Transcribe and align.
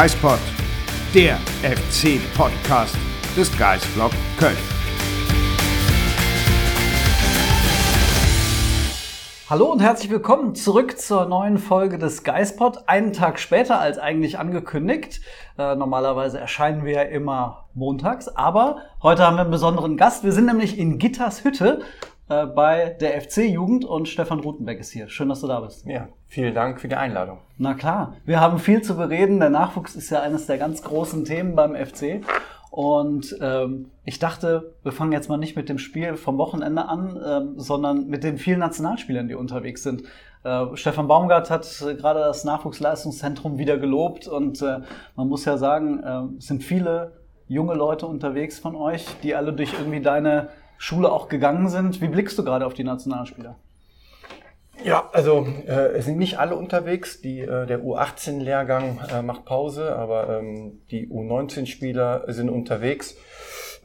Geispod, 0.00 0.38
der 1.12 1.38
FC-Podcast 1.64 2.96
des 3.36 3.50
Geisblog 3.58 4.12
Köln. 4.38 4.56
Hallo 9.50 9.72
und 9.72 9.82
herzlich 9.82 10.08
willkommen 10.08 10.54
zurück 10.54 11.00
zur 11.00 11.24
neuen 11.24 11.58
Folge 11.58 11.98
des 11.98 12.22
Geispod. 12.22 12.84
Einen 12.86 13.12
Tag 13.12 13.40
später 13.40 13.80
als 13.80 13.98
eigentlich 13.98 14.38
angekündigt. 14.38 15.20
Äh, 15.58 15.74
normalerweise 15.74 16.38
erscheinen 16.38 16.84
wir 16.84 16.92
ja 16.92 17.02
immer 17.02 17.64
montags, 17.74 18.28
aber 18.28 18.82
heute 19.02 19.26
haben 19.26 19.34
wir 19.34 19.40
einen 19.40 19.50
besonderen 19.50 19.96
Gast. 19.96 20.22
Wir 20.22 20.30
sind 20.30 20.46
nämlich 20.46 20.78
in 20.78 21.00
Gitters 21.00 21.42
Hütte 21.42 21.80
äh, 22.28 22.46
bei 22.46 22.96
der 23.00 23.20
FC-Jugend 23.20 23.84
und 23.84 24.08
Stefan 24.08 24.40
Rutenbeck 24.40 24.80
ist 24.80 24.92
hier. 24.92 25.08
Schön, 25.08 25.28
dass 25.28 25.40
du 25.40 25.46
da 25.46 25.60
bist. 25.60 25.86
Ja, 25.86 26.08
vielen 26.26 26.54
Dank 26.54 26.80
für 26.80 26.88
die 26.88 26.96
Einladung. 26.96 27.38
Na 27.56 27.74
klar, 27.74 28.16
wir 28.24 28.40
haben 28.40 28.58
viel 28.58 28.82
zu 28.82 28.96
bereden. 28.96 29.40
Der 29.40 29.50
Nachwuchs 29.50 29.96
ist 29.96 30.10
ja 30.10 30.20
eines 30.20 30.46
der 30.46 30.58
ganz 30.58 30.82
großen 30.82 31.24
Themen 31.24 31.54
beim 31.54 31.74
FC. 31.74 32.22
Und 32.70 33.36
ähm, 33.40 33.90
ich 34.04 34.18
dachte, 34.18 34.74
wir 34.82 34.92
fangen 34.92 35.12
jetzt 35.12 35.28
mal 35.28 35.38
nicht 35.38 35.56
mit 35.56 35.68
dem 35.68 35.78
Spiel 35.78 36.16
vom 36.16 36.36
Wochenende 36.38 36.86
an, 36.86 37.18
ähm, 37.24 37.54
sondern 37.56 38.08
mit 38.08 38.24
den 38.24 38.36
vielen 38.36 38.58
Nationalspielern, 38.60 39.26
die 39.26 39.34
unterwegs 39.34 39.82
sind. 39.82 40.02
Äh, 40.44 40.66
Stefan 40.74 41.08
Baumgart 41.08 41.50
hat 41.50 41.66
äh, 41.82 41.94
gerade 41.94 42.20
das 42.20 42.44
Nachwuchsleistungszentrum 42.44 43.58
wieder 43.58 43.78
gelobt 43.78 44.28
und 44.28 44.60
äh, 44.62 44.80
man 45.16 45.28
muss 45.28 45.44
ja 45.46 45.56
sagen, 45.56 46.02
äh, 46.02 46.38
es 46.38 46.46
sind 46.46 46.62
viele 46.62 47.12
junge 47.48 47.74
Leute 47.74 48.06
unterwegs 48.06 48.58
von 48.58 48.76
euch, 48.76 49.06
die 49.22 49.34
alle 49.34 49.54
durch 49.54 49.72
irgendwie 49.72 50.00
deine 50.00 50.50
Schule 50.78 51.12
auch 51.12 51.28
gegangen 51.28 51.68
sind. 51.68 52.00
Wie 52.00 52.08
blickst 52.08 52.38
du 52.38 52.44
gerade 52.44 52.64
auf 52.64 52.74
die 52.74 52.84
Nationalspieler? 52.84 53.56
Ja, 54.84 55.10
also 55.12 55.46
äh, 55.66 55.96
es 55.96 56.04
sind 56.04 56.18
nicht 56.18 56.38
alle 56.38 56.54
unterwegs. 56.54 57.20
Die, 57.20 57.40
äh, 57.40 57.66
der 57.66 57.82
U18-Lehrgang 57.82 59.00
äh, 59.12 59.22
macht 59.22 59.44
Pause, 59.44 59.94
aber 59.96 60.38
ähm, 60.38 60.80
die 60.90 61.08
U19-Spieler 61.08 62.24
sind 62.28 62.48
unterwegs. 62.48 63.16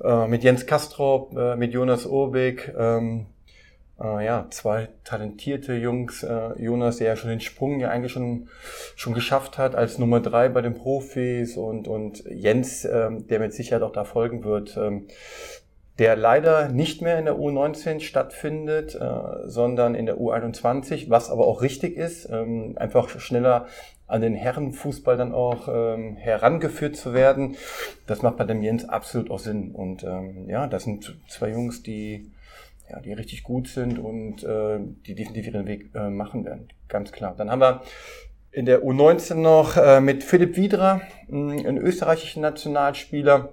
Äh, 0.03 0.27
mit 0.27 0.43
Jens 0.43 0.67
Kastrop, 0.67 1.35
äh, 1.35 1.55
mit 1.55 1.73
Jonas 1.73 2.05
Urbig. 2.05 2.71
Ähm, 2.77 3.25
äh, 3.99 4.25
ja, 4.25 4.47
zwei 4.51 4.89
talentierte 5.03 5.73
Jungs. 5.73 6.21
Äh, 6.21 6.61
Jonas, 6.61 6.97
der 6.97 7.07
ja 7.07 7.15
schon 7.15 7.31
den 7.31 7.41
Sprung 7.41 7.79
ja 7.79 7.89
eigentlich 7.89 8.11
schon, 8.11 8.49
schon 8.95 9.13
geschafft 9.13 9.57
hat 9.57 9.75
als 9.75 9.97
Nummer 9.97 10.19
drei 10.19 10.49
bei 10.49 10.61
den 10.61 10.75
Profis 10.75 11.57
und, 11.57 11.87
und 11.87 12.23
Jens, 12.25 12.85
äh, 12.85 13.09
der 13.11 13.39
mit 13.39 13.53
Sicherheit 13.53 13.81
auch 13.81 13.93
da 13.93 14.03
folgen 14.03 14.43
wird. 14.43 14.77
Ähm, 14.77 15.07
der 15.99 16.15
leider 16.15 16.69
nicht 16.69 17.01
mehr 17.01 17.19
in 17.19 17.25
der 17.25 17.35
U19 17.35 17.99
stattfindet, 17.99 18.95
äh, 18.95 19.47
sondern 19.47 19.95
in 19.95 20.05
der 20.05 20.17
U21, 20.17 21.09
was 21.09 21.29
aber 21.29 21.45
auch 21.45 21.61
richtig 21.61 21.97
ist, 21.97 22.27
ähm, 22.31 22.73
einfach 22.77 23.09
schneller 23.19 23.67
an 24.07 24.21
den 24.21 24.35
Herrenfußball 24.35 25.17
dann 25.17 25.33
auch 25.33 25.67
ähm, 25.67 26.15
herangeführt 26.17 26.95
zu 26.95 27.13
werden. 27.13 27.55
Das 28.05 28.21
macht 28.21 28.37
bei 28.37 28.43
dem 28.43 28.61
Jens 28.61 28.87
absolut 28.87 29.31
auch 29.31 29.39
Sinn. 29.39 29.71
Und 29.71 30.03
ähm, 30.03 30.49
ja, 30.49 30.67
das 30.67 30.83
sind 30.83 31.17
zwei 31.27 31.49
Jungs, 31.49 31.83
die 31.83 32.31
ja, 32.89 32.99
die 32.99 33.13
richtig 33.13 33.43
gut 33.43 33.67
sind 33.67 33.97
und 33.97 34.43
äh, 34.43 34.79
die 35.05 35.15
definitiv 35.15 35.53
ihren 35.53 35.67
Weg 35.67 35.89
äh, 35.95 36.09
machen 36.09 36.45
werden. 36.45 36.67
Ganz 36.87 37.11
klar. 37.11 37.33
Dann 37.37 37.49
haben 37.49 37.61
wir 37.61 37.81
in 38.51 38.65
der 38.65 38.83
U19 38.83 39.35
noch 39.35 39.77
äh, 39.77 39.99
mit 39.99 40.23
Philipp 40.23 40.57
Wiedra, 40.57 41.01
einen 41.27 41.77
österreichischen 41.77 42.41
Nationalspieler, 42.41 43.49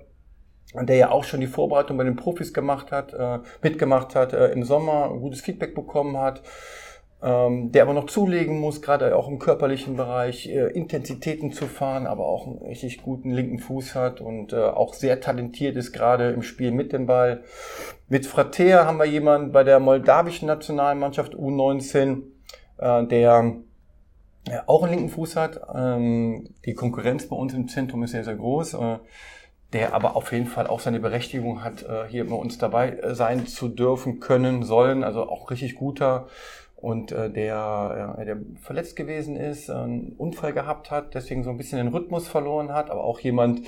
der 0.74 0.96
ja 0.96 1.10
auch 1.10 1.24
schon 1.24 1.40
die 1.40 1.46
Vorbereitung 1.46 1.96
bei 1.96 2.04
den 2.04 2.16
Profis 2.16 2.54
gemacht 2.54 2.92
hat, 2.92 3.12
äh, 3.12 3.38
mitgemacht 3.62 4.14
hat, 4.14 4.32
äh, 4.32 4.48
im 4.52 4.64
Sommer 4.64 5.08
gutes 5.18 5.40
Feedback 5.40 5.74
bekommen 5.74 6.16
hat, 6.16 6.42
ähm, 7.22 7.72
der 7.72 7.82
aber 7.82 7.92
noch 7.92 8.06
zulegen 8.06 8.60
muss, 8.60 8.80
gerade 8.80 9.16
auch 9.16 9.28
im 9.28 9.38
körperlichen 9.38 9.96
Bereich, 9.96 10.48
äh, 10.48 10.68
Intensitäten 10.68 11.52
zu 11.52 11.66
fahren, 11.66 12.06
aber 12.06 12.26
auch 12.26 12.46
einen 12.46 12.58
richtig 12.62 13.02
guten 13.02 13.30
linken 13.30 13.58
Fuß 13.58 13.94
hat 13.94 14.20
und 14.20 14.52
äh, 14.52 14.56
auch 14.56 14.94
sehr 14.94 15.20
talentiert 15.20 15.76
ist, 15.76 15.92
gerade 15.92 16.31
im 16.31 16.42
Spiel 16.42 16.70
mit 16.70 16.92
dem 16.92 17.06
Ball. 17.06 17.42
Mit 18.08 18.26
Frater 18.26 18.87
haben 18.87 18.98
wir 18.98 19.06
jemanden 19.06 19.52
bei 19.52 19.64
der 19.64 19.81
moldawischen 19.81 20.47
Nationalmannschaft 20.47 21.34
U19, 21.34 22.22
äh, 22.78 23.06
der 23.06 23.56
ja, 24.48 24.62
auch 24.66 24.84
einen 24.84 24.92
linken 24.92 25.10
Fuß 25.10 25.37
hat. 25.37 25.60
Ähm, 25.75 26.54
die 26.64 26.75
Konkurrenz 26.75 27.28
bei 27.28 27.37
uns 27.37 27.52
im 27.52 27.69
Zentrum 27.69 28.02
ist 28.04 28.12
sehr, 28.12 28.25
sehr 28.25 28.37
groß. 28.37 28.76
Äh, 29.70 29.78
der 29.78 29.94
aber 29.94 30.16
auf 30.16 30.32
jeden 30.32 30.47
Fall 30.47 30.66
auch 30.66 30.81
seine 30.81 31.00
Berechtigung 31.00 31.62
hat, 31.62 31.82
äh, 31.82 32.04
hier 32.08 32.28
bei 32.28 32.34
uns 32.34 32.58
dabei 32.58 32.91
äh, 32.91 33.14
sein 33.14 33.47
zu 33.47 33.69
dürfen, 33.69 34.20
können, 34.20 34.62
sollen. 34.62 35.04
Also 35.04 35.28
auch 35.28 35.50
richtig 35.50 35.76
guter 35.76 36.26
und 36.76 37.12
äh, 37.12 37.31
der, 37.31 38.16
der 38.25 38.38
verletzt 38.62 38.97
gewesen 38.97 39.36
ist, 39.36 39.70
einen 39.70 40.12
Unfall 40.16 40.53
gehabt 40.53 40.91
hat, 40.91 41.14
deswegen 41.14 41.44
so 41.44 41.50
ein 41.50 41.58
bisschen 41.58 41.78
den 41.78 41.88
Rhythmus 41.88 42.26
verloren 42.26 42.72
hat, 42.72 42.91
aber 42.91 43.04
auch 43.04 43.20
jemand, 43.20 43.66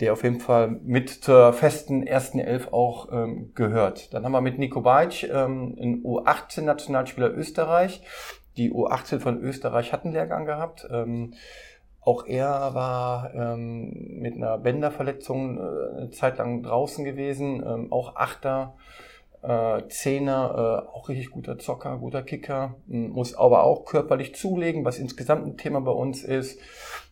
der 0.00 0.12
auf 0.12 0.22
jeden 0.22 0.40
Fall 0.40 0.68
mit 0.68 1.08
zur 1.08 1.54
festen 1.54 2.06
ersten 2.06 2.38
Elf 2.38 2.68
auch 2.72 3.10
ähm, 3.10 3.52
gehört. 3.54 4.12
Dann 4.12 4.24
haben 4.24 4.32
wir 4.32 4.42
mit 4.42 4.58
Nico 4.58 4.82
Beitsch 4.82 5.24
ähm, 5.24 5.74
einen 5.80 6.04
U18-Nationalspieler 6.04 7.32
Österreich. 7.34 8.02
Die 8.58 8.70
U18 8.70 9.20
von 9.20 9.40
Österreich 9.40 9.94
hat 9.94 10.04
einen 10.04 10.12
Lehrgang 10.12 10.44
gehabt. 10.44 10.86
Ähm, 10.90 11.32
auch 12.06 12.24
er 12.24 12.72
war 12.72 13.34
ähm, 13.34 14.20
mit 14.20 14.36
einer 14.36 14.58
Bänderverletzung 14.58 15.58
äh, 15.58 15.96
eine 15.96 16.10
Zeit 16.10 16.38
lang 16.38 16.62
draußen 16.62 17.04
gewesen, 17.04 17.64
ähm, 17.66 17.92
auch 17.92 18.14
Achter, 18.14 18.76
äh, 19.42 19.82
Zehner, 19.88 20.84
äh, 20.86 20.88
auch 20.88 21.08
richtig 21.08 21.32
guter 21.32 21.58
Zocker, 21.58 21.98
guter 21.98 22.22
Kicker, 22.22 22.76
muss 22.86 23.34
aber 23.34 23.64
auch 23.64 23.84
körperlich 23.86 24.36
zulegen, 24.36 24.84
was 24.84 25.00
insgesamt 25.00 25.46
ein 25.46 25.56
Thema 25.56 25.80
bei 25.80 25.90
uns 25.90 26.22
ist. 26.22 26.60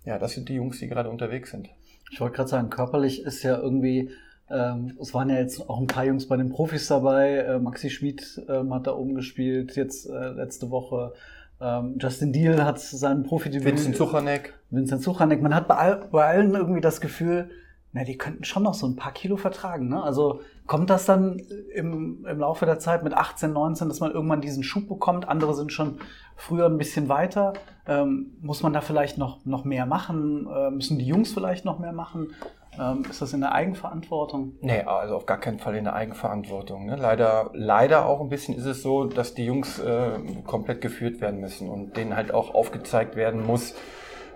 Ja, 0.05 0.21
das 0.21 0.35
sind 0.35 0.49
die 0.49 0.55
Jungs, 0.55 0.79
die 0.79 0.87
gerade 0.87 1.11
unterwegs 1.11 1.51
sind. 1.51 1.71
Ich 2.13 2.21
wollte 2.21 2.37
gerade 2.37 2.51
sagen, 2.51 2.71
körperlich 2.71 3.25
ist 3.25 3.43
ja 3.43 3.59
irgendwie, 3.59 4.11
ähm, 4.49 4.97
es 5.01 5.13
waren 5.13 5.29
ja 5.29 5.41
jetzt 5.41 5.69
auch 5.69 5.81
ein 5.81 5.89
paar 5.89 6.05
Jungs 6.05 6.29
bei 6.29 6.37
den 6.37 6.51
Profis 6.51 6.87
dabei. 6.87 7.39
Äh, 7.39 7.59
Maxi 7.59 7.91
Schmid 7.91 8.45
ähm, 8.49 8.73
hat 8.73 8.87
da 8.87 8.95
oben 8.95 9.17
gespielt, 9.17 9.75
jetzt 9.75 10.09
äh, 10.09 10.29
letzte 10.29 10.71
Woche. 10.71 11.15
Ähm, 11.61 11.97
Justin 12.01 12.33
Deal 12.33 12.65
hat 12.65 12.81
seinen 12.81 13.23
Profidebüt. 13.23 13.67
Vincent 13.67 13.97
Suchanek. 13.97 14.55
Vincent 14.71 15.03
Suchanek. 15.03 15.41
Man 15.43 15.55
hat 15.55 15.69
bei, 15.69 15.77
all, 15.77 16.09
bei 16.11 16.25
allen 16.25 16.55
irgendwie 16.55 16.81
das 16.81 17.01
Gefühl, 17.01 17.51
na, 17.95 18.03
die 18.03 18.19
könnten 18.19 18.43
schon 18.43 18.65
noch 18.65 18.75
so 18.75 18.89
ein 18.89 18.97
paar 18.97 19.13
Kilo 19.13 19.37
vertragen. 19.37 19.89
Ne? 19.89 20.03
Also 20.03 20.41
kommt 20.67 20.91
das 20.91 21.07
dann 21.07 21.39
im, 21.75 22.27
im 22.27 22.39
Laufe 22.41 22.67
der 22.67 22.81
Zeit 22.81 23.05
mit 23.05 23.15
18, 23.15 23.53
19, 23.53 23.89
dass 23.89 24.01
man 24.01 24.11
irgendwann 24.11 24.41
diesen 24.41 24.65
Schub 24.65 24.89
bekommt? 24.89 25.29
Andere 25.29 25.55
sind 25.55 25.73
schon 25.73 25.99
früher 26.35 26.67
ein 26.67 26.77
bisschen 26.77 27.09
weiter. 27.09 27.53
Ähm, 27.87 28.33
muss 28.41 28.65
man 28.65 28.73
da 28.73 28.81
vielleicht 28.81 29.17
noch, 29.17 29.45
noch 29.47 29.65
mehr 29.65 29.87
machen? 29.87 30.49
Äh, 30.53 30.71
müssen 30.73 30.99
die 30.99 31.07
Jungs 31.07 31.33
vielleicht 31.33 31.65
noch 31.65 31.79
mehr 31.79 31.93
machen? 31.93 32.33
Ähm, 32.81 33.05
ist 33.09 33.23
das 33.23 33.33
in 33.33 33.41
der 33.41 33.53
Eigenverantwortung? 33.53 34.53
Nee, 34.61 34.83
also 34.83 35.17
auf 35.17 35.27
gar 35.27 35.39
keinen 35.39 35.59
Fall 35.59 35.77
in 35.77 35.85
der 35.85 35.95
Eigenverantwortung. 35.95 36.87
Ne? 36.87 36.97
Leider, 36.97 37.51
leider 37.53 38.07
auch 38.07 38.21
ein 38.21 38.29
bisschen 38.29 38.57
ist 38.57 38.67
es 38.67 38.83
so, 38.83 39.05
dass 39.05 39.35
die 39.35 39.47
Jungs 39.47 39.79
äh, 39.79 40.19
komplett 40.47 40.81
geführt 40.81 41.21
werden 41.21 41.41
müssen 41.41 41.69
und 41.69 41.97
denen 41.97 42.17
halt 42.17 42.33
auch 42.35 42.55
aufgezeigt 42.55 43.17
werden 43.17 43.47
muss, 43.47 43.75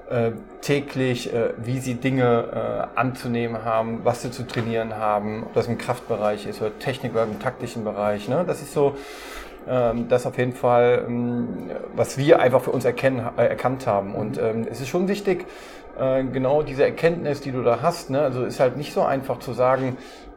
äh, 0.09 0.33
täglich, 0.63 1.33
äh, 1.33 1.53
wie 1.59 1.81
sie 1.81 1.95
Dinge 1.95 2.89
äh, 2.95 2.99
anzunehmen 2.99 3.65
haben, 3.65 4.01
was 4.05 4.23
sie 4.23 4.31
zu 4.31 4.47
trainieren 4.47 4.97
haben, 4.97 5.45
ob 5.45 5.55
das 5.55 5.67
im 5.67 5.77
Kraftbereich 5.77 6.47
ist 6.47 6.63
oder 6.63 6.79
Technik 6.79 7.13
oder 7.13 7.25
im 7.25 7.41
taktischen 7.41 7.85
Bereich. 7.85 8.29
Ne? 8.29 8.45
Das 8.47 8.63
ist 8.63 8.73
so, 8.73 8.95
ähm, 9.69 10.09
das 10.09 10.25
auf 10.27 10.39
jeden 10.39 10.55
Fall, 10.55 11.05
ähm, 11.07 11.71
was 11.95 12.17
wir 12.17 12.41
einfach 12.41 12.63
für 12.63 12.71
uns 12.71 12.85
erkennen, 12.85 13.29
äh, 13.37 13.47
erkannt 13.47 13.87
haben. 13.87 14.15
Und 14.15 14.39
ähm, 14.39 14.67
es 14.71 14.81
ist 14.81 14.89
schon 14.89 15.09
wichtig, 15.09 15.47
äh, 15.99 16.25
genau 16.25 16.63
diese 16.63 16.85
Erkenntnis, 16.85 17.41
die 17.41 17.53
du 17.53 17.63
da 17.63 17.83
hast, 17.83 18.11
ne? 18.11 18.21
also 18.21 18.45
ist 18.45 18.61
halt 18.61 18.77
nicht 18.77 18.93
so 18.93 19.03
einfach 19.03 19.39
zu 19.39 19.53
sagen, 19.53 19.97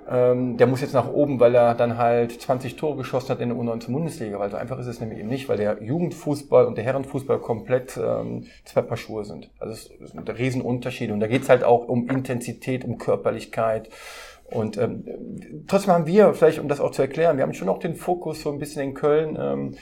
ähm, 0.10 0.58
der 0.58 0.68
muss 0.68 0.82
jetzt 0.82 0.94
nach 0.94 1.08
oben, 1.08 1.40
weil 1.40 1.56
er 1.56 1.76
dann 1.76 1.98
halt 1.98 2.42
20 2.42 2.76
Tore 2.76 2.98
geschossen 2.98 3.30
hat 3.30 3.40
in 3.40 3.50
der 3.50 3.58
U19-Bundesliga, 3.58 4.40
weil 4.40 4.50
so 4.50 4.58
einfach 4.58 4.80
ist 4.80 4.88
es 4.88 5.00
nämlich 5.00 5.20
eben 5.20 5.30
nicht, 5.30 5.48
weil 5.48 5.58
der 5.58 5.82
Jugendfußball 5.82 6.66
und 6.66 6.78
der 6.78 6.84
Herrenfußball 6.84 7.40
komplett 7.40 7.98
ähm, 7.98 8.48
zwei 8.66 8.82
Paar 8.82 8.98
Schuhe 8.98 9.24
sind. 9.24 9.50
Also 9.60 9.74
es 9.74 10.12
sind 10.12 10.30
Riesenunterschiede 10.30 11.14
und 11.14 11.20
da 11.20 11.28
geht's 11.28 11.50
halt 11.50 11.64
auch 11.64 11.88
um 11.88 12.10
Intensität, 12.10 12.84
um 12.84 12.98
Körperlichkeit, 12.98 13.90
und 14.52 14.78
ähm, 14.78 15.64
trotzdem 15.68 15.94
haben 15.94 16.06
wir, 16.06 16.34
vielleicht 16.34 16.60
um 16.60 16.68
das 16.68 16.82
auch 16.82 16.92
zu 16.92 17.02
erklären, 17.02 17.38
wir 17.38 17.44
haben 17.44 17.54
schon 17.54 17.70
auch 17.70 17.80
den 17.80 17.96
Fokus 17.96 18.42
so 18.42 18.52
ein 18.52 18.60
bisschen 18.60 18.84
in 18.84 18.94
Köln 18.94 19.38
ähm, 19.40 19.76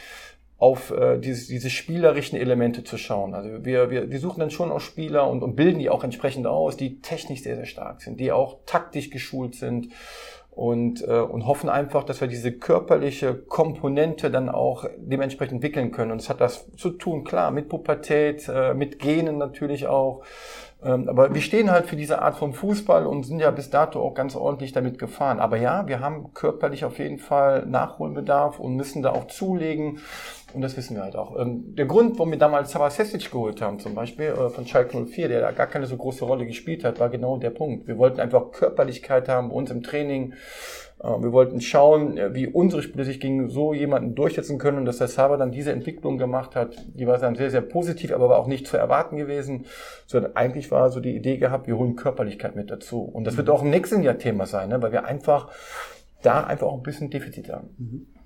auf 0.59 0.91
äh, 0.91 1.17
diese, 1.17 1.47
diese 1.47 1.69
spielerischen 1.69 2.37
Elemente 2.37 2.83
zu 2.83 2.97
schauen. 2.97 3.33
Also 3.33 3.63
wir, 3.63 3.89
wir, 3.89 4.11
wir 4.11 4.19
suchen 4.19 4.41
dann 4.41 4.51
schon 4.51 4.71
auch 4.71 4.81
Spieler 4.81 5.27
und, 5.29 5.41
und 5.41 5.55
bilden 5.55 5.79
die 5.79 5.89
auch 5.89 6.03
entsprechend 6.03 6.45
aus, 6.45 6.75
die 6.75 6.99
technisch 6.99 7.43
sehr, 7.43 7.55
sehr 7.55 7.65
stark 7.65 8.01
sind, 8.01 8.19
die 8.19 8.33
auch 8.33 8.57
taktisch 8.65 9.09
geschult 9.09 9.55
sind 9.55 9.87
und, 10.51 11.01
äh, 11.07 11.21
und 11.21 11.47
hoffen 11.47 11.69
einfach, 11.69 12.03
dass 12.03 12.19
wir 12.19 12.27
diese 12.27 12.51
körperliche 12.51 13.33
Komponente 13.35 14.29
dann 14.29 14.49
auch 14.49 14.85
dementsprechend 14.97 15.55
entwickeln 15.55 15.91
können. 15.91 16.11
Und 16.11 16.19
es 16.19 16.29
hat 16.29 16.41
das 16.41 16.69
zu 16.75 16.89
tun, 16.89 17.23
klar, 17.23 17.51
mit 17.51 17.69
Pubertät, 17.69 18.49
äh, 18.53 18.73
mit 18.73 18.99
Genen 18.99 19.37
natürlich 19.37 19.87
auch. 19.87 20.23
Ähm, 20.81 21.09
aber 21.09 21.33
wir 21.33 21.41
stehen 21.41 21.71
halt 21.71 21.87
für 21.87 21.97
diese 21.97 22.21
Art 22.21 22.37
von 22.37 22.53
Fußball 22.53 23.05
und 23.05 23.23
sind 23.23 23.39
ja 23.39 23.51
bis 23.51 23.69
dato 23.69 24.01
auch 24.01 24.13
ganz 24.13 24.35
ordentlich 24.35 24.71
damit 24.71 24.97
gefahren. 24.97 25.39
Aber 25.39 25.57
ja, 25.57 25.87
wir 25.87 25.99
haben 25.99 26.33
körperlich 26.33 26.85
auf 26.85 26.99
jeden 26.99 27.17
Fall 27.17 27.65
Nachholbedarf 27.65 28.59
und 28.59 28.75
müssen 28.75 29.01
da 29.01 29.11
auch 29.11 29.27
zulegen. 29.27 29.99
Und 30.53 30.61
das 30.61 30.77
wissen 30.77 30.95
wir 30.95 31.03
halt 31.03 31.15
auch. 31.15 31.37
Ähm, 31.37 31.75
der 31.75 31.85
Grund, 31.85 32.17
warum 32.17 32.31
wir 32.31 32.39
damals 32.39 32.71
Sava 32.71 32.89
Sesic 32.89 33.29
geholt 33.29 33.61
haben, 33.61 33.79
zum 33.79 33.93
Beispiel 33.93 34.27
äh, 34.27 34.49
von 34.49 34.65
Schalke 34.65 34.97
04, 34.97 35.27
der 35.27 35.41
da 35.41 35.51
gar 35.51 35.67
keine 35.67 35.85
so 35.85 35.97
große 35.97 36.23
Rolle 36.23 36.45
gespielt 36.45 36.83
hat, 36.83 36.99
war 36.99 37.09
genau 37.09 37.37
der 37.37 37.51
Punkt. 37.51 37.87
Wir 37.87 37.97
wollten 37.97 38.21
einfach 38.21 38.51
Körperlichkeit 38.51 39.27
haben 39.27 39.49
bei 39.49 39.55
uns 39.55 39.71
im 39.71 39.83
Training. 39.83 40.33
Äh, 41.01 41.07
wir 41.07 41.31
wollten 41.31 41.61
schauen, 41.61 42.17
äh, 42.17 42.33
wie 42.33 42.47
unsere 42.47 42.81
Spieler 42.81 43.05
sich 43.05 43.19
gegen 43.19 43.49
so 43.49 43.73
jemanden 43.73 44.15
durchsetzen 44.15 44.57
können 44.57 44.79
und 44.79 44.85
dass 44.85 44.97
der 44.97 45.07
Sava 45.07 45.37
dann 45.37 45.51
diese 45.51 45.71
Entwicklung 45.71 46.17
gemacht 46.17 46.55
hat, 46.55 46.75
die 46.93 47.07
war 47.07 47.17
dann 47.17 47.35
sehr, 47.35 47.51
sehr 47.51 47.61
positiv, 47.61 48.13
aber 48.13 48.29
war 48.29 48.37
auch 48.37 48.47
nicht 48.47 48.67
zu 48.67 48.77
erwarten 48.77 49.17
gewesen, 49.17 49.65
sondern 50.05 50.35
eigentlich 50.35 50.71
war 50.71 50.89
so 50.89 50.99
die 50.99 51.15
Idee 51.15 51.37
gehabt, 51.37 51.67
wir 51.67 51.77
holen 51.77 51.95
Körperlichkeit 51.95 52.55
mit 52.55 52.69
dazu. 52.69 53.01
Und 53.01 53.25
das 53.25 53.37
wird 53.37 53.49
auch 53.49 53.63
im 53.63 53.69
nächsten 53.69 54.03
Jahr 54.03 54.17
Thema 54.17 54.45
sein, 54.45 54.69
ne? 54.69 54.81
weil 54.81 54.91
wir 54.91 55.05
einfach 55.05 55.49
da 56.21 56.43
einfach 56.43 56.67
auch 56.67 56.77
ein 56.77 56.83
bisschen 56.83 57.09
Defizit 57.09 57.49
haben. 57.49 57.69
Mhm. 57.77 58.18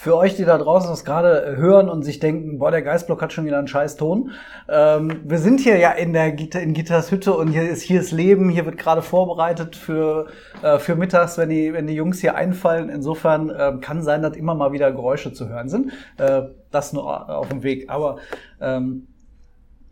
Für 0.00 0.16
euch, 0.16 0.36
die 0.36 0.44
da 0.44 0.56
draußen 0.56 0.88
das 0.88 1.04
gerade 1.04 1.56
hören 1.56 1.88
und 1.88 2.04
sich 2.04 2.20
denken, 2.20 2.60
boah, 2.60 2.70
der 2.70 2.82
Geistblock 2.82 3.20
hat 3.20 3.32
schon 3.32 3.46
wieder 3.46 3.58
einen 3.58 3.66
scheiß 3.66 3.96
Ton. 3.96 4.30
Ähm, 4.68 5.22
wir 5.24 5.38
sind 5.38 5.58
hier 5.58 5.76
ja 5.76 5.90
in 5.90 6.12
der 6.12 6.30
Gitter, 6.30 6.60
in 6.60 6.72
Gitters 6.72 7.10
Hütte 7.10 7.34
und 7.34 7.48
hier 7.48 7.68
ist, 7.68 7.82
hier 7.82 8.00
ist 8.00 8.12
Leben, 8.12 8.48
hier 8.48 8.64
wird 8.64 8.78
gerade 8.78 9.02
vorbereitet 9.02 9.74
für, 9.74 10.28
äh, 10.62 10.78
für 10.78 10.94
mittags, 10.94 11.36
wenn 11.36 11.48
die, 11.48 11.72
wenn 11.72 11.88
die 11.88 11.94
Jungs 11.94 12.20
hier 12.20 12.36
einfallen. 12.36 12.90
Insofern 12.90 13.50
äh, 13.50 13.72
kann 13.80 14.04
sein, 14.04 14.22
dass 14.22 14.36
immer 14.36 14.54
mal 14.54 14.70
wieder 14.70 14.92
Geräusche 14.92 15.32
zu 15.32 15.48
hören 15.48 15.68
sind. 15.68 15.90
Äh, 16.16 16.42
das 16.70 16.92
nur 16.92 17.28
auf 17.28 17.48
dem 17.48 17.64
Weg. 17.64 17.90
Aber 17.90 18.18
ähm, 18.60 19.08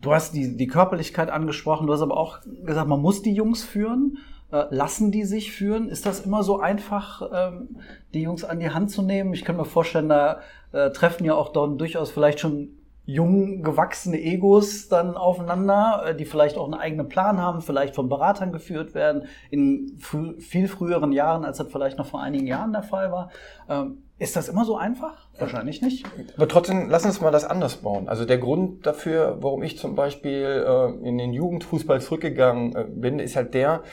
du 0.01 0.13
hast 0.13 0.33
die, 0.33 0.55
die 0.55 0.67
Körperlichkeit 0.67 1.29
angesprochen, 1.29 1.85
du 1.85 1.91
hast 1.91 2.01
aber 2.01 2.15
auch 2.15 2.39
gesagt, 2.65 2.87
man 2.87 3.01
muss 3.01 3.23
die 3.23 3.33
Jungs 3.33 3.65
führen. 3.65 4.19
Äh, 4.51 4.65
lassen 4.69 5.11
die 5.11 5.25
sich 5.25 5.51
führen? 5.51 5.89
Ist 5.89 6.05
das 6.05 6.21
immer 6.21 6.43
so 6.43 6.59
einfach, 6.59 7.29
ähm, 7.33 7.77
die 8.13 8.21
Jungs 8.21 8.43
an 8.43 8.59
die 8.59 8.69
Hand 8.69 8.91
zu 8.91 9.01
nehmen? 9.01 9.33
Ich 9.33 9.43
kann 9.43 9.57
mir 9.57 9.65
vorstellen, 9.65 10.09
da 10.09 10.39
äh, 10.71 10.91
treffen 10.91 11.25
ja 11.25 11.35
auch 11.35 11.49
dann 11.49 11.77
durchaus 11.77 12.11
vielleicht 12.11 12.39
schon 12.39 12.77
jung 13.07 13.63
gewachsene 13.63 14.21
Egos 14.21 14.89
dann 14.89 15.15
aufeinander, 15.15 16.03
äh, 16.07 16.15
die 16.15 16.25
vielleicht 16.25 16.57
auch 16.57 16.65
einen 16.65 16.73
eigenen 16.73 17.07
Plan 17.07 17.41
haben, 17.41 17.61
vielleicht 17.61 17.95
von 17.95 18.09
Beratern 18.09 18.51
geführt 18.51 18.93
werden, 18.93 19.23
in 19.49 19.97
viel 20.39 20.67
früheren 20.67 21.13
Jahren, 21.13 21.45
als 21.45 21.57
das 21.57 21.71
vielleicht 21.71 21.97
noch 21.97 22.05
vor 22.05 22.21
einigen 22.21 22.47
Jahren 22.47 22.73
der 22.73 22.83
Fall 22.83 23.11
war. 23.11 23.31
Ähm, 23.69 23.99
ist 24.19 24.35
das 24.35 24.49
immer 24.49 24.65
so 24.65 24.77
einfach? 24.77 25.29
Wahrscheinlich 25.37 25.81
nicht. 25.81 26.05
Aber 26.35 26.47
trotzdem, 26.47 26.89
lass 26.89 27.05
uns 27.05 27.21
mal 27.21 27.31
das 27.31 27.45
anders 27.45 27.77
bauen. 27.77 28.09
Also 28.09 28.25
der 28.25 28.39
Grund 28.39 28.85
dafür, 28.85 29.37
warum 29.41 29.61
ich 29.63 29.77
zum 29.77 29.95
Beispiel 29.95 30.65
äh, 30.67 31.07
in 31.07 31.17
den 31.17 31.33
Jugendfußball 31.33 32.01
zurückgegangen 32.01 32.99
bin, 32.99 33.19
ist 33.19 33.35
halt 33.35 33.53
der, 33.53 33.83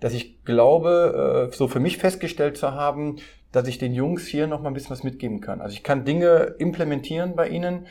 dass 0.00 0.12
ich 0.12 0.44
glaube, 0.44 1.48
äh, 1.50 1.56
so 1.56 1.68
für 1.68 1.80
mich 1.80 1.98
festgestellt 1.98 2.56
zu 2.56 2.72
haben, 2.72 3.16
dass 3.52 3.66
ich 3.66 3.78
den 3.78 3.94
Jungs 3.94 4.26
hier 4.26 4.46
noch 4.46 4.60
mal 4.60 4.68
ein 4.68 4.74
bisschen 4.74 4.90
was 4.90 5.04
mitgeben 5.04 5.40
kann. 5.40 5.60
Also 5.60 5.74
ich 5.74 5.82
kann 5.82 6.04
Dinge 6.04 6.54
implementieren 6.58 7.34
bei 7.34 7.48
ihnen, 7.48 7.86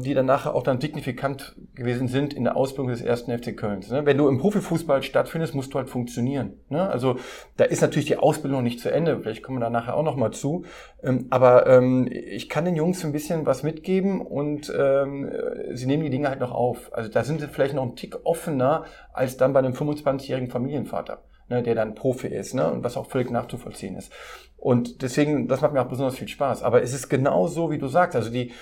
die 0.00 0.14
dann 0.14 0.26
nachher 0.26 0.54
auch 0.54 0.62
dann 0.62 0.80
signifikant 0.80 1.56
gewesen 1.74 2.08
sind 2.08 2.32
in 2.32 2.44
der 2.44 2.56
Ausbildung 2.56 2.88
des 2.88 3.02
ersten 3.02 3.36
FC 3.36 3.56
Kölns. 3.56 3.90
Ne? 3.90 4.06
Wenn 4.06 4.16
du 4.16 4.28
im 4.28 4.38
Profifußball 4.38 5.02
stattfindest, 5.02 5.54
musst 5.54 5.74
du 5.74 5.78
halt 5.78 5.90
funktionieren. 5.90 6.54
Ne? 6.68 6.88
Also 6.88 7.18
da 7.56 7.64
ist 7.64 7.82
natürlich 7.82 8.06
die 8.06 8.16
Ausbildung 8.16 8.62
nicht 8.62 8.80
zu 8.80 8.90
Ende. 8.90 9.18
Vielleicht 9.20 9.42
kommen 9.42 9.58
wir 9.58 9.64
da 9.64 9.70
nachher 9.70 9.96
auch 9.96 10.02
noch 10.02 10.16
mal 10.16 10.30
zu. 10.30 10.64
Ähm, 11.02 11.26
aber 11.30 11.66
ähm, 11.66 12.08
ich 12.10 12.48
kann 12.48 12.64
den 12.64 12.76
Jungs 12.76 13.04
ein 13.04 13.12
bisschen 13.12 13.46
was 13.46 13.62
mitgeben 13.62 14.20
und 14.20 14.66
sie 14.66 15.86
nehmen 15.86 16.02
die 16.02 16.10
Dinge 16.10 16.28
halt 16.28 16.40
noch 16.40 16.52
auf. 16.52 16.90
Also 16.92 17.10
da 17.10 17.24
sind 17.24 17.40
sie 17.40 17.48
vielleicht 17.48 17.74
noch 17.74 17.82
ein 17.82 17.96
Tick 17.96 18.16
offener 18.24 18.84
als 19.12 19.36
dann 19.36 19.52
bei 19.52 19.58
einem 19.58 19.74
25-jährigen 19.74 20.50
Familienvater. 20.50 21.22
Ne, 21.50 21.62
der 21.62 21.74
dann 21.74 21.94
Profi 21.94 22.26
ist 22.26 22.52
und 22.52 22.84
was 22.84 22.98
auch 22.98 23.06
völlig 23.06 23.30
nachzuvollziehen 23.30 23.96
ist. 23.96 24.12
Und 24.58 25.00
deswegen, 25.00 25.48
das 25.48 25.62
macht 25.62 25.72
mir 25.72 25.80
auch 25.80 25.88
besonders 25.88 26.16
viel 26.16 26.28
Spaß. 26.28 26.62
Aber 26.62 26.82
es 26.82 26.92
ist 26.92 27.08
genau 27.08 27.46
so, 27.46 27.70
wie 27.70 27.78
du 27.78 27.86
sagst. 27.86 28.16
Also 28.16 28.28
die, 28.28 28.52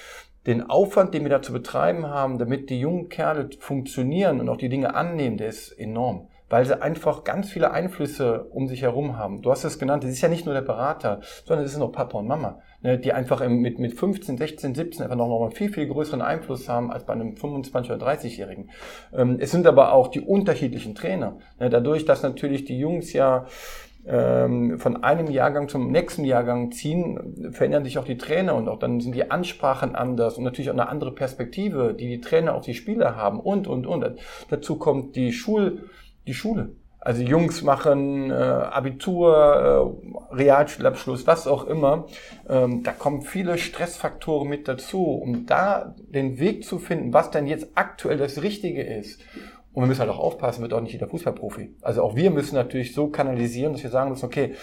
den 0.46 0.62
Aufwand, 0.62 1.12
den 1.12 1.25
wir 1.25 1.31
da 1.31 1.43
zu 1.43 1.52
betreiben 1.52 2.06
haben, 2.06 2.38
damit 2.38 2.70
die 2.70 2.81
jungen 2.81 3.08
Kerle 3.08 3.50
funktionieren 3.58 4.40
und 4.40 4.48
auch 4.48 4.56
die 4.56 4.69
Dinge 4.69 4.94
annehmen, 4.94 5.37
der 5.37 5.48
ist 5.48 5.72
enorm. 5.72 6.28
Weil 6.48 6.64
sie 6.64 6.81
einfach 6.81 7.25
ganz 7.25 7.50
viele 7.50 7.72
Einflüsse 7.72 8.44
um 8.52 8.69
sich 8.69 8.82
herum 8.82 9.19
haben. 9.19 9.43
Du 9.43 9.50
hast 9.50 9.64
es 9.64 9.81
genannt, 9.81 10.04
es 10.04 10.12
ist 10.12 10.20
ja 10.20 10.28
nicht 10.28 10.44
nur 10.44 10.54
der 10.54 10.62
Berater, 10.62 11.20
sondern 11.44 11.66
es 11.66 11.75
ist 11.75 11.81
auch 11.81 11.90
Papa 11.90 12.19
und 12.19 12.28
Mama, 12.28 12.60
ne, 12.82 12.98
die 12.98 13.12
einfach 13.12 13.46
mit, 13.48 13.81
mit 13.81 13.94
15, 13.94 14.38
16, 14.38 14.76
17 14.76 15.02
einfach 15.02 15.16
noch 15.16 15.40
mal 15.40 15.50
viel, 15.50 15.72
viel 15.72 15.88
größeren 15.88 16.22
Einfluss 16.22 16.69
haben 16.69 16.92
als 16.92 17.04
bei 17.04 17.14
einem 17.14 17.37
25 17.37 17.90
oder 17.90 18.06
30-Jährigen. 18.06 18.70
Ähm, 19.12 19.38
es 19.40 19.50
sind 19.50 19.66
aber 19.66 19.92
auch 19.92 20.06
die 20.06 20.20
unterschiedlichen 20.20 20.94
Trainer. 20.94 21.38
Ne, 21.58 21.69
dadurch, 21.69 22.04
dass 22.04 22.22
natürlich 22.22 22.64
die 22.64 22.78
Jungs 22.78 23.12
ja 23.12 23.46
ähm, 24.08 24.79
von 24.79 25.03
einem 25.03 25.31
Jahrgang 25.31 25.69
zum 25.69 25.91
nächsten 25.91 26.25
Jahrgang 26.25 26.73
ziehen, 26.73 27.50
verändern 27.53 27.85
sich 27.85 27.99
auch 27.99 28.05
die 28.05 28.19
Trainer 28.19 28.55
und 28.55 28.69
auch 28.69 28.79
dann 28.79 29.00
sind 29.00 29.14
die 29.14 29.31
Ansprachen 29.31 29.94
anders 29.94 30.38
und 30.38 30.44
natürlich 30.44 30.70
auch 30.70 30.75
eine 30.75 30.88
andere 30.88 31.12
Perspektive, 31.12 31.94
die 31.94 32.08
die 32.08 32.20
Trainer 32.20 32.55
auf 32.55 32.64
die 32.64 32.75
Spieler 32.75 33.17
haben 33.17 33.41
und, 33.41 33.67
und, 33.67 33.87
und. 33.87 34.19
Dazu 34.49 34.76
kommt 34.76 35.17
die 35.17 35.32
Schul, 35.32 35.91
die 36.26 36.35
Schule. 36.35 36.70
Also 37.06 37.23
Jungs 37.23 37.62
machen 37.62 38.32
äh, 38.32 38.35
Abitur, 38.35 39.94
äh, 40.32 40.35
Realschulabschluss, 40.35 41.25
was 41.25 41.47
auch 41.47 41.64
immer. 41.69 42.09
Ähm, 42.49 42.82
da 42.82 42.91
kommen 42.91 43.23
viele 43.23 43.59
Stressfaktoren 43.59 44.49
mit 44.49 44.67
dazu, 44.67 45.05
um 45.05 45.47
da 45.47 45.94
den 46.09 46.41
Weg 46.41 46.64
zu 46.64 46.81
finden, 46.81 47.12
was 47.12 47.31
denn 47.31 47.47
jetzt 47.47 47.69
aktuell 47.76 48.17
das 48.17 48.43
Richtige 48.43 48.82
ist. 48.82 49.20
Und 49.76 49.82
wir 49.82 49.88
müssen 49.88 50.00
halt 50.00 50.11
auch 50.11 50.20
aufpassen, 50.20 50.62
wird 50.62 50.73
auch 50.73 50.81
nicht 50.81 50.94
jeder 50.94 51.06
Fußballprofi. 51.06 51.75
Also 51.82 52.02
auch 52.02 52.17
wir 52.17 52.31
müssen 52.31 52.55
natürlich 52.55 52.94
so 52.94 53.08
kanalisieren, 53.08 53.75
dass 53.75 53.82
wir 53.82 53.90
sagen 53.90 54.08
müssen, 54.08 54.25
okay, 54.25 54.55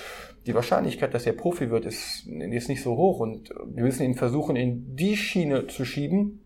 die 0.48 0.56
Wahrscheinlichkeit, 0.56 1.14
dass 1.14 1.28
er 1.28 1.34
Profi 1.34 1.70
wird, 1.70 1.86
ist, 1.86 2.26
ist 2.26 2.68
nicht 2.68 2.82
so 2.82 2.98
hoch. 2.98 3.20
Und 3.20 3.52
wir 3.68 3.84
müssen 3.84 4.02
ihn 4.02 4.16
versuchen, 4.16 4.56
in 4.56 4.96
die 4.96 5.16
Schiene 5.16 5.68
zu 5.68 5.86
schieben, 5.86 6.43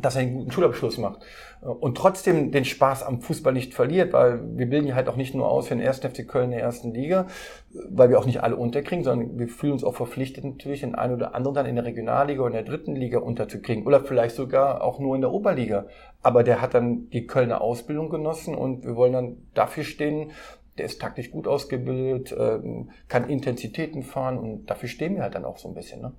dass 0.00 0.16
er 0.16 0.22
einen 0.22 0.34
guten 0.34 0.50
Schulabschluss 0.50 0.98
macht 0.98 1.20
und 1.64 1.96
trotzdem 1.96 2.52
den 2.52 2.66
Spaß 2.66 3.02
am 3.02 3.22
Fußball 3.22 3.52
nicht 3.52 3.72
verliert, 3.72 4.12
weil 4.12 4.40
wir 4.56 4.66
bilden 4.68 4.86
ja 4.86 4.94
halt 4.94 5.08
auch 5.08 5.16
nicht 5.16 5.34
nur 5.34 5.48
aus 5.48 5.68
für 5.68 5.74
den 5.74 5.82
ersten 5.82 6.10
FC 6.10 6.28
Köln 6.28 6.46
in 6.46 6.50
der 6.52 6.60
ersten 6.60 6.92
Liga, 6.92 7.26
weil 7.88 8.10
wir 8.10 8.18
auch 8.18 8.26
nicht 8.26 8.42
alle 8.42 8.56
unterkriegen, 8.56 9.02
sondern 9.02 9.38
wir 9.38 9.48
fühlen 9.48 9.72
uns 9.72 9.82
auch 9.82 9.94
verpflichtet 9.94 10.44
natürlich 10.44 10.80
den 10.80 10.94
einen 10.94 11.14
oder 11.14 11.34
anderen 11.34 11.54
dann 11.54 11.66
in 11.66 11.76
der 11.76 11.86
Regionalliga 11.86 12.42
oder 12.42 12.58
in 12.58 12.64
der 12.64 12.70
dritten 12.74 12.94
Liga 12.94 13.18
unterzukriegen 13.18 13.86
oder 13.86 14.04
vielleicht 14.04 14.36
sogar 14.36 14.82
auch 14.82 14.98
nur 14.98 15.14
in 15.14 15.22
der 15.22 15.32
Oberliga. 15.32 15.86
Aber 16.22 16.42
der 16.42 16.60
hat 16.60 16.74
dann 16.74 17.08
die 17.10 17.26
Kölner 17.26 17.62
Ausbildung 17.62 18.10
genossen 18.10 18.54
und 18.54 18.84
wir 18.84 18.96
wollen 18.96 19.14
dann 19.14 19.36
dafür 19.54 19.84
stehen, 19.84 20.32
der 20.76 20.86
ist 20.86 21.00
taktisch 21.00 21.30
gut 21.30 21.46
ausgebildet, 21.46 22.34
ähm, 22.38 22.90
kann 23.08 23.28
Intensitäten 23.30 24.02
fahren 24.02 24.38
und 24.38 24.66
dafür 24.66 24.88
stehen 24.88 25.14
wir 25.14 25.22
halt 25.22 25.34
dann 25.34 25.44
auch 25.44 25.56
so 25.56 25.68
ein 25.68 25.74
bisschen. 25.74 26.02
Ne? 26.02 26.12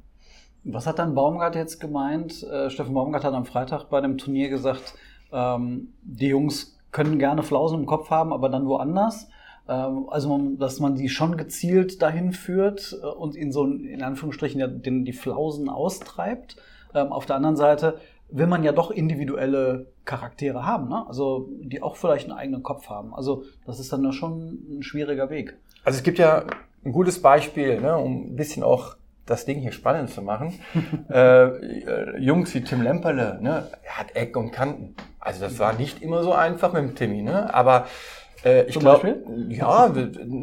Was 0.66 0.88
hat 0.88 1.00
dann 1.00 1.14
Baumgart 1.14 1.56
jetzt 1.56 1.80
gemeint? 1.80 2.44
Äh, 2.44 2.70
Steffen 2.70 2.94
Baumgart 2.94 3.24
hat 3.24 3.34
am 3.34 3.46
Freitag 3.46 3.86
bei 3.86 4.02
dem 4.02 4.18
Turnier 4.18 4.50
gesagt, 4.50 4.96
ähm, 5.32 5.94
die 6.02 6.28
Jungs 6.28 6.78
können 6.92 7.20
gerne 7.20 7.44
Flausen 7.44 7.80
im 7.80 7.86
Kopf 7.86 8.10
haben, 8.10 8.34
aber 8.34 8.50
dann 8.50 8.66
woanders. 8.66 9.28
Ähm, 9.70 10.08
also, 10.10 10.30
man, 10.30 10.58
dass 10.58 10.80
man 10.80 10.96
die 10.96 11.10
schon 11.10 11.38
gezielt 11.38 12.02
dahin 12.02 12.34
führt 12.34 12.98
äh, 13.02 13.06
und 13.06 13.36
in 13.36 13.52
so, 13.52 13.66
in 13.66 14.02
Anführungsstrichen, 14.02 14.60
ja, 14.60 14.68
den, 14.68 15.06
die 15.06 15.14
Flausen 15.14 15.70
austreibt. 15.70 16.58
Ähm, 16.96 17.12
auf 17.12 17.26
der 17.26 17.36
anderen 17.36 17.58
Seite 17.58 18.00
will 18.30 18.48
man 18.48 18.64
ja 18.64 18.72
doch 18.72 18.90
individuelle 18.90 19.88
Charaktere 20.04 20.66
haben, 20.66 20.90
ne? 20.90 21.06
also 21.08 21.50
die 21.62 21.84
auch 21.84 21.96
vielleicht 21.96 22.30
einen 22.30 22.38
eigenen 22.38 22.64
Kopf 22.64 22.90
haben. 22.90 23.14
Also 23.14 23.44
das 23.66 23.80
ist 23.80 23.94
dann 23.94 24.12
schon 24.14 24.80
ein 24.80 24.84
schwieriger 24.84 25.30
Weg. 25.30 25.58
Also 25.84 25.98
es 25.98 26.04
gibt 26.04 26.18
ja 26.18 26.46
ein 26.84 26.92
gutes 26.92 27.22
Beispiel, 27.22 27.80
ne, 27.82 27.98
um 27.98 28.32
ein 28.32 28.36
bisschen 28.36 28.64
auch 28.64 28.96
das 29.26 29.46
Ding 29.46 29.60
hier 29.60 29.72
spannend 29.72 30.10
zu 30.10 30.22
machen. 30.22 30.60
äh, 31.10 31.46
äh, 31.46 32.20
Jungs 32.20 32.54
wie 32.54 32.62
Tim 32.62 32.82
Lemperle, 32.82 33.40
ne, 33.42 33.68
er 33.84 33.98
hat 33.98 34.16
Eck 34.16 34.38
und 34.38 34.52
Kanten. 34.52 34.96
Also 35.20 35.42
das 35.42 35.60
war 35.60 35.74
nicht 35.74 36.02
immer 36.02 36.24
so 36.24 36.34
einfach 36.34 36.74
mit 36.74 36.84
dem 36.84 36.96
Timmy, 36.96 37.22
ne? 37.22 37.54
Aber 37.54 37.88
äh, 38.44 38.66
ich 38.66 38.78
glaube, 38.78 39.24
ja, 39.50 39.92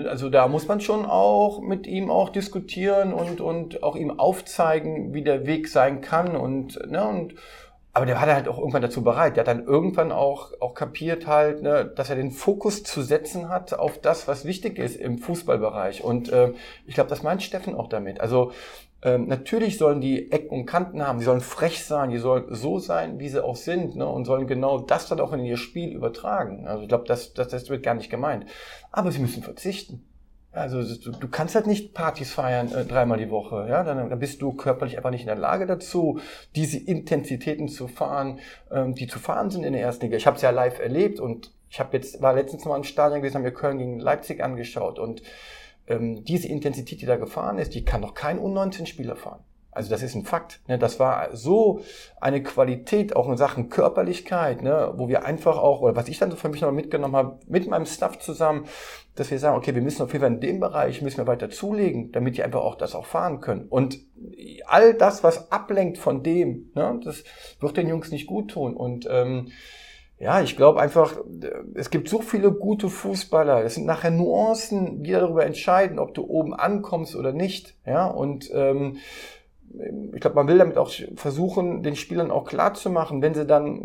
also 0.09 0.29
da 0.29 0.49
muss 0.49 0.67
man 0.67 0.81
schon 0.81 1.07
auch 1.07 1.61
mit 1.61 1.87
ihm 1.87 2.11
auch 2.11 2.31
diskutieren 2.31 3.13
und 3.13 3.41
und 3.41 3.83
auch 3.83 3.95
ihm 3.95 4.19
aufzeigen, 4.19 5.15
wie 5.15 5.23
der 5.23 5.47
Weg 5.47 5.69
sein 5.69 6.01
kann 6.01 6.37
und 6.37 6.91
ne 6.91 7.07
und 7.07 7.35
aber 7.95 8.07
der 8.07 8.17
war 8.17 8.27
halt 8.27 8.49
auch 8.49 8.59
irgendwann 8.59 8.83
dazu 8.83 9.03
bereit. 9.03 9.37
Der 9.37 9.43
hat 9.43 9.49
dann 9.49 9.67
irgendwann 9.67 10.13
auch, 10.13 10.53
auch 10.61 10.75
kapiert 10.75 11.27
halt, 11.27 11.63
ne, 11.63 11.85
dass 11.85 12.09
er 12.09 12.17
den 12.17 12.31
Fokus 12.31 12.83
zu 12.85 13.03
setzen 13.03 13.51
hat 13.51 13.75
auf 13.75 13.99
das, 13.99 14.27
was 14.27 14.47
wichtig 14.47 14.79
ist 14.79 14.97
im 14.97 15.19
Fußballbereich. 15.19 16.03
Und 16.03 16.31
äh, 16.31 16.53
ich 16.87 16.95
glaube, 16.95 17.11
das 17.11 17.23
meint 17.23 17.43
Steffen 17.43 17.75
auch 17.75 17.89
damit. 17.89 18.21
Also 18.21 18.53
ähm, 19.03 19.27
natürlich 19.27 19.77
sollen 19.77 20.01
die 20.01 20.33
Ecken 20.33 20.61
und 20.61 20.67
Kanten 20.67 21.07
haben, 21.07 21.19
die 21.19 21.25
sollen 21.25 21.43
frech 21.43 21.85
sein, 21.85 22.11
die 22.11 22.19
sollen 22.19 22.45
so 22.49 22.79
sein, 22.79 23.19
wie 23.19 23.29
sie 23.29 23.45
auch 23.45 23.57
sind, 23.57 23.97
ne, 23.97 24.07
und 24.07 24.25
sollen 24.25 24.47
genau 24.47 24.79
das 24.79 25.09
dann 25.09 25.21
auch 25.21 25.35
in 25.35 25.45
ihr 25.45 25.59
Spiel 25.59 25.93
übertragen. 25.93 26.67
Also 26.67 26.83
ich 26.83 26.89
glaube, 26.89 27.05
das, 27.07 27.35
das, 27.35 27.49
das 27.49 27.69
wird 27.69 27.83
gar 27.83 27.95
nicht 27.95 28.11
gemeint. 28.11 28.47
Aber 28.91 29.13
sie 29.13 29.19
müssen 29.19 29.43
verzichten. 29.43 30.09
Also 30.53 30.83
du, 30.83 31.13
du 31.13 31.29
kannst 31.29 31.55
halt 31.55 31.67
nicht 31.67 31.95
Partys 31.95 32.31
feiern 32.31 32.71
äh, 32.73 32.85
dreimal 32.85 33.17
die 33.17 33.31
Woche, 33.31 33.67
ja, 33.71 33.83
dann, 33.85 34.11
dann 34.11 34.19
bist 34.19 34.43
du 34.43 34.53
körperlich 34.53 34.99
einfach 34.99 35.11
nicht 35.11 35.23
in 35.23 35.29
der 35.29 35.37
Lage 35.37 35.67
dazu, 35.67 36.21
diese 36.55 36.79
Intensitäten 36.79 37.69
zu 37.69 37.89
fahren, 37.89 38.39
ähm, 38.71 38.95
die 38.95 39.07
zu 39.07 39.19
fahren 39.19 39.51
sind 39.51 39.65
in 39.65 39.73
der 39.73 39.81
ersten 39.81 40.05
Liga. 40.05 40.19
Ich 40.19 40.27
habe 40.27 40.37
es 40.37 40.43
ja 40.43 40.51
live 40.51 40.79
erlebt 40.79 41.21
und 41.21 41.53
ich 41.71 41.81
habe 41.81 41.97
jetzt 41.97 42.21
war 42.21 42.35
letztens 42.35 42.67
mal 42.67 42.77
im 42.77 42.85
Stadion 42.85 43.21
gewesen, 43.21 43.37
haben 43.37 43.45
wir 43.45 43.55
Köln 43.55 43.79
gegen 43.79 43.99
Leipzig 43.99 44.45
angeschaut 44.45 44.99
und 44.99 45.23
ähm, 45.87 46.23
diese 46.25 46.49
Intensität, 46.49 47.01
die 47.01 47.07
da 47.07 47.17
gefahren 47.17 47.59
ist, 47.59 47.75
die 47.75 47.85
kann 47.87 48.03
doch 48.03 48.13
kein 48.13 48.39
U19-Spieler 48.39 49.17
fahren. 49.17 49.43
Also 49.75 49.89
das 49.89 50.03
ist 50.03 50.15
ein 50.15 50.25
Fakt. 50.25 50.61
Ne? 50.69 50.79
Das 50.79 51.01
war 51.01 51.35
so 51.35 51.81
eine 52.21 52.43
Qualität 52.43 53.17
auch 53.17 53.29
in 53.29 53.39
Sachen 53.39 53.71
Körperlichkeit, 53.71 54.63
ne? 54.63 54.93
wo 54.97 55.09
wir 55.09 55.25
einfach 55.25 55.57
auch, 55.57 55.81
oder 55.81 55.97
was 55.97 56.09
ich 56.09 56.19
dann 56.19 56.31
so 56.31 56.37
für 56.37 56.51
mich 56.51 56.61
noch 56.61 56.71
mitgenommen 56.73 57.17
habe, 57.17 57.39
mit 57.49 57.67
meinem 57.67 57.87
Staff 57.87 58.19
zusammen, 58.19 58.67
dass 59.15 59.31
wir 59.31 59.39
sagen, 59.39 59.57
okay, 59.57 59.75
wir 59.75 59.81
müssen 59.81 60.03
auf 60.03 60.13
jeden 60.13 60.23
Fall 60.23 60.35
in 60.35 60.41
dem 60.41 60.61
Bereich, 60.61 61.01
müssen 61.01 61.17
wir 61.17 61.27
weiter 61.27 61.49
zulegen, 61.49 62.13
damit 62.13 62.37
die 62.37 62.43
einfach 62.43 62.61
auch 62.61 62.77
das 62.77 62.95
auch 62.95 63.07
fahren 63.07 63.41
können. 63.41 63.67
Und 63.69 63.99
all 64.67 64.93
das, 64.93 65.25
was 65.25 65.51
ablenkt 65.51 65.97
von 65.97 66.23
dem, 66.23 66.71
ne? 66.75 67.01
das 67.03 67.25
wird 67.59 67.77
den 67.79 67.89
Jungs 67.89 68.11
nicht 68.11 68.27
gut 68.27 68.51
tun. 68.51 68.77
Und 68.77 69.09
ähm, 69.11 69.53
ja, 70.19 70.43
ich 70.43 70.55
glaube 70.55 70.81
einfach, 70.81 71.17
es 71.75 71.91
gibt 71.91 72.11
so 72.11 72.21
viele 72.21 72.53
gute 72.53 72.91
Fußballer. 72.91 73.65
Es 73.65 73.75
sind 73.75 73.87
nachher 73.87 74.11
Nuancen, 74.11 75.03
die 75.03 75.13
darüber 75.13 75.47
entscheiden, 75.47 75.99
ob 75.99 76.15
du 76.15 76.25
oben 76.25 76.55
ankommst 76.55 77.17
oder 77.17 77.33
nicht. 77.33 77.75
Ja, 77.87 78.07
und 78.07 78.51
ähm, 78.55 78.99
ich 80.13 80.21
glaube, 80.21 80.37
man 80.37 80.49
will 80.49 80.59
damit 80.59 80.77
auch 80.77 80.91
versuchen, 81.17 81.83
den 81.83 81.97
Spielern 81.97 82.31
auch 82.31 82.45
klar 82.45 82.75
zu 82.75 82.91
machen, 82.91 83.23
wenn 83.23 83.35
sie 83.35 83.47
dann 83.47 83.81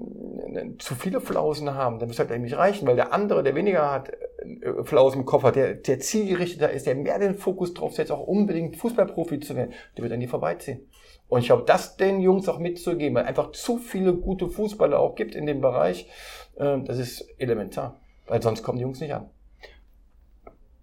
äh, 0.54 0.78
zu 0.78 0.96
viele 0.96 1.22
Flausen 1.22 1.74
haben, 1.74 2.00
dann 2.00 2.10
muss 2.10 2.20
halt 2.20 2.32
eigentlich 2.32 2.58
reichen, 2.58 2.88
weil 2.88 2.96
der 2.96 3.14
andere, 3.14 3.44
der 3.44 3.56
weniger 3.56 3.92
hat, 3.92 4.10
äh, 4.10 4.84
Flausen 4.84 5.22
im 5.22 5.44
hat, 5.44 5.56
der, 5.56 5.76
der 5.76 6.00
zielgerichteter 6.00 6.72
ist, 6.72 6.88
der 6.88 6.96
mehr 6.96 7.20
den 7.20 7.36
Fokus 7.36 7.74
drauf 7.74 7.94
setzt, 7.94 8.12
auch 8.12 8.26
unbedingt 8.28 8.76
Fußballprofi 8.76 9.40
zu 9.40 9.56
werden, 9.56 9.74
der 9.96 10.04
wird 10.04 10.14
an 10.14 10.20
die 10.20 10.28
vorbeiziehen. 10.28 10.82
Und 11.30 11.42
ich 11.42 11.48
glaube, 11.48 11.64
das 11.66 11.98
den 11.98 12.20
Jungs 12.20 12.48
auch 12.50 12.60
mitzugeben, 12.60 13.16
weil 13.16 13.26
einfach 13.26 13.52
zu 13.52 13.78
viele 13.78 14.14
gute 14.14 14.50
Fußballer 14.50 15.00
auch 15.00 15.16
gibt 15.16 15.36
in 15.36 15.46
dem 15.46 15.62
Bereich, 15.62 16.10
äh, 16.56 16.80
das 16.84 16.98
ist 16.98 17.28
elementar, 17.38 18.00
weil 18.28 18.42
sonst 18.42 18.64
kommen 18.64 18.78
die 18.78 18.84
Jungs 18.84 19.00
nicht 19.00 19.14
an. 19.14 19.30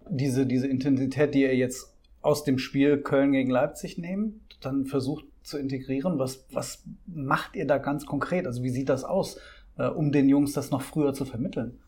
Diese, 0.07 0.45
diese 0.45 0.67
Intensität, 0.67 1.33
die 1.33 1.41
ihr 1.41 1.55
jetzt 1.55 1.95
aus 2.21 2.43
dem 2.43 2.57
Spiel 2.57 3.01
Köln 3.01 3.31
gegen 3.31 3.51
Leipzig 3.51 3.97
nehmt, 3.97 4.44
dann 4.61 4.85
versucht 4.85 5.25
zu 5.43 5.57
integrieren. 5.57 6.19
Was, 6.19 6.45
was 6.51 6.83
macht 7.05 7.55
ihr 7.55 7.67
da 7.67 7.77
ganz 7.77 8.05
konkret? 8.05 8.47
Also 8.47 8.63
wie 8.63 8.69
sieht 8.69 8.89
das 8.89 9.03
aus, 9.03 9.37
äh, 9.77 9.87
um 9.87 10.11
den 10.11 10.29
Jungs 10.29 10.53
das 10.53 10.71
noch 10.71 10.81
früher 10.81 11.13
zu 11.13 11.25
vermitteln? 11.25 11.79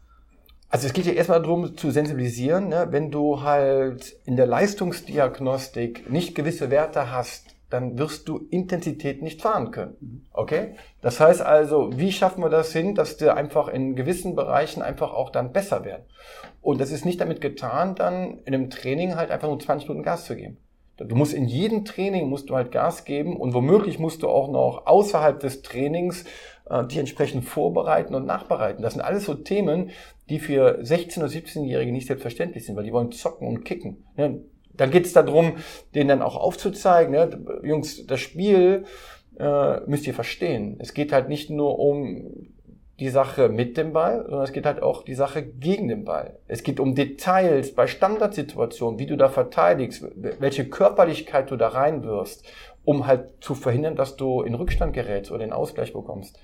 Also 0.69 0.87
es 0.87 0.93
geht 0.93 1.05
ja 1.05 1.13
erstmal 1.13 1.41
darum 1.41 1.77
zu 1.77 1.91
sensibilisieren, 1.91 2.67
ne? 2.67 2.87
wenn 2.91 3.09
du 3.09 3.41
halt 3.41 4.17
in 4.25 4.35
der 4.35 4.47
Leistungsdiagnostik 4.47 6.09
nicht 6.09 6.35
gewisse 6.35 6.69
Werte 6.69 7.09
hast, 7.09 7.55
dann 7.69 7.97
wirst 7.97 8.27
du 8.27 8.47
Intensität 8.49 9.21
nicht 9.21 9.41
fahren 9.41 9.71
können. 9.71 9.95
Mhm. 9.99 10.21
Okay? 10.31 10.75
Das 11.01 11.19
heißt 11.19 11.41
also, 11.41 11.91
wie 11.97 12.11
schaffen 12.11 12.43
wir 12.43 12.49
das 12.49 12.71
hin, 12.71 12.95
dass 12.95 13.19
wir 13.19 13.35
einfach 13.35 13.67
in 13.67 13.95
gewissen 13.95 14.35
Bereichen 14.35 14.81
einfach 14.81 15.13
auch 15.13 15.29
dann 15.29 15.53
besser 15.53 15.85
werden? 15.85 16.03
Und 16.61 16.81
das 16.81 16.91
ist 16.91 17.05
nicht 17.05 17.21
damit 17.21 17.39
getan, 17.39 17.95
dann 17.95 18.39
in 18.39 18.53
einem 18.53 18.69
Training 18.69 19.15
halt 19.15 19.31
einfach 19.31 19.47
nur 19.47 19.59
20 19.59 19.87
Minuten 19.87 20.03
Gas 20.03 20.25
zu 20.25 20.35
geben. 20.35 20.57
Du 20.97 21.15
musst 21.15 21.33
in 21.33 21.45
jedem 21.45 21.85
Training 21.85 22.27
musst 22.27 22.49
du 22.49 22.55
halt 22.55 22.71
Gas 22.71 23.05
geben 23.05 23.37
und 23.37 23.53
womöglich 23.53 23.99
musst 23.99 24.23
du 24.23 24.29
auch 24.29 24.49
noch 24.49 24.87
außerhalb 24.87 25.39
des 25.39 25.61
Trainings 25.61 26.25
äh, 26.69 26.85
dich 26.85 26.97
entsprechend 26.97 27.45
vorbereiten 27.45 28.15
und 28.15 28.25
nachbereiten. 28.25 28.81
Das 28.81 28.93
sind 28.93 29.03
alles 29.03 29.25
so 29.25 29.35
Themen, 29.35 29.91
die 30.29 30.39
für 30.39 30.79
16- 30.81 31.19
oder 31.19 31.27
17-Jährige 31.27 31.91
nicht 31.91 32.07
selbstverständlich 32.07 32.65
sind, 32.65 32.75
weil 32.75 32.83
die 32.83 32.93
wollen 32.93 33.11
zocken 33.11 33.47
und 33.47 33.63
kicken. 33.63 34.05
Ne? 34.15 34.41
Dann 34.73 34.91
geht 34.91 35.05
es 35.05 35.13
darum, 35.13 35.53
denen 35.95 36.09
dann 36.09 36.21
auch 36.21 36.35
aufzuzeigen, 36.35 37.11
ne? 37.11 37.61
Jungs, 37.63 38.05
das 38.05 38.19
Spiel 38.19 38.85
äh, 39.39 39.79
müsst 39.87 40.05
ihr 40.07 40.13
verstehen. 40.13 40.77
Es 40.79 40.93
geht 40.93 41.11
halt 41.11 41.29
nicht 41.29 41.49
nur 41.49 41.79
um 41.79 42.47
die 42.99 43.09
Sache 43.09 43.49
mit 43.49 43.77
dem 43.77 43.93
Ball, 43.93 44.23
sondern 44.23 44.43
es 44.43 44.51
geht 44.51 44.65
halt 44.65 44.81
auch 44.81 45.03
die 45.03 45.13
Sache 45.13 45.43
gegen 45.43 45.87
den 45.87 46.03
Ball. 46.03 46.39
Es 46.47 46.63
geht 46.63 46.79
um 46.79 46.95
Details 46.95 47.75
bei 47.75 47.85
Standardsituationen, 47.85 48.99
wie 48.99 49.05
du 49.05 49.15
da 49.15 49.29
verteidigst, 49.29 50.03
welche 50.15 50.67
Körperlichkeit 50.67 51.51
du 51.51 51.57
da 51.57 51.67
reinwirfst, 51.67 52.43
um 52.85 53.05
halt 53.05 53.29
zu 53.41 53.53
verhindern, 53.53 53.95
dass 53.95 54.15
du 54.15 54.41
in 54.41 54.55
Rückstand 54.55 54.93
gerätst 54.93 55.29
oder 55.29 55.39
den 55.39 55.53
Ausgleich 55.53 55.93
bekommst. 55.93 56.39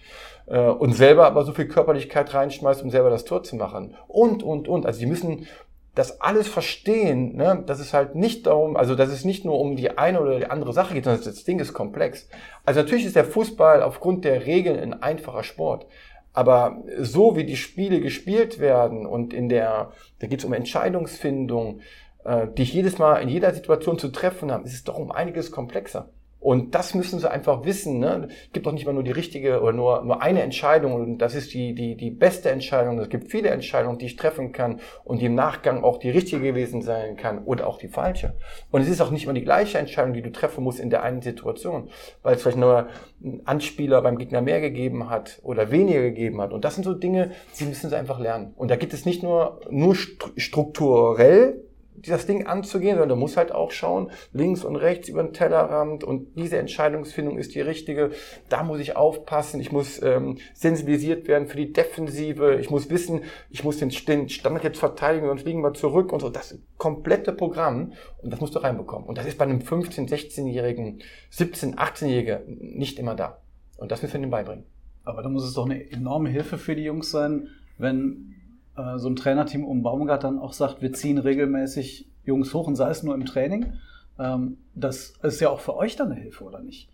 Äh, 0.45 0.59
und 0.59 0.93
selber 0.93 1.25
aber 1.25 1.43
so 1.43 1.53
viel 1.53 1.67
Körperlichkeit 1.67 2.33
reinschmeißt, 2.33 2.83
um 2.83 2.91
selber 2.91 3.09
das 3.09 3.25
Tor 3.25 3.43
zu 3.43 3.55
machen. 3.55 3.95
Und, 4.07 4.43
und, 4.43 4.67
und. 4.67 4.85
Also 4.85 4.99
die 4.99 5.05
müssen 5.05 5.47
das 5.95 6.21
alles 6.21 6.47
verstehen, 6.47 7.35
ne, 7.35 7.63
dass 7.65 7.79
es 7.79 7.93
halt 7.93 8.15
nicht 8.15 8.47
darum, 8.47 8.75
also 8.75 8.95
dass 8.95 9.09
es 9.09 9.25
nicht 9.25 9.45
nur 9.45 9.59
um 9.59 9.75
die 9.75 9.97
eine 9.97 10.19
oder 10.19 10.39
die 10.39 10.47
andere 10.47 10.73
Sache 10.73 10.95
geht, 10.95 11.03
sondern 11.03 11.23
das 11.23 11.43
Ding 11.43 11.59
ist 11.59 11.73
komplex. 11.73 12.27
Also 12.65 12.81
natürlich 12.81 13.05
ist 13.05 13.15
der 13.15 13.25
Fußball 13.25 13.83
aufgrund 13.83 14.25
der 14.25 14.45
Regeln 14.45 14.79
ein 14.79 15.01
einfacher 15.01 15.43
Sport. 15.43 15.85
Aber 16.33 16.83
so 16.99 17.35
wie 17.35 17.45
die 17.45 17.55
Spiele 17.55 18.01
gespielt 18.01 18.59
werden 18.59 19.05
und 19.05 19.33
in 19.33 19.49
der, 19.49 19.91
da 20.19 20.27
geht 20.27 20.39
es 20.39 20.45
um 20.45 20.53
Entscheidungsfindung, 20.53 21.81
äh, 22.25 22.47
die 22.57 22.63
ich 22.63 22.73
jedes 22.73 22.97
Mal 22.97 23.17
in 23.17 23.29
jeder 23.29 23.53
Situation 23.53 23.99
zu 23.99 24.09
treffen 24.09 24.51
habe, 24.51 24.65
ist 24.65 24.73
es 24.73 24.83
doch 24.83 24.97
um 24.97 25.11
einiges 25.11 25.51
komplexer. 25.51 26.09
Und 26.43 26.75
das 26.75 26.93
müssen 26.93 27.19
sie 27.19 27.31
einfach 27.31 27.63
wissen. 27.63 27.99
Ne? 27.99 28.27
Es 28.29 28.51
gibt 28.51 28.65
doch 28.65 28.73
nicht 28.73 28.85
mal 28.85 28.91
nur 28.91 29.03
die 29.03 29.11
richtige 29.11 29.61
oder 29.61 29.71
nur, 29.71 30.03
nur 30.03 30.21
eine 30.21 30.41
Entscheidung 30.41 30.93
und 30.93 31.17
das 31.19 31.35
ist 31.35 31.53
die, 31.53 31.73
die, 31.73 31.95
die 31.95 32.11
beste 32.11 32.49
Entscheidung. 32.49 32.99
Es 32.99 33.07
gibt 33.07 33.31
viele 33.31 33.49
Entscheidungen, 33.49 33.97
die 33.97 34.07
ich 34.07 34.17
treffen 34.17 34.51
kann 34.51 34.81
und 35.05 35.21
die 35.21 35.27
im 35.27 35.35
Nachgang 35.35 35.85
auch 35.85 35.99
die 35.99 36.09
richtige 36.09 36.43
gewesen 36.43 36.81
sein 36.81 37.15
kann 37.15 37.45
oder 37.45 37.65
auch 37.65 37.77
die 37.77 37.87
falsche. 37.87 38.35
Und 38.71 38.81
es 38.81 38.89
ist 38.89 38.99
auch 38.99 39.09
nicht 39.09 39.23
immer 39.23 39.33
die 39.33 39.45
gleiche 39.45 39.77
Entscheidung, 39.77 40.13
die 40.13 40.21
du 40.21 40.33
treffen 40.33 40.65
musst 40.65 40.81
in 40.81 40.89
der 40.89 41.01
einen 41.01 41.21
Situation, 41.21 41.89
weil 42.23 42.35
es 42.35 42.41
vielleicht 42.41 42.57
nur 42.57 42.87
einen 43.23 43.41
Anspieler 43.45 44.01
beim 44.01 44.17
Gegner 44.17 44.41
mehr 44.41 44.59
gegeben 44.59 45.09
hat 45.09 45.39
oder 45.43 45.71
weniger 45.71 46.01
gegeben 46.01 46.41
hat. 46.41 46.51
Und 46.51 46.65
das 46.65 46.75
sind 46.75 46.83
so 46.83 46.93
Dinge, 46.93 47.31
die 47.57 47.63
müssen 47.63 47.89
sie 47.89 47.97
einfach 47.97 48.19
lernen. 48.19 48.53
Und 48.57 48.69
da 48.69 48.75
gibt 48.75 48.93
es 48.93 49.05
nicht 49.05 49.23
nur, 49.23 49.61
nur 49.69 49.95
strukturell 49.95 51.63
das 52.11 52.25
Ding 52.25 52.47
anzugehen, 52.47 52.97
sondern 52.97 53.09
du 53.09 53.15
musst 53.15 53.37
halt 53.37 53.51
auch 53.51 53.71
schauen, 53.71 54.11
links 54.31 54.63
und 54.63 54.75
rechts 54.75 55.07
über 55.09 55.23
den 55.23 55.33
Tellerrand 55.33 56.03
und 56.03 56.35
diese 56.37 56.57
Entscheidungsfindung 56.57 57.37
ist 57.37 57.55
die 57.55 57.61
richtige. 57.61 58.11
Da 58.49 58.63
muss 58.63 58.79
ich 58.79 58.95
aufpassen, 58.95 59.59
ich 59.59 59.71
muss 59.71 60.01
ähm, 60.01 60.37
sensibilisiert 60.53 61.27
werden 61.27 61.47
für 61.47 61.57
die 61.57 61.71
Defensive, 61.71 62.57
ich 62.59 62.69
muss 62.69 62.89
wissen, 62.89 63.21
ich 63.49 63.63
muss 63.63 63.77
den, 63.77 63.91
Standard 63.91 64.63
jetzt 64.63 64.79
verteidigen, 64.79 65.27
sonst 65.27 65.45
liegen 65.45 65.61
wir 65.61 65.73
zurück 65.73 66.11
und 66.11 66.19
so. 66.19 66.29
Das 66.29 66.57
komplette 66.77 67.31
Programm 67.31 67.93
und 68.21 68.31
das 68.31 68.41
musst 68.41 68.55
du 68.55 68.59
reinbekommen. 68.59 69.07
Und 69.07 69.17
das 69.17 69.25
ist 69.25 69.37
bei 69.37 69.45
einem 69.45 69.59
15-, 69.59 70.09
16-Jährigen, 70.09 71.01
17-, 71.31 71.75
18-Jährigen 71.75 72.41
nicht 72.77 72.99
immer 72.99 73.15
da. 73.15 73.41
Und 73.77 73.91
das 73.91 74.01
müssen 74.01 74.13
wir 74.13 74.21
ihnen 74.21 74.31
beibringen. 74.31 74.65
Aber 75.03 75.21
da 75.21 75.29
muss 75.29 75.43
es 75.43 75.53
doch 75.53 75.65
eine 75.65 75.91
enorme 75.91 76.29
Hilfe 76.29 76.57
für 76.57 76.75
die 76.75 76.83
Jungs 76.83 77.11
sein, 77.11 77.49
wenn 77.77 78.35
äh, 78.77 78.97
so 78.97 79.09
ein 79.09 79.15
Trainerteam 79.15 79.65
um 79.65 79.83
Baumgart 79.83 80.23
dann 80.23 80.39
auch 80.39 80.53
sagt, 80.53 80.81
wir 80.81 80.93
ziehen 80.93 81.17
regelmäßig 81.17 82.09
Jungs 82.25 82.53
hoch 82.53 82.67
und 82.67 82.75
sei 82.75 82.89
es 82.89 83.03
nur 83.03 83.15
im 83.15 83.25
Training, 83.25 83.73
ähm, 84.19 84.57
das 84.75 85.13
ist 85.23 85.39
ja 85.39 85.49
auch 85.49 85.59
für 85.59 85.75
euch 85.75 85.95
dann 85.95 86.11
eine 86.11 86.21
Hilfe, 86.21 86.43
oder 86.43 86.59
nicht? 86.59 86.89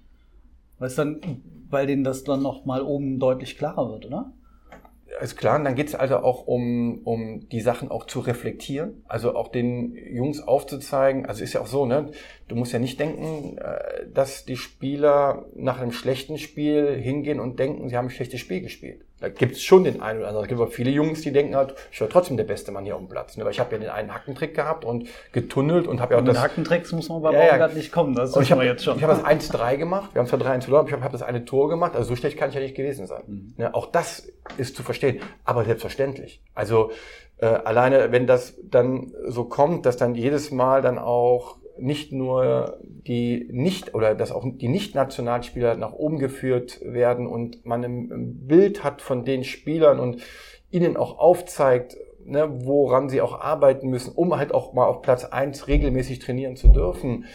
Weil, 0.78 0.90
dann, 0.90 1.20
weil 1.70 1.88
denen 1.88 2.04
das 2.04 2.24
dann 2.24 2.42
noch 2.42 2.66
mal 2.66 2.82
oben 2.82 3.20
deutlich 3.20 3.58
klarer 3.58 3.90
wird, 3.92 4.06
oder? 4.06 4.32
ist 5.22 5.38
klar, 5.38 5.58
und 5.58 5.66
dann 5.66 5.76
geht 5.76 5.88
es 5.88 5.96
also 5.96 6.18
auch 6.18 6.48
um, 6.48 7.02
um 7.04 7.48
die 7.50 7.62
Sachen 7.62 7.90
auch 7.90 8.06
zu 8.06 8.20
reflektieren, 8.20 9.04
also 9.08 9.36
auch 9.36 9.50
den 9.50 9.96
Jungs 9.96 10.42
aufzuzeigen. 10.42 11.26
Also 11.26 11.44
ist 11.44 11.54
ja 11.54 11.62
auch 11.62 11.68
so, 11.68 11.86
ne? 11.86 12.12
Du 12.48 12.56
musst 12.56 12.74
ja 12.74 12.80
nicht 12.80 13.00
denken, 13.00 13.58
äh, 13.58 14.08
dass 14.14 14.46
die 14.46 14.58
Spieler 14.58 15.46
nach 15.56 15.80
einem 15.80 15.92
schlechten 15.92 16.38
Spiel 16.38 16.96
hingehen 16.96 17.40
und 17.40 17.60
denken, 17.60 17.90
sie 17.90 17.98
haben 17.98 18.08
ein 18.08 18.12
schlechtes 18.12 18.40
Spiel 18.40 18.62
gespielt. 18.62 19.06
Da 19.20 19.30
gibt 19.30 19.54
es 19.54 19.64
schon 19.64 19.84
den 19.84 20.02
einen 20.02 20.20
oder 20.20 20.30
anderen. 20.30 20.46
Es 20.46 20.50
gibt 20.50 20.62
aber 20.62 20.72
viele 20.72 20.92
Jungs, 20.92 21.22
die 21.22 21.32
denken 21.32 21.56
halt, 21.56 21.76
ich 21.92 22.00
war 22.00 22.10
trotzdem 22.10 22.38
der 22.38 22.46
beste 22.46 22.72
Mann 22.72 22.86
hier 22.86 22.96
auf 22.96 23.02
dem 23.02 23.10
Platz. 23.10 23.36
Ne? 23.38 23.44
Weil 23.44 23.52
ich 23.52 23.60
habe 23.60 23.74
ja 23.74 23.80
den 23.80 23.90
einen 23.90 24.14
Hackentrick 24.14 24.56
gehabt 24.56 24.86
und 24.86 25.08
getunnelt 25.32 25.88
und 25.88 26.00
habe 26.00 26.14
ja 26.14 26.20
auch 26.20 26.26
das... 26.26 26.40
Hackentricks 26.40 26.92
muss 26.92 27.10
man 27.10 27.22
bei 27.22 27.34
ja, 27.34 27.58
ja. 27.58 27.68
nicht 27.68 27.92
kommen, 27.92 28.16
das 28.16 28.36
ist 28.36 28.50
wir 28.50 28.64
jetzt 28.64 28.84
schon. 28.84 28.98
Ich 28.98 29.04
habe 29.04 29.14
das 29.14 29.24
1-3 29.24 29.78
gemacht, 29.78 30.14
wir 30.14 30.20
haben 30.20 30.28
zwar 30.28 30.40
3-1 30.40 30.62
verloren, 30.62 30.80
aber 30.82 30.90
ich 30.90 30.94
habe 30.94 31.04
hab 31.04 31.12
das 31.12 31.22
eine 31.22 31.46
Tor 31.46 31.70
gemacht, 31.70 31.96
also 31.96 32.10
so 32.10 32.16
schlecht 32.16 32.38
kann 32.38 32.50
ich 32.50 32.56
ja 32.56 32.62
nicht 32.62 32.76
gewesen 32.76 33.08
sein. 33.08 33.24
Mhm. 33.28 33.54
Ja, 33.58 33.74
auch 33.74 33.88
das 33.88 34.32
ist 34.58 34.76
zu 34.76 34.84
verstehen, 34.84 35.20
aber 35.44 35.66
selbstverständlich. 35.66 36.42
Also 36.54 36.92
äh, 37.38 37.46
alleine, 37.46 38.12
wenn 38.12 38.28
das 38.28 38.56
dann 38.64 39.14
so 39.28 39.46
kommt, 39.46 39.86
dass 39.86 39.98
dann 39.98 40.16
jedes 40.16 40.52
Mal 40.52 40.82
dann 40.82 40.98
auch 40.98 41.58
nicht 41.82 42.12
nur 42.12 42.80
die 42.84 43.48
nicht 43.52 43.94
oder 43.94 44.16
dass 44.16 44.32
auch 44.32 44.46
die 44.46 44.68
nicht-Nationalspieler 44.68 45.76
nach 45.76 45.94
oben 45.94 46.20
geführt 46.20 46.80
werden 46.82 47.28
und 47.28 47.66
man 47.66 47.84
ein 47.84 48.48
Bild 48.48 48.84
hat 48.84 49.02
von 49.02 49.26
den 49.26 49.44
Spielern 49.44 50.00
und 50.00 50.22
ihnen 50.72 50.98
auch 50.98 51.18
aufzeigt, 51.18 51.98
ne, 52.26 52.48
woran 52.66 53.10
sie 53.10 53.22
auch 53.22 53.40
arbeiten 53.40 53.90
müssen, 53.90 54.14
um 54.14 54.36
halt 54.38 54.54
auch 54.54 54.74
mal 54.74 54.86
auf 54.86 55.02
Platz 55.02 55.26
eins 55.26 55.68
regelmäßig 55.68 56.20
trainieren 56.20 56.56
zu 56.56 56.70
dürfen, 56.70 57.26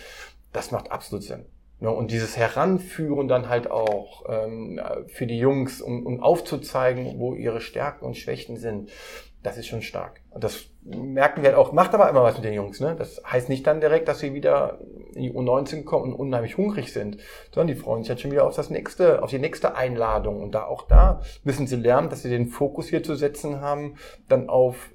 das 0.52 0.70
macht 0.70 0.92
absolut 0.92 1.24
Sinn. 1.24 1.46
Ne, 1.80 1.90
und 1.90 2.10
dieses 2.10 2.36
Heranführen 2.36 3.28
dann 3.28 3.48
halt 3.48 3.70
auch 3.70 4.24
ähm, 4.28 4.80
für 5.08 5.26
die 5.26 5.38
Jungs, 5.38 5.82
um, 5.82 6.06
um 6.06 6.20
aufzuzeigen, 6.20 7.18
wo 7.18 7.34
ihre 7.34 7.60
Stärken 7.60 8.04
und 8.04 8.16
Schwächen 8.16 8.56
sind, 8.56 8.90
das 9.44 9.58
ist 9.58 9.66
schon 9.66 9.82
stark. 9.82 10.22
Und 10.30 10.42
das 10.42 10.70
merken 10.82 11.42
wir 11.42 11.50
halt 11.50 11.58
auch, 11.58 11.72
macht 11.72 11.94
aber 11.94 12.08
immer 12.08 12.22
was 12.22 12.36
mit 12.36 12.44
den 12.44 12.54
Jungs. 12.54 12.80
Ne? 12.80 12.96
Das 12.96 13.22
heißt 13.30 13.50
nicht 13.50 13.66
dann 13.66 13.80
direkt, 13.80 14.08
dass 14.08 14.18
sie 14.18 14.32
wieder 14.32 14.78
in 15.12 15.22
die 15.22 15.32
U19 15.32 15.84
kommen 15.84 16.12
und 16.12 16.18
unheimlich 16.18 16.56
hungrig 16.56 16.92
sind, 16.92 17.18
sondern 17.52 17.74
die 17.74 17.80
freuen 17.80 18.02
sich 18.02 18.08
jetzt 18.08 18.22
schon 18.22 18.32
wieder 18.32 18.46
auf 18.46 18.56
das 18.56 18.70
nächste, 18.70 19.22
auf 19.22 19.28
die 19.28 19.38
nächste 19.38 19.76
Einladung. 19.76 20.42
Und 20.42 20.54
da 20.54 20.64
auch 20.64 20.88
da 20.88 21.20
müssen 21.44 21.66
sie 21.66 21.76
lernen, 21.76 22.08
dass 22.08 22.22
sie 22.22 22.30
den 22.30 22.48
Fokus 22.48 22.88
hier 22.88 23.02
zu 23.02 23.14
setzen 23.16 23.60
haben, 23.60 23.96
dann 24.28 24.48
auf 24.48 24.90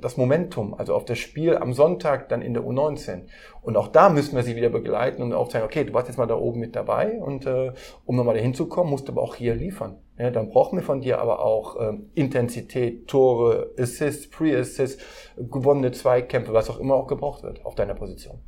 das 0.00 0.16
Momentum, 0.16 0.74
also 0.74 0.94
auf 0.94 1.04
das 1.04 1.18
Spiel 1.18 1.56
am 1.56 1.74
Sonntag 1.74 2.30
dann 2.30 2.40
in 2.40 2.54
der 2.54 2.62
U19. 2.62 3.26
Und 3.60 3.76
auch 3.76 3.88
da 3.88 4.08
müssen 4.08 4.34
wir 4.34 4.42
sie 4.42 4.56
wieder 4.56 4.70
begleiten 4.70 5.22
und 5.22 5.34
aufzeigen, 5.34 5.66
okay, 5.66 5.84
du 5.84 5.92
warst 5.92 6.08
jetzt 6.08 6.16
mal 6.16 6.26
da 6.26 6.34
oben 6.34 6.60
mit 6.60 6.74
dabei 6.74 7.20
und 7.20 7.46
äh, 7.46 7.72
um 8.06 8.16
nochmal 8.16 8.34
dahin 8.34 8.54
zu 8.54 8.66
kommen, 8.68 8.90
musst 8.90 9.08
du 9.08 9.12
aber 9.12 9.22
auch 9.22 9.34
hier 9.34 9.54
liefern. 9.54 9.98
Ja, 10.22 10.30
dann 10.30 10.50
brauchen 10.50 10.78
wir 10.78 10.84
von 10.84 11.00
dir 11.00 11.20
aber 11.20 11.44
auch 11.44 11.74
ähm, 11.80 12.10
Intensität, 12.14 13.08
Tore, 13.08 13.72
Assists, 13.76 14.30
Pre-Assists, 14.30 15.02
gewonnene 15.36 15.90
Zweikämpfe, 15.90 16.52
was 16.52 16.70
auch 16.70 16.78
immer 16.78 16.94
auch 16.94 17.08
gebraucht 17.08 17.42
wird 17.42 17.66
auf 17.66 17.74
deiner 17.74 17.94
Position. 17.94 18.38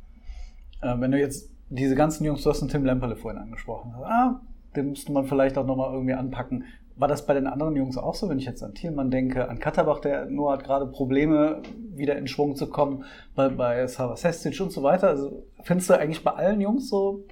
Äh, 0.81 0.95
wenn 1.01 1.11
du 1.11 1.19
jetzt 1.19 1.51
diese 1.69 1.95
ganzen 1.95 2.23
Jungs, 2.23 2.43
du 2.43 2.49
hast 2.49 2.61
den 2.61 2.69
Tim 2.69 2.85
Lemperle 2.85 3.17
vorhin 3.17 3.41
angesprochen, 3.41 3.93
ah, 4.03 4.39
den 4.73 4.91
müsste 4.91 5.11
man 5.11 5.25
vielleicht 5.25 5.57
auch 5.57 5.65
nochmal 5.65 5.91
irgendwie 5.91 6.13
anpacken. 6.13 6.63
War 6.95 7.09
das 7.09 7.25
bei 7.25 7.33
den 7.33 7.45
anderen 7.45 7.75
Jungs 7.75 7.97
auch 7.97 8.15
so, 8.15 8.29
wenn 8.29 8.39
ich 8.39 8.45
jetzt 8.45 8.63
an 8.63 8.73
Thielmann 8.73 9.11
denke, 9.11 9.49
an 9.49 9.59
Katterbach, 9.59 9.99
der 9.99 10.27
nur 10.27 10.53
hat 10.53 10.63
gerade 10.63 10.87
Probleme, 10.87 11.61
wieder 11.93 12.17
in 12.17 12.27
Schwung 12.27 12.55
zu 12.55 12.69
kommen, 12.69 13.03
bei, 13.35 13.49
bei 13.49 13.85
Sava 13.87 14.15
Sestic 14.15 14.61
und 14.61 14.71
so 14.71 14.81
weiter. 14.81 15.09
Also 15.09 15.43
findest 15.63 15.89
du 15.89 15.99
eigentlich 15.99 16.23
bei 16.23 16.31
allen 16.31 16.61
Jungs 16.61 16.87
so 16.87 17.25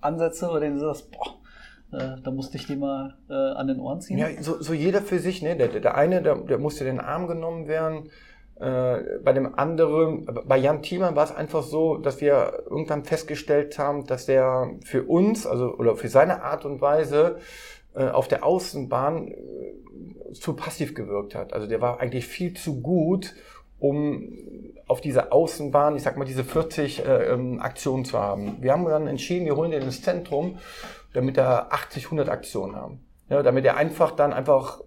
Ansätze, 0.00 0.48
oder 0.48 0.60
denen 0.60 0.76
du 0.76 0.80
sagst, 0.80 1.10
boah, 1.10 1.34
äh, 1.94 2.16
da 2.22 2.30
musste 2.30 2.56
ich 2.56 2.66
die 2.66 2.76
mal 2.76 3.14
äh, 3.28 3.32
an 3.32 3.66
den 3.66 3.80
Ohren 3.80 4.00
ziehen? 4.00 4.18
Ja, 4.18 4.28
so, 4.40 4.60
so 4.60 4.72
jeder 4.72 5.02
für 5.02 5.18
sich, 5.18 5.42
ne? 5.42 5.56
Der, 5.56 5.68
der 5.68 5.94
eine, 5.96 6.22
der, 6.22 6.36
der 6.36 6.58
musste 6.58 6.84
den 6.84 7.00
Arm 7.00 7.26
genommen 7.26 7.68
werden. 7.68 8.10
Äh, 8.56 9.18
bei 9.24 9.32
dem 9.32 9.58
anderen, 9.58 10.26
bei 10.46 10.56
Jan 10.56 10.82
Thiemann 10.82 11.16
war 11.16 11.24
es 11.24 11.34
einfach 11.34 11.62
so, 11.62 11.96
dass 11.96 12.20
wir 12.20 12.64
irgendwann 12.70 13.04
festgestellt 13.04 13.78
haben, 13.78 14.06
dass 14.06 14.26
der 14.26 14.70
für 14.84 15.02
uns, 15.04 15.46
also 15.46 15.74
oder 15.74 15.96
für 15.96 16.08
seine 16.08 16.42
Art 16.42 16.64
und 16.64 16.80
Weise 16.80 17.38
äh, 17.94 18.08
auf 18.08 18.28
der 18.28 18.44
Außenbahn 18.44 19.28
äh, 19.28 20.32
zu 20.34 20.54
passiv 20.54 20.94
gewirkt 20.94 21.34
hat. 21.34 21.52
Also 21.52 21.66
der 21.66 21.80
war 21.80 22.00
eigentlich 22.00 22.26
viel 22.26 22.54
zu 22.54 22.80
gut, 22.80 23.34
um 23.80 24.38
auf 24.86 25.00
dieser 25.00 25.32
Außenbahn, 25.32 25.96
ich 25.96 26.02
sag 26.02 26.16
mal, 26.16 26.24
diese 26.24 26.44
40 26.44 27.04
äh, 27.04 27.32
ähm, 27.32 27.60
Aktionen 27.60 28.04
zu 28.04 28.18
haben. 28.18 28.58
Wir 28.60 28.72
haben 28.72 28.84
dann 28.84 29.06
entschieden, 29.06 29.46
wir 29.46 29.56
holen 29.56 29.70
den 29.70 29.82
ins 29.82 30.02
Zentrum, 30.02 30.58
damit 31.14 31.38
er 31.38 31.72
80, 31.72 32.04
100 32.04 32.28
Aktionen 32.28 32.76
haben. 32.76 33.00
Ja, 33.30 33.42
damit 33.42 33.64
er 33.64 33.78
einfach 33.78 34.10
dann 34.10 34.34
einfach 34.34 34.80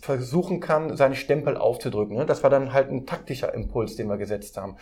versuchen 0.00 0.60
kann, 0.60 0.96
seine 0.96 1.16
Stempel 1.16 1.56
aufzudrücken. 1.56 2.16
Ne? 2.16 2.26
Das 2.26 2.44
war 2.44 2.50
dann 2.50 2.72
halt 2.72 2.90
ein 2.90 3.06
taktischer 3.06 3.52
Impuls, 3.52 3.96
den 3.96 4.08
wir 4.08 4.16
gesetzt 4.16 4.56
haben. 4.56 4.76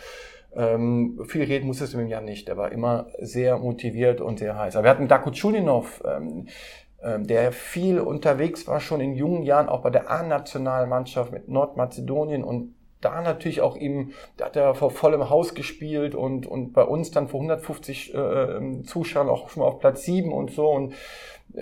Ähm, 0.55 1.19
viel 1.27 1.43
reden 1.43 1.65
musste 1.67 1.83
es 1.83 1.95
mit 1.95 2.05
ihm 2.05 2.11
ja 2.11 2.21
nicht. 2.21 2.47
Er 2.47 2.57
war 2.57 2.71
immer 2.71 3.07
sehr 3.19 3.57
motiviert 3.57 4.21
und 4.21 4.39
sehr 4.39 4.57
heiß. 4.57 4.75
Aber 4.75 4.85
wir 4.85 4.91
hatten 4.91 5.07
Daku 5.07 5.31
Chulinov, 5.31 6.01
ähm, 6.05 6.47
ähm, 7.03 7.27
der 7.27 7.51
viel 7.51 7.99
unterwegs 7.99 8.67
war, 8.67 8.79
schon 8.79 9.01
in 9.01 9.15
jungen 9.15 9.43
Jahren, 9.43 9.67
auch 9.67 9.81
bei 9.81 9.89
der 9.89 10.09
A-Nationalmannschaft 10.09 11.31
mit 11.31 11.49
Nordmazedonien 11.49 12.43
und 12.43 12.74
da 13.05 13.21
natürlich 13.21 13.61
auch 13.61 13.77
ihm, 13.77 14.11
da 14.37 14.45
hat 14.45 14.55
er 14.55 14.73
vor 14.73 14.89
vollem 14.89 15.29
Haus 15.29 15.53
gespielt 15.53 16.15
und, 16.15 16.47
und 16.47 16.73
bei 16.73 16.83
uns 16.83 17.11
dann 17.11 17.27
vor 17.27 17.39
150 17.39 18.13
äh, 18.13 18.17
ähm, 18.17 18.83
Zuschauern 18.83 19.29
auch 19.29 19.49
schon 19.49 19.61
mal 19.61 19.67
auf 19.67 19.79
Platz 19.79 20.03
7 20.03 20.33
und 20.33 20.51
so 20.51 20.69
und 20.69 20.93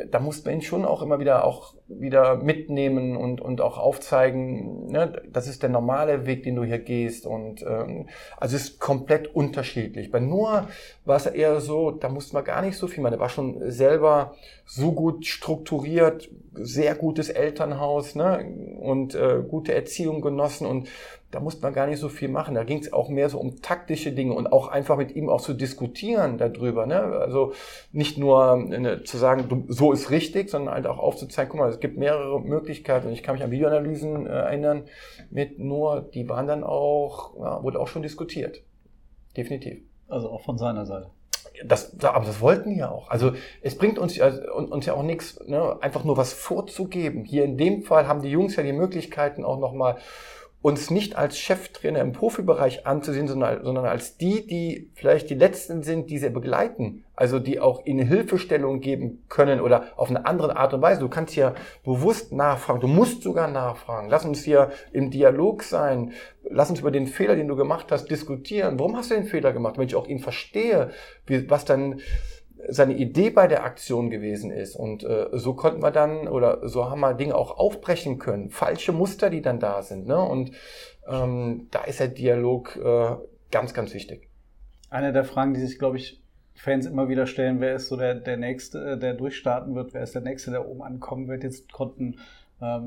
da 0.10 0.20
muss 0.20 0.44
man 0.44 0.56
ihn 0.56 0.62
schon 0.62 0.86
auch 0.86 1.02
immer 1.02 1.20
wieder 1.20 1.44
auch 1.46 1.74
wieder 1.88 2.38
mitnehmen 2.38 3.16
und, 3.16 3.42
und 3.42 3.62
auch 3.62 3.78
aufzeigen, 3.78 4.88
ne, 4.88 5.22
das 5.32 5.48
ist 5.48 5.62
der 5.62 5.70
normale 5.70 6.26
Weg, 6.26 6.44
den 6.44 6.56
du 6.56 6.64
hier 6.64 6.80
gehst. 6.80 7.26
Und 7.26 7.64
ähm, 7.64 8.08
also 8.38 8.56
es 8.56 8.64
ist 8.64 8.80
komplett 8.80 9.34
unterschiedlich. 9.36 10.10
Bei 10.10 10.20
Noah 10.20 10.68
war 11.06 11.18
es 11.18 11.26
eher 11.26 11.60
so, 11.62 11.92
da 11.92 12.10
musste 12.10 12.34
man 12.34 12.44
gar 12.44 12.62
nicht 12.62 12.78
so 12.78 12.88
viel 12.88 13.04
machen. 13.04 13.14
Er 13.14 13.20
war 13.20 13.30
schon 13.30 13.72
selber 13.72 14.36
so 14.66 14.94
gut 14.94 15.26
strukturiert, 15.26 16.30
sehr 16.54 16.96
gutes 16.96 17.30
Elternhaus 17.30 18.16
ne, 18.16 18.46
und 18.80 19.16
äh, 19.16 19.44
gute 19.48 19.74
Erziehung 19.74 20.22
genossen 20.22 20.66
und 20.66 20.88
da 21.34 21.40
musste 21.40 21.64
man 21.64 21.74
gar 21.74 21.88
nicht 21.88 22.00
so 22.00 22.10
viel 22.10 22.30
machen. 22.30 22.54
Da 22.54 22.64
ging 22.64 22.78
es 22.78 22.94
auch 22.94 23.10
mehr 23.10 23.28
so 23.28 23.40
um 23.40 23.62
taktische 23.62 24.12
Dinge 24.12 24.34
und 24.34 24.48
auch 24.48 24.68
einfach 24.68 24.98
mit 24.98 25.16
ihm 25.16 25.30
auch 25.30 25.42
zu 25.42 25.56
diskutieren 25.56 26.38
darüber. 26.38 26.86
Ne? 26.86 27.02
Also 27.02 27.54
nicht 27.92 28.20
nur 28.20 28.58
ne, 28.58 29.04
zu 29.04 29.18
sagen, 29.18 29.66
so 29.68 29.92
ist 29.92 30.12
richtig, 30.12 30.52
sondern 30.52 30.76
halt 30.76 30.86
auch 30.86 31.00
aufzuzeigen, 31.00 31.50
guck 31.50 31.60
mal, 31.60 31.70
es 31.70 31.80
gibt 31.80 31.98
mehrere 31.98 32.40
Möglichkeiten. 32.40 33.08
Und 33.08 33.14
ich 33.14 33.24
kann 33.24 33.34
mich 33.34 33.44
an 33.44 33.50
Videoanalysen 33.50 34.28
äh, 34.28 34.30
erinnern 34.30 34.84
mit 35.32 35.58
nur, 35.58 36.02
die 36.02 36.30
waren 36.30 36.46
dann 36.46 36.64
auch, 36.64 37.36
ja, 37.40 37.64
wurde 37.64 37.80
auch 37.80 37.88
schon 37.88 38.04
diskutiert. 38.04 38.62
Definitiv. 39.36 39.82
Also 40.08 40.30
auch 40.30 40.42
von 40.42 40.60
seiner 40.60 40.86
Seite. 40.86 41.10
Das, 41.66 42.00
aber 42.04 42.26
das 42.26 42.42
wollten 42.42 42.76
ja 42.76 42.92
auch. 42.92 43.10
Also 43.10 43.34
es 43.62 43.78
bringt 43.78 43.98
uns, 43.98 44.20
also, 44.20 44.54
uns 44.54 44.86
ja 44.86 44.94
auch 44.94 45.04
nichts, 45.04 45.40
ne, 45.48 45.82
einfach 45.82 46.04
nur 46.04 46.16
was 46.16 46.32
vorzugeben. 46.32 47.26
Hier 47.26 47.44
in 47.44 47.58
dem 47.58 47.82
Fall 47.82 48.08
haben 48.08 48.22
die 48.22 48.30
Jungs 48.30 48.56
ja 48.56 48.64
die 48.64 48.74
Möglichkeiten 48.74 49.44
auch 49.44 49.60
nochmal 49.60 49.98
uns 50.64 50.90
nicht 50.90 51.18
als 51.18 51.38
Cheftrainer 51.38 52.00
im 52.00 52.14
Profibereich 52.14 52.88
anzusehen, 52.88 53.28
sondern, 53.28 53.86
als 53.86 54.16
die, 54.18 54.48
die 54.48 54.90
vielleicht 54.96 55.30
die 55.30 55.36
Letzten 55.36 55.84
sind, 55.84 56.10
die 56.10 56.18
sie 56.18 56.30
begleiten. 56.30 57.04
Also 57.18 57.38
die 57.38 57.60
auch 57.60 57.86
ihnen 57.86 58.08
Hilfestellung 58.08 58.80
geben 58.80 59.26
können 59.28 59.60
oder 59.60 59.88
auf 59.98 60.10
eine 60.10 60.26
andere 60.26 60.56
Art 60.56 60.74
und 60.74 60.82
Weise. 60.82 61.02
Du 61.02 61.10
kannst 61.10 61.36
ja 61.36 61.54
bewusst 61.84 62.32
nachfragen. 62.32 62.80
Du 62.80 62.88
musst 62.88 63.24
sogar 63.24 63.50
nachfragen. 63.50 64.08
Lass 64.10 64.24
uns 64.24 64.46
hier 64.46 64.72
im 64.94 65.12
Dialog 65.12 65.64
sein. 65.64 66.14
Lass 66.50 66.70
uns 66.70 66.80
über 66.80 66.92
den 66.92 67.08
Fehler, 67.08 67.36
den 67.36 67.50
du 67.50 67.58
gemacht 67.58 67.92
hast, 67.92 68.10
diskutieren. 68.10 68.80
Warum 68.80 68.96
hast 68.96 69.12
du 69.12 69.16
den 69.16 69.26
Fehler 69.26 69.52
gemacht? 69.52 69.78
Wenn 69.78 69.88
ich 69.88 69.96
auch 69.96 70.08
ihn 70.08 70.20
verstehe, 70.20 70.92
was 71.28 71.66
dann 71.66 72.00
seine 72.70 72.94
Idee 72.94 73.30
bei 73.30 73.48
der 73.48 73.64
Aktion 73.64 74.10
gewesen 74.10 74.52
ist. 74.52 74.76
Und 74.76 75.04
äh, 75.04 75.28
so 75.32 75.54
konnten 75.54 75.82
wir 75.82 75.92
dann 75.92 76.28
oder 76.28 76.68
so 76.68 76.90
haben 76.90 77.02
wir 77.02 77.14
Dinge 77.14 77.36
auch 77.36 77.58
aufbrechen 77.58 78.20
können. 78.20 78.50
Falsche 78.50 78.92
Muster, 78.92 79.30
die 79.30 79.42
dann 79.42 79.60
da 79.60 79.82
sind. 79.82 80.08
Ne? 80.08 80.20
Und 80.20 80.52
ähm, 81.08 81.68
da 81.72 81.84
ist 81.84 82.00
der 82.00 82.08
Dialog 82.08 82.76
äh, 82.78 83.16
ganz, 83.52 83.74
ganz 83.74 83.94
wichtig. 83.94 84.30
Eine 84.90 85.12
der 85.12 85.26
Fragen, 85.26 85.54
die 85.54 85.60
sich, 85.60 85.80
glaube 85.80 85.98
ich, 85.98 86.22
Fans 86.56 86.86
immer 86.86 87.10
wieder 87.10 87.26
stellen, 87.26 87.60
wer 87.60 87.76
ist 87.76 87.88
so 87.88 87.98
der, 87.98 88.14
der 88.16 88.38
Nächste, 88.38 88.98
der 88.98 89.16
durchstarten 89.16 89.76
wird, 89.76 89.94
wer 89.94 90.04
ist 90.04 90.14
der 90.14 90.22
Nächste, 90.22 90.52
der 90.52 90.68
oben 90.68 90.84
ankommen 90.84 91.28
wird. 91.28 91.44
Jetzt 91.44 91.72
konnten 91.72 92.18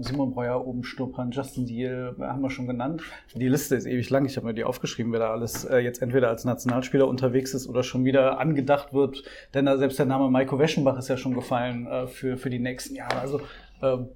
Simon 0.00 0.32
Breuer 0.32 0.66
oben 0.66 0.84
schnuppern, 0.84 1.30
Justin 1.30 1.66
Deal 1.66 2.14
haben 2.20 2.40
wir 2.40 2.50
schon 2.50 2.66
genannt. 2.66 3.02
Die 3.34 3.48
Liste 3.48 3.76
ist 3.76 3.86
ewig 3.86 4.08
lang. 4.10 4.24
Ich 4.24 4.36
habe 4.36 4.46
mir 4.46 4.54
die 4.54 4.64
aufgeschrieben, 4.64 5.12
wer 5.12 5.20
da 5.20 5.30
alles 5.30 5.64
äh, 5.64 5.78
jetzt 5.78 6.02
entweder 6.02 6.28
als 6.28 6.44
Nationalspieler 6.44 7.06
unterwegs 7.06 7.54
ist 7.54 7.68
oder 7.68 7.82
schon 7.82 8.04
wieder 8.04 8.38
angedacht 8.38 8.92
wird. 8.92 9.22
Denn 9.54 9.66
da 9.66 9.76
selbst 9.76 9.98
der 9.98 10.06
Name 10.06 10.30
Maiko 10.30 10.58
Weschenbach 10.58 10.98
ist 10.98 11.08
ja 11.08 11.16
schon 11.16 11.34
gefallen 11.34 11.86
äh, 11.86 12.06
für, 12.06 12.36
für 12.36 12.50
die 12.50 12.58
nächsten 12.58 12.94
Jahre. 12.94 13.18
Also 13.20 13.40
ähm, 13.82 14.08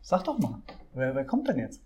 sag 0.00 0.24
doch 0.24 0.38
mal, 0.38 0.62
wer, 0.94 1.14
wer 1.14 1.24
kommt 1.24 1.48
denn 1.48 1.58
jetzt? 1.58 1.82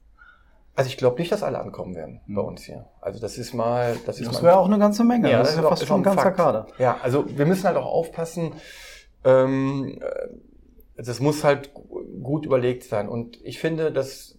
Also 0.75 0.88
ich 0.88 0.97
glaube 0.97 1.18
nicht, 1.18 1.31
dass 1.31 1.42
alle 1.42 1.59
ankommen 1.59 1.95
werden 1.95 2.21
bei 2.27 2.40
hm. 2.40 2.49
uns 2.49 2.62
hier. 2.62 2.87
Also 3.01 3.21
das 3.21 3.37
ist 3.37 3.53
mal, 3.53 3.97
das 4.07 4.21
ist 4.21 4.29
das 4.29 4.42
wäre 4.42 4.57
auch 4.57 4.66
eine 4.66 4.79
ganze 4.79 5.05
Menge. 5.05 5.31
Ja, 5.31 5.38
das, 5.38 5.49
das 5.49 5.57
ist 5.57 5.62
ja 5.62 5.68
fast 5.68 5.87
schon 5.87 6.01
ein 6.01 6.03
ganzer 6.03 6.23
Fakt. 6.23 6.37
Kader. 6.37 6.66
Ja, 6.79 6.97
also 7.03 7.25
wir 7.29 7.47
müssen 7.47 7.64
halt 7.64 7.77
auch 7.77 7.87
aufpassen. 7.87 8.53
Ähm, 9.25 10.01
das 10.96 11.20
muss 11.20 11.44
halt 11.44 11.72
gut 11.74 12.44
überlegt 12.44 12.85
sein. 12.85 13.09
Und 13.09 13.38
ich 13.44 13.59
finde, 13.59 13.92
dass 13.92 14.38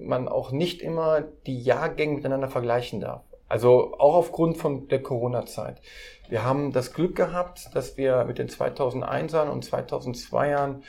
man 0.00 0.28
auch 0.28 0.50
nicht 0.52 0.82
immer 0.82 1.22
die 1.46 1.60
Jahrgänge 1.60 2.14
miteinander 2.14 2.48
vergleichen 2.48 3.00
darf. 3.00 3.22
Also 3.48 3.94
auch 3.98 4.14
aufgrund 4.14 4.56
von 4.56 4.88
der 4.88 5.02
Corona-Zeit. 5.02 5.80
Wir 6.28 6.42
haben 6.42 6.72
das 6.72 6.94
Glück 6.94 7.14
gehabt, 7.14 7.68
dass 7.74 7.96
wir 7.96 8.24
mit 8.24 8.38
den 8.38 8.48
2001ern 8.48 9.48
und 9.48 9.64
2002ern 9.64 10.80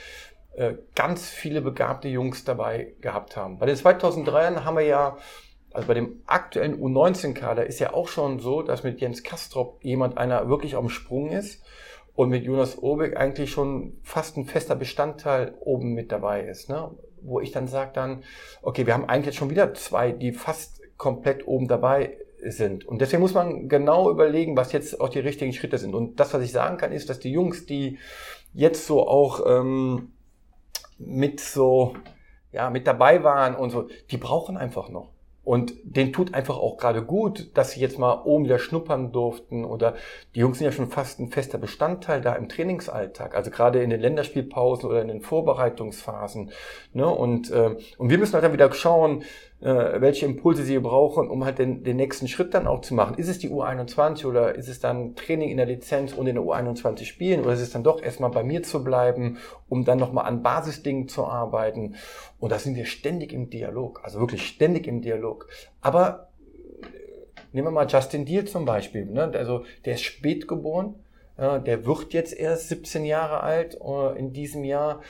äh, 0.56 0.76
ganz 0.96 1.30
viele 1.30 1.62
begabte 1.62 2.08
Jungs 2.08 2.46
dabei 2.46 2.94
gehabt 3.02 3.36
haben. 3.36 3.58
Bei 3.58 3.66
den 3.66 3.76
2003ern 3.76 4.64
haben 4.64 4.78
wir 4.78 4.86
ja, 4.86 5.18
also 5.74 5.88
bei 5.88 5.94
dem 5.94 6.22
aktuellen 6.26 6.80
U19-Kader 6.80 7.66
ist 7.66 7.80
ja 7.80 7.94
auch 7.94 8.08
schon 8.08 8.40
so, 8.40 8.62
dass 8.62 8.84
mit 8.84 9.02
Jens 9.02 9.24
Kastrop 9.24 9.84
jemand 9.84 10.18
einer 10.18 10.48
wirklich 10.48 10.76
auf 10.76 10.86
dem 10.86 10.90
Sprung 10.90 11.32
ist 11.32 11.62
und 12.16 12.30
mit 12.30 12.44
Jonas 12.44 12.78
Obeck 12.82 13.18
eigentlich 13.18 13.52
schon 13.52 13.98
fast 14.04 14.38
ein 14.38 14.46
fester 14.46 14.76
Bestandteil 14.76 15.56
oben 15.60 15.94
mit 15.94 16.12
dabei 16.12 16.44
ist. 16.44 16.70
Ne? 16.70 16.92
Wo 17.22 17.40
ich 17.40 17.52
dann 17.52 17.68
sage 17.68 17.92
dann, 17.94 18.24
okay, 18.62 18.86
wir 18.86 18.94
haben 18.94 19.10
eigentlich 19.10 19.36
schon 19.36 19.50
wieder 19.50 19.74
zwei, 19.74 20.12
die 20.12 20.32
fast 20.32 20.82
komplett 20.98 21.48
oben 21.48 21.68
dabei 21.68 22.18
sind. 22.46 22.86
Und 22.86 23.02
deswegen 23.02 23.22
muss 23.22 23.34
man 23.34 23.68
genau 23.70 24.12
überlegen, 24.12 24.58
was 24.58 24.74
jetzt 24.74 25.00
auch 25.00 25.10
die 25.10 25.20
richtigen 25.20 25.54
Schritte 25.54 25.78
sind. 25.78 25.96
Und 25.96 26.20
das, 26.20 26.34
was 26.34 26.44
ich 26.44 26.52
sagen 26.52 26.78
kann, 26.78 26.92
ist, 26.92 27.10
dass 27.10 27.20
die 27.20 27.32
Jungs, 27.32 27.66
die 27.66 27.98
jetzt 28.54 28.86
so 28.86 29.08
auch 29.08 29.42
ähm, 29.48 30.12
mit 31.00 31.40
so 31.40 31.96
ja 32.52 32.70
mit 32.70 32.86
dabei 32.86 33.24
waren 33.24 33.56
und 33.56 33.72
so, 33.72 33.88
die 34.12 34.18
brauchen 34.18 34.58
einfach 34.58 34.90
noch. 34.90 35.13
Und 35.44 35.74
den 35.84 36.14
tut 36.14 36.34
einfach 36.34 36.58
auch 36.58 36.78
gerade 36.78 37.04
gut, 37.04 37.52
dass 37.56 37.72
sie 37.72 37.82
jetzt 37.82 38.00
mal 38.00 38.22
oben 38.24 38.46
wieder 38.46 38.60
schnuppern 38.60 39.12
durften. 39.12 39.66
Oder 39.66 39.96
die 40.36 40.40
Jungs 40.40 40.58
sind 40.58 40.66
ja 40.66 40.72
schon 40.72 40.88
fast 40.88 41.20
ein 41.20 41.32
fester 41.32 41.58
Bestandteil 41.58 42.22
da 42.22 42.34
im 42.36 42.48
Trainingsalltag. 42.48 43.36
Also 43.36 43.52
gerade 43.52 43.84
in 43.84 43.90
den 43.90 44.00
Länderspielpausen 44.00 44.90
oder 44.90 45.02
in 45.02 45.10
den 45.10 45.22
Vorbereitungsphasen. 45.22 46.52
Ne? 46.94 47.08
Und, 47.08 47.52
äh, 47.52 47.76
und 47.98 48.10
wir 48.10 48.18
müssen 48.18 48.34
halt 48.34 48.46
dann 48.46 48.54
wieder 48.54 48.72
schauen, 48.72 49.24
äh, 49.64 50.02
welche 50.02 50.26
Impulse 50.26 50.64
sie 50.64 50.78
brauchen, 50.80 51.30
um 51.30 51.46
halt 51.46 51.60
den, 51.60 51.84
den 51.84 51.98
nächsten 51.98 52.28
Schritt 52.28 52.54
dann 52.54 52.68
auch 52.68 52.82
zu 52.82 52.94
machen. 52.94 53.18
Ist 53.18 53.30
es 53.30 53.40
die 53.40 53.50
U21 53.50 54.26
oder 54.26 54.56
ist 54.56 54.68
es 54.68 54.80
dann 54.80 55.16
Training 55.16 55.50
in 55.50 55.58
der 55.58 55.66
Lizenz 55.66 56.14
und 56.14 56.28
in 56.28 56.36
der 56.36 56.44
U21 56.44 57.06
spielen 57.06 57.42
oder 57.42 57.54
ist 57.54 57.62
es 57.62 57.72
dann 57.72 57.84
doch 57.84 58.02
erstmal 58.02 58.30
bei 58.30 58.44
mir 58.44 58.64
zu 58.64 58.84
bleiben 58.84 59.38
um 59.74 59.86
dann 59.86 59.98
nochmal 59.98 60.26
an 60.26 60.44
Basisdingen 60.44 61.08
zu 61.08 61.26
arbeiten. 61.26 61.96
Und 62.40 62.52
da 62.52 62.60
sind 62.60 62.76
wir 62.76 62.86
ständig 62.86 63.34
im 63.34 63.50
Dialog, 63.50 64.02
also 64.04 64.20
wirklich 64.20 64.46
ständig 64.46 64.86
im 64.86 65.02
Dialog. 65.02 65.48
Aber 65.82 66.30
äh, 66.84 66.86
nehmen 67.54 67.68
wir 67.68 67.72
mal 67.72 67.88
Justin 67.88 68.24
Deal 68.24 68.46
zum 68.46 68.66
Beispiel. 68.66 69.06
Ne? 69.06 69.32
Also 69.34 69.66
der 69.86 69.96
ist 69.96 70.04
spät 70.04 70.48
geboren, 70.48 70.94
ja, 71.40 71.58
der 71.58 71.88
wird 71.88 72.14
jetzt 72.14 72.38
erst 72.38 72.70
17 72.70 73.04
Jahre 73.04 73.42
alt 73.42 73.80
äh, 73.84 74.20
in 74.20 74.32
diesem 74.32 74.64
Jahr. 74.64 75.02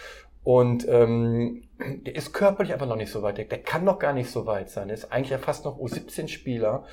Und 0.46 0.88
ähm, 0.88 1.64
der 1.80 2.16
ist 2.16 2.34
körperlich 2.34 2.74
aber 2.74 2.86
noch 2.86 2.96
nicht 2.96 3.12
so 3.12 3.22
weit. 3.22 3.38
Der, 3.38 3.46
der 3.46 3.62
kann 3.62 3.84
noch 3.84 4.00
gar 4.00 4.14
nicht 4.14 4.30
so 4.30 4.46
weit 4.46 4.70
sein. 4.70 4.88
Der 4.88 4.96
ist 4.96 5.12
eigentlich 5.12 5.32
ja 5.32 5.38
fast 5.38 5.66
noch 5.66 5.80
U17-Spieler 5.80 6.86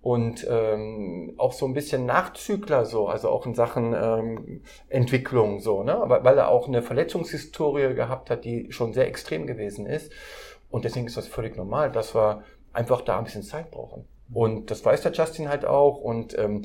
und 0.00 0.46
ähm, 0.50 1.34
auch 1.36 1.52
so 1.52 1.64
ein 1.66 1.74
bisschen 1.74 2.06
Nachzügler 2.06 2.84
so, 2.84 3.06
also 3.06 3.28
auch 3.28 3.46
in 3.46 3.54
Sachen 3.54 3.94
ähm, 3.94 4.62
Entwicklung 4.88 5.60
so, 5.60 5.84
ne? 5.84 5.94
Aber 5.94 6.24
weil 6.24 6.36
er 6.38 6.48
auch 6.48 6.66
eine 6.66 6.82
Verletzungshistorie 6.82 7.94
gehabt 7.94 8.28
hat, 8.28 8.44
die 8.44 8.72
schon 8.72 8.92
sehr 8.92 9.06
extrem 9.06 9.46
gewesen 9.46 9.86
ist. 9.86 10.12
Und 10.70 10.84
deswegen 10.84 11.06
ist 11.06 11.16
das 11.16 11.28
völlig 11.28 11.56
normal, 11.56 11.92
dass 11.92 12.14
wir 12.14 12.42
einfach 12.72 13.02
da 13.02 13.18
ein 13.18 13.24
bisschen 13.24 13.42
Zeit 13.44 13.70
brauchen. 13.70 14.06
Und 14.32 14.70
das 14.70 14.84
weiß 14.84 15.02
der 15.02 15.12
Justin 15.12 15.48
halt 15.48 15.64
auch. 15.64 15.98
Und 15.98 16.36
ähm, 16.38 16.62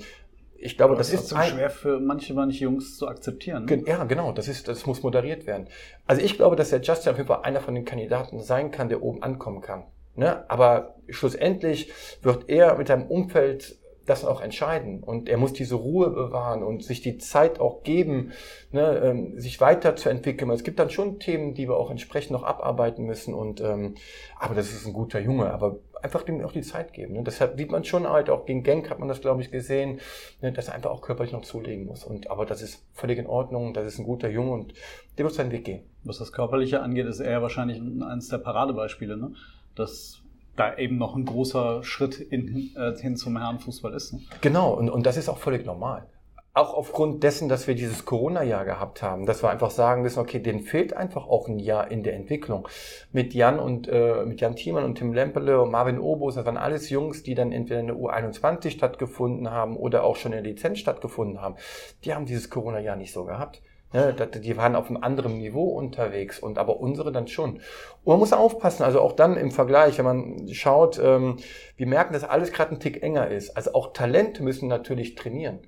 ich 0.59 0.77
glaube, 0.77 0.95
das, 0.95 1.11
das 1.11 1.21
ist 1.21 1.29
so 1.29 1.37
schwer 1.37 1.69
für 1.69 1.99
manche 1.99 2.33
manche 2.33 2.63
Jungs 2.63 2.97
zu 2.97 3.07
akzeptieren. 3.07 3.65
Ne? 3.65 3.83
Ja, 3.85 4.03
genau. 4.03 4.31
Das 4.31 4.47
ist, 4.47 4.67
das 4.67 4.85
muss 4.85 5.03
moderiert 5.03 5.45
werden. 5.45 5.67
Also 6.05 6.21
ich 6.21 6.35
glaube, 6.35 6.55
dass 6.55 6.69
der 6.69 6.81
Justin 6.81 7.11
auf 7.11 7.17
jeden 7.17 7.27
Fall 7.27 7.41
einer 7.43 7.61
von 7.61 7.75
den 7.75 7.85
Kandidaten 7.85 8.39
sein 8.39 8.71
kann, 8.71 8.89
der 8.89 9.03
oben 9.03 9.23
ankommen 9.23 9.61
kann. 9.61 9.83
Ne? 10.15 10.49
Aber 10.49 10.95
schlussendlich 11.09 11.91
wird 12.21 12.49
er 12.49 12.77
mit 12.77 12.87
seinem 12.87 13.07
Umfeld 13.07 13.77
das 14.07 14.25
auch 14.25 14.41
entscheiden. 14.41 15.03
Und 15.03 15.29
er 15.29 15.37
muss 15.37 15.53
diese 15.53 15.75
Ruhe 15.75 16.09
bewahren 16.09 16.63
und 16.63 16.83
sich 16.83 17.01
die 17.01 17.17
Zeit 17.17 17.59
auch 17.59 17.83
geben, 17.83 18.31
ne, 18.71 19.01
ähm, 19.03 19.39
sich 19.39 19.61
weiterzuentwickeln. 19.61 20.49
Es 20.51 20.63
gibt 20.63 20.79
dann 20.79 20.89
schon 20.89 21.19
Themen, 21.19 21.53
die 21.53 21.67
wir 21.67 21.75
auch 21.75 21.91
entsprechend 21.91 22.31
noch 22.31 22.43
abarbeiten 22.43 23.05
müssen. 23.05 23.33
Und 23.33 23.61
ähm, 23.61 23.95
aber 24.39 24.55
das 24.55 24.71
ist 24.71 24.87
ein 24.87 24.93
guter 24.93 25.19
Junge. 25.19 25.51
Aber 25.51 25.77
einfach 26.03 26.23
dem 26.23 26.43
auch 26.43 26.51
die 26.51 26.62
Zeit 26.62 26.93
geben. 26.93 27.13
Ne? 27.13 27.23
Deshalb 27.23 27.57
sieht 27.57 27.71
man 27.71 27.83
schon 27.83 28.07
halt 28.07 28.29
auch 28.29 28.45
gegen 28.45 28.63
Genk 28.63 28.89
hat 28.89 28.99
man 28.99 29.07
das 29.07 29.21
glaube 29.21 29.41
ich 29.41 29.51
gesehen, 29.51 29.99
ne, 30.41 30.51
dass 30.51 30.67
er 30.67 30.75
einfach 30.75 30.91
auch 30.91 31.01
körperlich 31.01 31.33
noch 31.33 31.43
zulegen 31.43 31.86
muss. 31.86 32.03
Und 32.03 32.29
aber 32.29 32.45
das 32.45 32.62
ist 32.62 32.86
völlig 32.93 33.17
in 33.17 33.27
Ordnung. 33.27 33.73
Das 33.73 33.86
ist 33.86 33.99
ein 33.99 34.05
guter 34.05 34.29
Junge 34.29 34.51
und 34.51 34.73
der 35.17 35.25
wird 35.25 35.33
seinen 35.33 35.51
Weg 35.51 35.65
gehen. 35.65 35.83
Was 36.03 36.19
das 36.19 36.31
körperliche 36.31 36.81
angeht, 36.81 37.05
ist 37.05 37.19
er 37.19 37.41
wahrscheinlich 37.41 37.81
eines 37.81 38.29
der 38.29 38.38
Paradebeispiele. 38.38 39.17
Ne? 39.17 39.33
dass 39.77 40.21
da 40.55 40.75
eben 40.75 40.97
noch 40.97 41.15
ein 41.15 41.25
großer 41.25 41.83
Schritt 41.83 42.19
in, 42.19 42.71
äh, 42.75 42.95
hin 42.97 43.15
zum 43.15 43.38
Herrenfußball 43.38 43.93
ist. 43.93 44.13
Ne? 44.13 44.21
Genau, 44.41 44.73
und, 44.73 44.89
und 44.89 45.05
das 45.05 45.17
ist 45.17 45.29
auch 45.29 45.38
völlig 45.38 45.65
normal. 45.65 46.07
Auch 46.53 46.73
aufgrund 46.73 47.21
dessen, 47.21 47.49
dass 47.49 47.67
wir 47.67 47.75
dieses 47.75 48.03
Corona-Jahr 48.03 48.65
gehabt 48.65 49.03
haben, 49.03 49.27
dass 49.27 49.43
wir 49.43 49.51
einfach 49.51 49.69
sagen 49.69 50.01
müssen, 50.01 50.19
okay, 50.19 50.39
denen 50.39 50.62
fehlt 50.62 50.91
einfach 50.97 51.27
auch 51.27 51.47
ein 51.47 51.60
Jahr 51.60 51.91
in 51.91 52.01
der 52.01 52.15
Entwicklung. 52.15 52.67
Mit 53.12 53.36
Jan 53.36 53.60
und 53.60 53.88
äh, 53.88 54.25
mit 54.25 54.41
Jan 54.41 54.55
Thiemann 54.55 54.83
und 54.83 54.95
Tim 54.95 55.13
Lempele 55.13 55.62
und 55.62 55.69
Marvin 55.69 55.99
Obos, 55.99 56.33
das 56.33 56.45
waren 56.47 56.57
alles 56.57 56.89
Jungs, 56.89 57.21
die 57.21 57.36
dann 57.36 57.51
entweder 57.51 57.79
in 57.79 57.88
der 57.88 57.95
U21 57.95 58.71
stattgefunden 58.71 59.51
haben 59.51 59.77
oder 59.77 60.03
auch 60.03 60.15
schon 60.15 60.33
in 60.33 60.43
der 60.43 60.51
Lizenz 60.51 60.79
stattgefunden 60.79 61.41
haben. 61.41 61.57
Die 62.03 62.15
haben 62.15 62.25
dieses 62.25 62.49
Corona-Jahr 62.49 62.95
nicht 62.95 63.13
so 63.13 63.25
gehabt. 63.25 63.62
Ne, 63.93 64.13
die 64.13 64.57
waren 64.57 64.75
auf 64.75 64.89
einem 64.89 65.01
anderen 65.01 65.38
Niveau 65.38 65.69
unterwegs 65.69 66.39
und 66.39 66.57
aber 66.57 66.81
unsere 66.81 67.13
dann 67.13 67.27
schon. 67.27 67.51
Und 67.53 67.62
man 68.03 68.19
muss 68.19 68.33
aufpassen, 68.33 68.83
also 68.83 68.99
auch 68.99 69.13
dann 69.13 69.38
im 69.38 69.51
Vergleich, 69.51 69.97
wenn 69.97 70.05
man 70.05 70.47
schaut, 70.51 70.99
ähm, 71.01 71.38
wir 71.77 71.88
merken, 71.88 72.12
dass 72.13 72.25
alles 72.25 72.51
gerade 72.51 72.71
ein 72.71 72.81
Tick 72.81 73.01
enger 73.01 73.29
ist. 73.29 73.55
Also 73.55 73.73
auch 73.73 73.93
Talente 73.93 74.43
müssen 74.43 74.67
natürlich 74.67 75.15
trainieren 75.15 75.60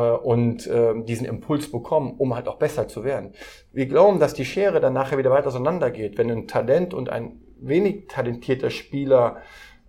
und 0.00 0.66
äh, 0.66 0.94
diesen 1.02 1.26
Impuls 1.26 1.70
bekommen, 1.70 2.14
um 2.18 2.34
halt 2.34 2.48
auch 2.48 2.56
besser 2.56 2.88
zu 2.88 3.04
werden. 3.04 3.32
Wir 3.72 3.86
glauben, 3.86 4.18
dass 4.18 4.34
die 4.34 4.44
Schere 4.44 4.80
dann 4.80 4.92
nachher 4.92 5.18
wieder 5.18 5.30
weiter 5.30 5.48
auseinandergeht, 5.48 6.18
wenn 6.18 6.30
ein 6.30 6.46
Talent 6.48 6.94
und 6.94 7.08
ein 7.08 7.40
wenig 7.58 8.06
talentierter 8.08 8.70
Spieler 8.70 9.38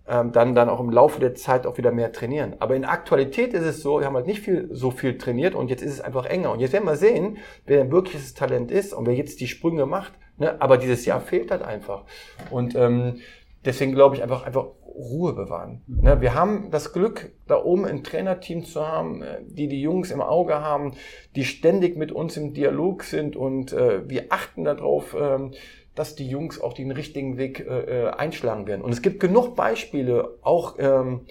ähm, 0.08 0.32
dann, 0.32 0.54
dann 0.54 0.70
auch 0.70 0.80
im 0.80 0.90
Laufe 0.90 1.20
der 1.20 1.34
Zeit 1.34 1.66
auch 1.66 1.76
wieder 1.76 1.92
mehr 1.92 2.12
trainieren. 2.12 2.56
Aber 2.60 2.74
in 2.74 2.84
Aktualität 2.84 3.52
ist 3.52 3.64
es 3.64 3.82
so, 3.82 4.00
wir 4.00 4.06
haben 4.06 4.16
halt 4.16 4.26
nicht 4.26 4.40
viel, 4.40 4.68
so 4.72 4.90
viel 4.90 5.18
trainiert 5.18 5.54
und 5.54 5.68
jetzt 5.68 5.82
ist 5.82 5.92
es 5.92 6.00
einfach 6.00 6.24
enger. 6.24 6.52
Und 6.52 6.60
jetzt 6.60 6.72
werden 6.72 6.86
wir 6.86 6.96
sehen, 6.96 7.36
wer 7.66 7.82
ein 7.82 7.92
wirkliches 7.92 8.32
Talent 8.34 8.70
ist 8.70 8.94
und 8.94 9.06
wer 9.06 9.14
jetzt 9.14 9.40
die 9.40 9.46
Sprünge 9.46 9.84
macht. 9.84 10.14
Ne? 10.38 10.60
Aber 10.60 10.78
dieses 10.78 11.04
Jahr 11.04 11.20
fehlt 11.20 11.50
halt 11.50 11.62
einfach. 11.62 12.04
Und 12.50 12.74
ähm, 12.74 13.20
deswegen 13.64 13.92
glaube 13.92 14.16
ich 14.16 14.22
einfach, 14.22 14.44
einfach 14.44 14.66
Ruhe 14.98 15.32
bewahren. 15.32 15.82
Ne? 15.86 16.20
Wir 16.20 16.34
haben 16.34 16.70
das 16.70 16.92
Glück, 16.92 17.32
da 17.46 17.62
oben 17.62 17.84
ein 17.84 18.02
Trainerteam 18.02 18.64
zu 18.64 18.86
haben, 18.86 19.22
äh, 19.22 19.40
die 19.46 19.68
die 19.68 19.80
Jungs 19.80 20.10
im 20.10 20.20
Auge 20.20 20.60
haben, 20.60 20.94
die 21.36 21.44
ständig 21.44 21.96
mit 21.96 22.10
uns 22.10 22.36
im 22.36 22.52
Dialog 22.52 23.04
sind 23.04 23.36
und 23.36 23.72
äh, 23.72 24.08
wir 24.08 24.26
achten 24.30 24.64
darauf, 24.64 25.16
ähm, 25.18 25.52
dass 25.94 26.14
die 26.14 26.28
Jungs 26.28 26.60
auch 26.60 26.74
den 26.74 26.90
richtigen 26.90 27.38
Weg 27.38 27.60
äh, 27.60 28.06
äh, 28.06 28.10
einschlagen 28.10 28.66
werden. 28.66 28.82
Und 28.82 28.92
es 28.92 29.02
gibt 29.02 29.20
genug 29.20 29.56
Beispiele, 29.56 30.38
auch 30.42 30.76
ähm, 30.78 31.26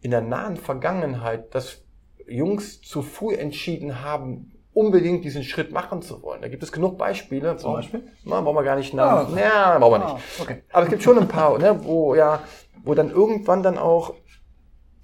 in 0.00 0.10
der 0.10 0.20
nahen 0.20 0.56
Vergangenheit, 0.56 1.54
dass 1.54 1.84
Jungs 2.28 2.80
zu 2.80 3.02
früh 3.02 3.34
entschieden 3.34 4.02
haben, 4.02 4.51
unbedingt 4.74 5.24
diesen 5.24 5.42
Schritt 5.42 5.72
machen 5.72 6.02
zu 6.02 6.22
wollen. 6.22 6.40
Da 6.40 6.48
gibt 6.48 6.62
es 6.62 6.72
genug 6.72 6.96
Beispiele. 6.96 7.56
Zum 7.56 7.74
Beispiel? 7.74 8.02
Na, 8.24 8.40
brauchen 8.40 8.56
wir 8.56 8.62
gar 8.62 8.76
nicht. 8.76 8.94
Ah, 8.98 9.26
ja, 9.36 9.78
brauchen 9.78 10.00
wir 10.00 10.14
nicht. 10.14 10.24
Ah, 10.38 10.42
okay. 10.42 10.62
Aber 10.72 10.84
es 10.84 10.90
gibt 10.90 11.02
schon 11.02 11.18
ein 11.18 11.28
paar, 11.28 11.58
ne, 11.58 11.80
wo 11.84 12.14
ja, 12.14 12.40
wo 12.84 12.94
dann 12.94 13.10
irgendwann 13.10 13.62
dann 13.62 13.78
auch 13.78 14.14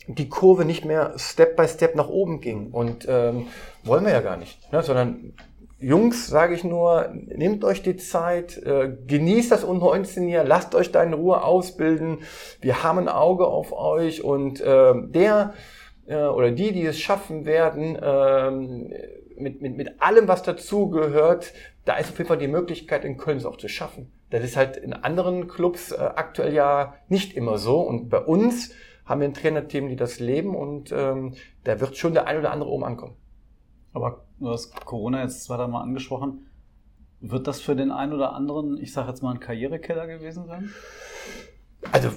die 0.06 0.28
Kurve 0.28 0.64
nicht 0.64 0.84
mehr 0.86 1.12
Step 1.16 1.56
by 1.56 1.68
Step 1.68 1.94
nach 1.94 2.08
oben 2.08 2.40
ging. 2.40 2.70
Und 2.70 3.06
ähm, 3.08 3.48
wollen 3.84 4.04
wir 4.04 4.12
ja 4.12 4.20
gar 4.20 4.38
nicht. 4.38 4.72
Ne, 4.72 4.82
sondern 4.82 5.34
Jungs, 5.80 6.26
sage 6.26 6.54
ich 6.54 6.64
nur, 6.64 7.10
nehmt 7.12 7.62
euch 7.62 7.82
die 7.82 7.96
Zeit, 7.96 8.56
äh, 8.64 8.96
genießt 9.06 9.52
das 9.52 9.64
U19 9.64 10.26
hier, 10.26 10.42
lasst 10.42 10.74
euch 10.74 10.90
da 10.90 11.02
in 11.04 11.12
Ruhe 11.12 11.44
ausbilden. 11.44 12.18
Wir 12.60 12.82
haben 12.82 12.98
ein 12.98 13.08
Auge 13.08 13.46
auf 13.46 13.72
euch 13.72 14.24
und 14.24 14.60
äh, 14.60 14.94
der 15.06 15.54
äh, 16.08 16.16
oder 16.16 16.50
die, 16.50 16.72
die 16.72 16.84
es 16.84 16.98
schaffen 16.98 17.44
werden, 17.44 17.94
äh, 17.96 19.17
mit, 19.40 19.62
mit, 19.62 19.76
mit 19.76 20.02
allem, 20.02 20.28
was 20.28 20.42
dazugehört, 20.42 21.52
da 21.84 21.96
ist 21.96 22.10
auf 22.10 22.18
jeden 22.18 22.28
Fall 22.28 22.38
die 22.38 22.48
Möglichkeit, 22.48 23.04
in 23.04 23.16
Köln 23.16 23.38
es 23.38 23.46
auch 23.46 23.56
zu 23.56 23.68
schaffen. 23.68 24.12
Das 24.30 24.44
ist 24.44 24.56
halt 24.56 24.76
in 24.76 24.92
anderen 24.92 25.48
Clubs 25.48 25.92
äh, 25.92 25.96
aktuell 25.96 26.52
ja 26.52 26.94
nicht 27.08 27.34
immer 27.34 27.58
so. 27.58 27.80
Und 27.80 28.08
bei 28.08 28.20
uns 28.20 28.72
haben 29.06 29.20
wir 29.20 29.28
ein 29.28 29.34
Trainerteam, 29.34 29.88
die 29.88 29.96
das 29.96 30.20
leben 30.20 30.54
und 30.54 30.92
ähm, 30.92 31.34
da 31.64 31.80
wird 31.80 31.96
schon 31.96 32.12
der 32.12 32.26
ein 32.26 32.38
oder 32.38 32.52
andere 32.52 32.68
oben 32.68 32.84
ankommen. 32.84 33.16
Aber 33.94 34.26
du 34.38 34.50
hast 34.50 34.84
Corona 34.84 35.22
jetzt 35.22 35.44
zweimal 35.44 35.82
angesprochen. 35.82 36.46
Wird 37.20 37.46
das 37.46 37.60
für 37.60 37.74
den 37.74 37.90
einen 37.90 38.12
oder 38.12 38.34
anderen, 38.34 38.78
ich 38.78 38.92
sage 38.92 39.08
jetzt 39.08 39.22
mal, 39.22 39.32
ein 39.32 39.40
Karrierekeller 39.40 40.06
gewesen 40.06 40.46
sein? 40.46 40.70
Also 41.92 42.10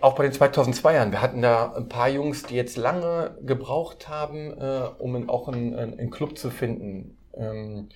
auch 0.00 0.16
bei 0.16 0.24
den 0.24 0.32
2002ern. 0.32 1.12
Wir 1.12 1.22
hatten 1.22 1.42
da 1.42 1.72
ein 1.72 1.88
paar 1.88 2.08
Jungs, 2.08 2.42
die 2.42 2.56
jetzt 2.56 2.76
lange 2.76 3.36
gebraucht 3.42 4.08
haben, 4.08 4.52
äh, 4.58 4.88
um 4.98 5.28
auch 5.28 5.48
einen, 5.48 5.74
einen, 5.74 6.10
Club 6.10 6.36
zu 6.36 6.50
finden. 6.50 7.16
Ähm, 7.34 7.88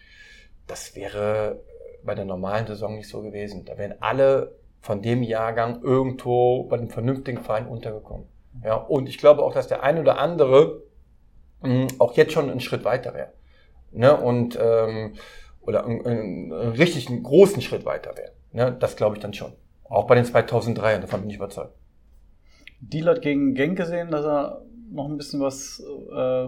das 0.67 0.95
wäre 0.95 1.61
bei 2.05 2.15
der 2.15 2.25
normalen 2.25 2.67
Saison 2.67 2.97
nicht 2.97 3.09
so 3.09 3.23
gewesen. 3.23 3.65
Da 3.65 3.79
wären 3.79 3.97
alle 4.01 4.57
von 4.81 5.03
dem 5.03 5.23
Jahrgang 5.23 5.83
irgendwo 5.83 6.65
bei 6.65 6.77
einem 6.77 6.89
vernünftigen 6.89 7.43
Verein 7.43 7.67
untergekommen. 7.67 8.27
Ja, 8.65 8.75
und 8.75 9.09
ich 9.09 9.19
glaube 9.19 9.43
auch, 9.43 9.53
dass 9.53 9.69
der 9.69 9.83
eine 9.83 10.01
oder 10.01 10.19
andere 10.19 10.83
mh, 11.63 11.89
auch 11.99 12.15
jetzt 12.17 12.33
schon 12.33 12.51
einen 12.51 12.61
Schritt 12.61 12.85
weiter 12.85 13.15
wäre. 13.15 13.33
Ne? 13.93 14.17
Und 14.17 14.59
ähm, 14.61 15.15
oder 15.61 15.85
einen, 15.85 16.05
einen, 16.05 16.53
einen 16.53 16.73
richtig 16.73 17.07
großen 17.23 17.63
Schritt 17.63 17.85
weiter 17.85 18.17
wäre. 18.17 18.33
Ne? 18.53 18.77
Das 18.79 18.97
glaube 18.97 19.17
ich 19.17 19.23
dann 19.23 19.35
schon. 19.35 19.53
Auch 19.93 20.07
bei 20.07 20.15
den 20.15 20.25
2003, 20.25 20.99
davon 20.99 21.21
bin 21.21 21.31
ich 21.31 21.37
überzeugt. 21.37 21.75
Deal 22.81 23.07
hat 23.09 23.23
gegen 23.23 23.55
Genk 23.55 23.77
gesehen, 23.77 24.11
dass 24.11 24.25
er 24.25 24.63
noch 24.91 25.09
ein 25.09 25.17
bisschen 25.17 25.41
was 25.41 25.81
äh, 25.81 26.45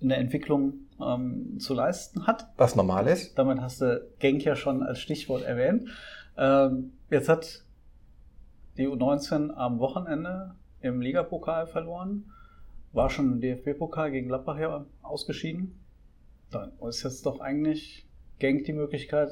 in 0.00 0.08
der 0.08 0.18
Entwicklung 0.18 0.74
ähm, 1.00 1.58
zu 1.58 1.74
leisten 1.74 2.26
hat. 2.26 2.46
Was 2.56 2.76
normal 2.76 3.08
ist. 3.08 3.36
Damit 3.38 3.60
hast 3.60 3.80
du 3.80 4.06
Genk 4.18 4.44
ja 4.44 4.56
schon 4.56 4.82
als 4.82 5.00
Stichwort 5.00 5.42
erwähnt. 5.42 5.88
Ähm, 6.38 6.92
jetzt 7.10 7.28
hat 7.28 7.64
die 8.76 8.88
U19 8.88 9.50
am 9.50 9.78
Wochenende 9.78 10.54
im 10.80 11.00
Ligapokal 11.00 11.66
verloren 11.66 12.30
war 12.94 13.10
schon 13.10 13.32
im 13.32 13.40
DFB-Pokal 13.40 14.12
gegen 14.12 14.28
Gladbach 14.28 14.58
ja 14.58 14.86
ausgeschieden. 15.02 15.80
Dann 16.50 16.72
ist 16.88 17.02
jetzt 17.02 17.26
doch 17.26 17.40
eigentlich 17.40 18.06
Genk 18.38 18.64
die 18.64 18.72
Möglichkeit, 18.72 19.30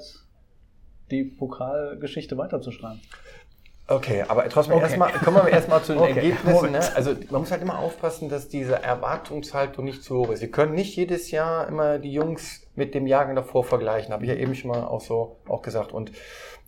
die 1.11 1.25
Pokalgeschichte 1.25 2.37
weiterzuschreiben. 2.37 3.01
Okay, 3.89 4.25
aber 4.27 4.49
trotzdem 4.49 4.75
okay. 4.75 4.85
erstmal 4.85 5.13
kommen 5.13 5.37
wir 5.37 5.49
erstmal 5.49 5.83
zu 5.83 5.93
den 5.93 6.03
okay. 6.03 6.15
Ergebnissen. 6.15 6.73
Ne? 6.73 6.81
Also 6.95 7.15
man 7.31 7.41
muss 7.41 7.51
halt 7.51 7.63
immer 7.63 7.79
aufpassen, 7.79 8.29
dass 8.29 8.49
diese 8.49 8.83
Erwartungshaltung 8.83 9.85
nicht 9.85 10.03
zu 10.05 10.19
hoch 10.19 10.31
ist. 10.31 10.41
Wir 10.41 10.51
können 10.51 10.75
nicht 10.75 10.97
jedes 10.97 11.31
Jahr 11.31 11.67
immer 11.69 11.99
die 11.99 12.13
Jungs 12.13 12.67
mit 12.75 12.95
dem 12.95 13.07
Jahrgang 13.07 13.35
davor 13.35 13.65
vergleichen. 13.65 14.13
Habe 14.13 14.25
ich 14.25 14.31
ja 14.31 14.37
eben 14.37 14.55
schon 14.55 14.71
mal 14.71 14.85
auch 14.85 15.01
so 15.01 15.41
auch 15.49 15.63
gesagt. 15.63 15.93
Und 15.93 16.13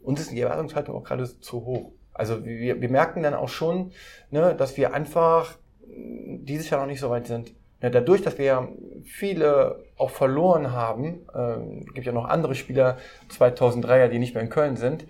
uns 0.02 0.20
ist 0.20 0.32
die 0.32 0.40
Erwartungshaltung 0.40 0.96
auch 0.96 1.04
gerade 1.04 1.24
zu 1.40 1.64
hoch. 1.64 1.92
Also 2.12 2.44
wir, 2.44 2.80
wir 2.80 2.88
merken 2.88 3.22
dann 3.22 3.34
auch 3.34 3.48
schon, 3.48 3.92
ne, 4.30 4.54
dass 4.54 4.76
wir 4.76 4.92
einfach 4.92 5.56
dieses 5.86 6.68
Jahr 6.68 6.80
noch 6.80 6.86
nicht 6.86 7.00
so 7.00 7.10
weit 7.10 7.26
sind. 7.26 7.54
Ja, 7.80 7.90
dadurch, 7.90 8.22
dass 8.22 8.38
wir 8.38 8.44
ja 8.44 8.68
viele 9.04 9.84
auch 9.96 10.10
verloren 10.10 10.72
haben, 10.72 11.26
äh, 11.34 11.92
gibt 11.92 12.06
ja 12.06 12.12
noch 12.12 12.24
andere 12.24 12.54
Spieler, 12.54 12.96
2003er, 13.30 14.08
die 14.08 14.18
nicht 14.18 14.34
mehr 14.34 14.42
in 14.42 14.48
Köln 14.48 14.76
sind, 14.76 15.06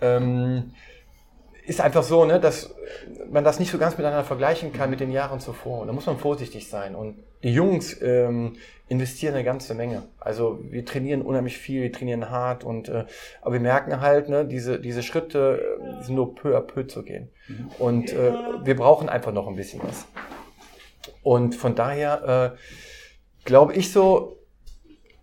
ähm, 0.00 0.72
ist 1.64 1.80
einfach 1.80 2.02
so, 2.02 2.24
ne, 2.24 2.40
dass 2.40 2.74
man 3.30 3.44
das 3.44 3.60
nicht 3.60 3.70
so 3.70 3.78
ganz 3.78 3.96
miteinander 3.96 4.24
vergleichen 4.24 4.72
kann 4.72 4.90
mit 4.90 5.00
den 5.00 5.12
Jahren 5.12 5.40
zuvor. 5.40 5.80
Und 5.80 5.86
da 5.86 5.92
muss 5.92 6.06
man 6.06 6.18
vorsichtig 6.18 6.68
sein. 6.68 6.94
Und 6.94 7.22
die 7.42 7.52
Jungs 7.52 8.00
ähm, 8.02 8.56
investieren 8.88 9.34
eine 9.34 9.44
ganze 9.44 9.74
Menge. 9.74 10.02
Also 10.18 10.58
wir 10.62 10.84
trainieren 10.84 11.22
unheimlich 11.22 11.56
viel, 11.58 11.82
wir 11.82 11.92
trainieren 11.92 12.30
hart 12.30 12.64
und 12.64 12.88
äh, 12.88 13.04
aber 13.40 13.54
wir 13.54 13.60
merken 13.60 14.00
halt, 14.00 14.28
ne, 14.28 14.44
diese, 14.44 14.80
diese 14.80 15.02
Schritte 15.02 15.78
äh, 15.80 16.04
sind 16.04 16.16
nur 16.16 16.34
peu 16.34 16.56
à 16.56 16.60
peu 16.60 16.86
zu 16.86 17.02
gehen. 17.02 17.28
Und 17.78 18.12
äh, 18.12 18.32
wir 18.64 18.76
brauchen 18.76 19.08
einfach 19.08 19.32
noch 19.32 19.46
ein 19.46 19.56
bisschen 19.56 19.80
was. 19.84 20.06
Und 21.22 21.54
von 21.54 21.74
daher 21.74 22.54
äh, 22.54 22.58
glaube 23.44 23.74
ich 23.74 23.92
so, 23.92 24.38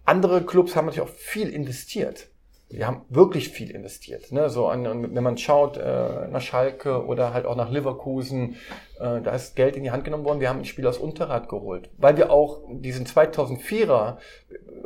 andere 0.06 0.44
Clubs 0.46 0.76
haben 0.76 0.86
natürlich 0.86 1.10
auch 1.10 1.14
viel 1.14 1.50
investiert 1.50 2.30
wir 2.72 2.86
haben 2.86 3.02
wirklich 3.10 3.50
viel 3.50 3.72
investiert. 3.72 4.32
Ne? 4.32 4.50
So 4.50 4.68
an, 4.68 5.16
wenn 5.16 5.24
man 5.24 5.38
schaut 5.38 5.78
äh, 5.78 6.28
nach 6.28 6.42
Schalke 6.42 7.04
oder 7.06 7.34
halt 7.34 7.46
auch 7.46 7.56
nach 7.56 7.72
Leverkusen, 7.72 8.58
äh, 9.00 9.22
da 9.22 9.32
ist 9.32 9.56
Geld 9.56 9.76
in 9.76 9.84
die 9.84 9.92
Hand 9.92 10.04
genommen 10.04 10.24
worden. 10.24 10.40
Wir 10.40 10.50
haben 10.50 10.60
ein 10.60 10.66
Spiel 10.66 10.86
aus 10.86 11.00
Unterrad 11.00 11.50
geholt, 11.50 11.90
weil 11.98 12.16
wir 12.18 12.32
auch 12.32 12.62
diesen 12.70 13.08
2004er, 13.08 14.18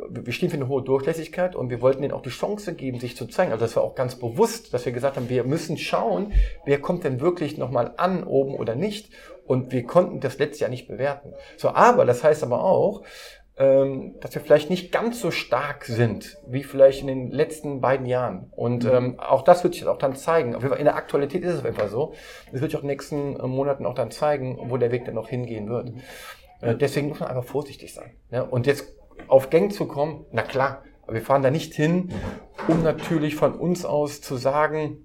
wir 0.08 0.32
stehen 0.32 0.48
für 0.48 0.56
eine 0.56 0.68
hohe 0.68 0.82
Durchlässigkeit 0.82 1.54
und 1.54 1.68
wir 1.68 1.82
wollten 1.82 2.00
denen 2.00 2.14
auch 2.14 2.22
die 2.22 2.30
Chance 2.30 2.74
geben, 2.74 3.00
sich 3.00 3.16
zu 3.16 3.26
zeigen. 3.26 3.52
Also 3.52 3.64
das 3.64 3.76
war 3.76 3.82
auch 3.82 3.94
ganz 3.94 4.14
bewusst, 4.18 4.72
dass 4.72 4.86
wir 4.86 4.92
gesagt 4.92 5.16
haben, 5.16 5.28
wir 5.28 5.44
müssen 5.44 5.76
schauen, 5.76 6.32
wer 6.64 6.80
kommt 6.80 7.04
denn 7.04 7.20
wirklich 7.20 7.58
nochmal 7.58 7.92
an 7.98 8.24
oben 8.24 8.54
oder 8.54 8.74
nicht. 8.74 9.10
Und 9.46 9.72
wir 9.72 9.84
konnten 9.84 10.20
das 10.20 10.38
letztes 10.38 10.60
Jahr 10.60 10.70
nicht 10.70 10.88
bewerten. 10.88 11.34
So, 11.58 11.68
aber 11.68 12.06
das 12.06 12.24
heißt 12.24 12.42
aber 12.42 12.64
auch, 12.64 13.02
ähm, 13.56 14.16
dass 14.20 14.34
wir 14.34 14.42
vielleicht 14.42 14.68
nicht 14.68 14.90
ganz 14.90 15.20
so 15.20 15.30
stark 15.30 15.84
sind, 15.84 16.38
wie 16.46 16.64
vielleicht 16.64 17.02
in 17.02 17.06
den 17.06 17.30
letzten 17.30 17.80
beiden 17.80 18.06
Jahren. 18.06 18.50
Und 18.50 18.84
mhm. 18.84 18.90
ähm, 18.90 19.20
auch 19.20 19.42
das 19.42 19.62
wird 19.62 19.74
sich 19.74 19.86
auch 19.86 19.98
dann 19.98 20.16
zeigen. 20.16 20.54
In 20.54 20.84
der 20.84 20.96
Aktualität 20.96 21.44
ist 21.44 21.54
es 21.54 21.64
einfach 21.64 21.88
so. 21.88 22.14
Es 22.52 22.60
wird 22.60 22.72
sich 22.72 22.76
auch 22.76 22.82
in 22.82 22.88
den 22.88 22.96
nächsten 22.96 23.38
äh, 23.38 23.46
Monaten 23.46 23.86
auch 23.86 23.94
dann 23.94 24.10
zeigen, 24.10 24.58
wo 24.70 24.76
der 24.76 24.90
Weg 24.90 25.04
dann 25.04 25.14
noch 25.14 25.28
hingehen 25.28 25.68
wird. 25.68 25.94
Mhm. 25.94 26.00
Äh, 26.60 26.74
deswegen 26.74 27.08
muss 27.08 27.20
man 27.20 27.28
einfach 27.28 27.44
vorsichtig 27.44 27.94
sein. 27.94 28.16
Ne? 28.30 28.44
Und 28.44 28.66
jetzt 28.66 28.92
auf 29.28 29.50
Gang 29.50 29.72
zu 29.72 29.86
kommen, 29.86 30.26
na 30.32 30.42
klar, 30.42 30.82
aber 31.02 31.14
wir 31.14 31.22
fahren 31.22 31.42
da 31.42 31.50
nicht 31.50 31.74
hin, 31.74 32.10
um 32.66 32.82
natürlich 32.82 33.36
von 33.36 33.54
uns 33.54 33.84
aus 33.84 34.20
zu 34.20 34.36
sagen, 34.36 35.03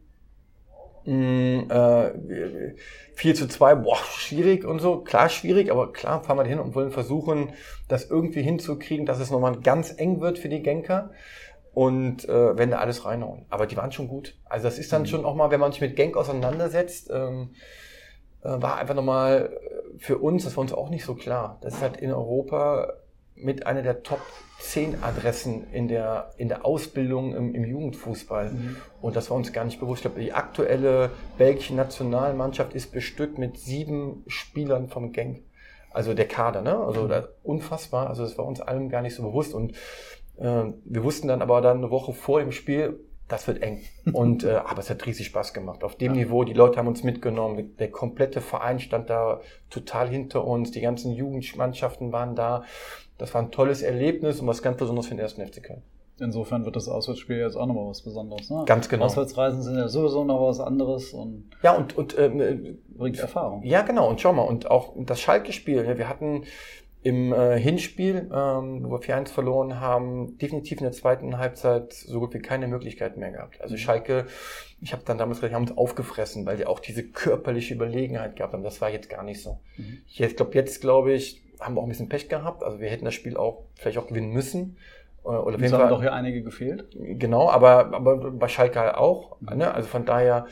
mh, 1.05 2.13
äh, 2.13 2.75
4 3.13 3.35
zu 3.35 3.47
2, 3.47 3.75
boah, 3.75 3.97
schwierig 3.97 4.65
und 4.65 4.79
so. 4.79 4.97
Klar, 4.99 5.29
schwierig, 5.29 5.71
aber 5.71 5.91
klar 5.91 6.23
fahren 6.23 6.37
wir 6.37 6.45
hin 6.45 6.59
und 6.59 6.75
wollen 6.75 6.91
versuchen, 6.91 7.53
das 7.87 8.09
irgendwie 8.09 8.41
hinzukriegen, 8.41 9.05
dass 9.05 9.19
es 9.19 9.31
nochmal 9.31 9.59
ganz 9.59 9.93
eng 9.97 10.21
wird 10.21 10.39
für 10.39 10.49
die 10.49 10.61
Genker 10.61 11.11
und 11.73 12.27
äh, 12.27 12.57
wenn 12.57 12.71
da 12.71 12.77
alles 12.77 13.05
reinhauen. 13.05 13.45
Aber 13.49 13.65
die 13.65 13.77
waren 13.77 13.91
schon 13.91 14.07
gut. 14.07 14.37
Also 14.45 14.65
das 14.65 14.79
ist 14.79 14.91
dann 14.91 15.03
mhm. 15.03 15.07
schon 15.07 15.25
auch 15.25 15.35
mal, 15.35 15.51
wenn 15.51 15.59
man 15.59 15.71
sich 15.71 15.81
mit 15.81 15.95
Genk 15.95 16.17
auseinandersetzt, 16.17 17.09
ähm, 17.11 17.51
äh, 18.43 18.49
war 18.49 18.77
einfach 18.77 18.95
nochmal 18.95 19.57
für 19.97 20.17
uns, 20.17 20.43
das 20.45 20.55
war 20.55 20.61
uns 20.61 20.73
auch 20.73 20.89
nicht 20.89 21.05
so 21.05 21.15
klar. 21.15 21.57
Das 21.61 21.75
ist 21.75 21.81
halt 21.81 21.97
in 21.97 22.11
Europa 22.11 22.93
mit 23.41 23.65
einer 23.65 23.81
der 23.81 24.03
Top 24.03 24.21
10 24.59 25.03
Adressen 25.03 25.71
in 25.71 25.87
der, 25.87 26.31
in 26.37 26.49
der 26.49 26.65
Ausbildung 26.65 27.33
im, 27.33 27.55
im 27.55 27.63
Jugendfußball. 27.63 28.51
Mhm. 28.51 28.75
Und 29.01 29.15
das 29.15 29.29
war 29.29 29.37
uns 29.37 29.53
gar 29.53 29.63
nicht 29.63 29.79
bewusst. 29.79 29.99
Ich 29.99 30.11
glaube, 30.11 30.21
die 30.21 30.33
aktuelle 30.33 31.11
belgische 31.37 31.73
Nationalmannschaft 31.73 32.73
ist 32.73 32.91
bestückt 32.91 33.37
mit 33.37 33.57
sieben 33.57 34.23
Spielern 34.27 34.89
vom 34.89 35.13
Gang. 35.13 35.41
Also 35.91 36.13
der 36.13 36.27
Kader, 36.27 36.61
ne? 36.61 36.77
Also 36.77 37.03
mhm. 37.03 37.23
unfassbar. 37.43 38.07
Also 38.07 38.23
das 38.23 38.37
war 38.37 38.45
uns 38.45 38.61
allen 38.61 38.89
gar 38.89 39.01
nicht 39.01 39.15
so 39.15 39.23
bewusst. 39.23 39.53
Und 39.53 39.71
äh, 40.37 40.65
wir 40.83 41.03
wussten 41.03 41.27
dann 41.27 41.41
aber 41.41 41.61
dann 41.61 41.77
eine 41.77 41.89
Woche 41.89 42.13
vor 42.13 42.39
dem 42.41 42.51
Spiel, 42.51 42.99
das 43.29 43.47
wird 43.47 43.61
eng. 43.61 43.81
Und 44.13 44.43
äh, 44.43 44.55
aber 44.55 44.79
es 44.79 44.89
hat 44.89 45.05
riesig 45.05 45.27
Spaß 45.27 45.53
gemacht. 45.53 45.83
Auf 45.83 45.95
dem 45.95 46.15
ja. 46.15 46.23
Niveau, 46.23 46.43
die 46.43 46.53
Leute 46.53 46.77
haben 46.77 46.87
uns 46.87 47.03
mitgenommen. 47.03 47.77
Der 47.77 47.91
komplette 47.91 48.41
Verein 48.41 48.79
stand 48.79 49.09
da 49.09 49.39
total 49.69 50.09
hinter 50.09 50.45
uns. 50.45 50.71
Die 50.71 50.81
ganzen 50.81 51.13
Jugendmannschaften 51.13 52.11
waren 52.11 52.35
da. 52.35 52.63
Das 53.19 53.33
war 53.33 53.41
ein 53.41 53.51
tolles 53.51 53.83
Erlebnis 53.83 54.39
und 54.39 54.47
was 54.47 54.63
ganz 54.63 54.77
Besonderes 54.77 55.07
für 55.07 55.13
den 55.13 55.19
ersten 55.19 55.45
FC 55.45 55.61
Köln. 55.61 55.83
Insofern 56.21 56.65
wird 56.65 56.75
das 56.75 56.89
Auswärtsspiel 56.89 57.37
jetzt 57.37 57.55
auch 57.55 57.65
nochmal 57.65 57.87
was 57.87 58.01
Besonderes. 58.01 58.49
Ne? 58.49 58.63
Ganz 58.65 58.89
genau. 58.89 59.05
Auswärtsreisen 59.05 59.61
sind 59.61 59.77
ja 59.77 59.87
sowieso 59.87 60.23
noch 60.23 60.41
was 60.41 60.59
anderes 60.59 61.13
und 61.13 61.49
ja 61.63 61.75
und 61.75 61.97
und 61.97 62.17
ähm, 62.17 62.41
äh, 62.41 62.75
bringt 62.89 63.19
Erfahrung. 63.19 63.63
Ja 63.63 63.83
genau 63.83 64.09
und 64.09 64.19
schau 64.19 64.33
mal 64.33 64.43
und 64.43 64.69
auch 64.69 64.93
das 64.97 65.21
Schalke-Spiel. 65.21 65.85
Ja, 65.85 65.97
wir 65.97 66.09
hatten 66.09 66.43
im 67.01 67.31
äh, 67.31 67.57
Hinspiel, 67.57 68.29
ähm, 68.33 68.83
wo 68.83 68.91
wir 68.91 68.99
4-1 68.99 69.29
verloren 69.29 69.79
haben, 69.79 70.37
definitiv 70.37 70.79
in 70.79 70.83
der 70.83 70.91
zweiten 70.91 71.37
Halbzeit 71.37 71.93
so 71.93 72.19
gut 72.19 72.33
wie 72.33 72.39
keine 72.39 72.67
Möglichkeiten 72.67 73.21
mehr 73.21 73.31
gehabt. 73.31 73.61
Also 73.61 73.75
mhm. 73.75 73.79
Schalke, 73.79 74.25
ich 74.81 74.91
habe 74.91 75.03
dann 75.05 75.17
damals 75.17 75.39
gesagt, 75.39 75.53
haben 75.53 75.63
uns 75.63 75.77
aufgefressen, 75.77 76.45
weil 76.45 76.57
die 76.57 76.65
auch 76.65 76.79
diese 76.79 77.03
körperliche 77.03 77.73
Überlegenheit 77.73 78.35
gehabt 78.35 78.53
haben. 78.53 78.63
Das 78.63 78.81
war 78.81 78.89
jetzt 78.89 79.09
gar 79.09 79.23
nicht 79.23 79.41
so. 79.41 79.59
Mhm. 79.77 79.99
Ich 80.07 80.35
glaube, 80.35 80.55
jetzt 80.55 80.81
glaube 80.81 81.13
ich, 81.13 81.41
haben 81.59 81.75
wir 81.75 81.81
auch 81.81 81.85
ein 81.85 81.89
bisschen 81.89 82.09
Pech 82.09 82.29
gehabt. 82.29 82.63
Also 82.63 82.79
wir 82.79 82.89
hätten 82.89 83.05
das 83.05 83.13
Spiel 83.13 83.37
auch 83.37 83.63
vielleicht 83.75 83.97
auch 83.97 84.07
gewinnen 84.07 84.31
müssen. 84.31 84.77
Äh, 85.23 85.29
oder 85.29 85.55
auf 85.55 85.61
jeden 85.61 85.73
haben 85.73 85.89
doch 85.89 86.01
hier 86.01 86.13
einige 86.13 86.41
gefehlt. 86.41 86.87
Genau, 86.93 87.49
aber, 87.49 87.93
aber 87.93 88.31
bei 88.31 88.47
Schalke 88.47 88.79
halt 88.79 88.95
auch. 88.95 89.37
Mhm. 89.41 89.57
Ne? 89.57 89.73
Also 89.73 89.87
von 89.87 90.05
daher 90.05 90.47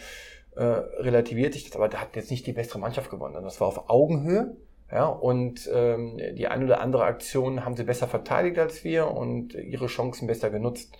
äh, 0.55 0.63
relativiert 0.63 1.53
sich 1.53 1.65
das. 1.65 1.75
Aber 1.75 1.87
da 1.87 1.99
hat 1.99 2.15
jetzt 2.15 2.31
nicht 2.31 2.45
die 2.47 2.53
bessere 2.53 2.79
Mannschaft 2.79 3.09
gewonnen. 3.09 3.41
Das 3.43 3.61
war 3.61 3.67
auf 3.67 3.89
Augenhöhe. 3.89 4.55
Ja, 4.91 5.07
und 5.07 5.69
ähm, 5.73 6.17
die 6.35 6.47
eine 6.47 6.63
oder 6.63 6.79
andere 6.79 7.03
Aktion 7.03 7.65
haben 7.65 7.75
sie 7.75 7.83
besser 7.83 8.07
verteidigt 8.07 8.57
als 8.57 8.85
wir 8.85 9.11
und 9.11 9.53
ihre 9.53 9.87
Chancen 9.87 10.27
besser 10.27 10.49
genutzt. 10.49 10.97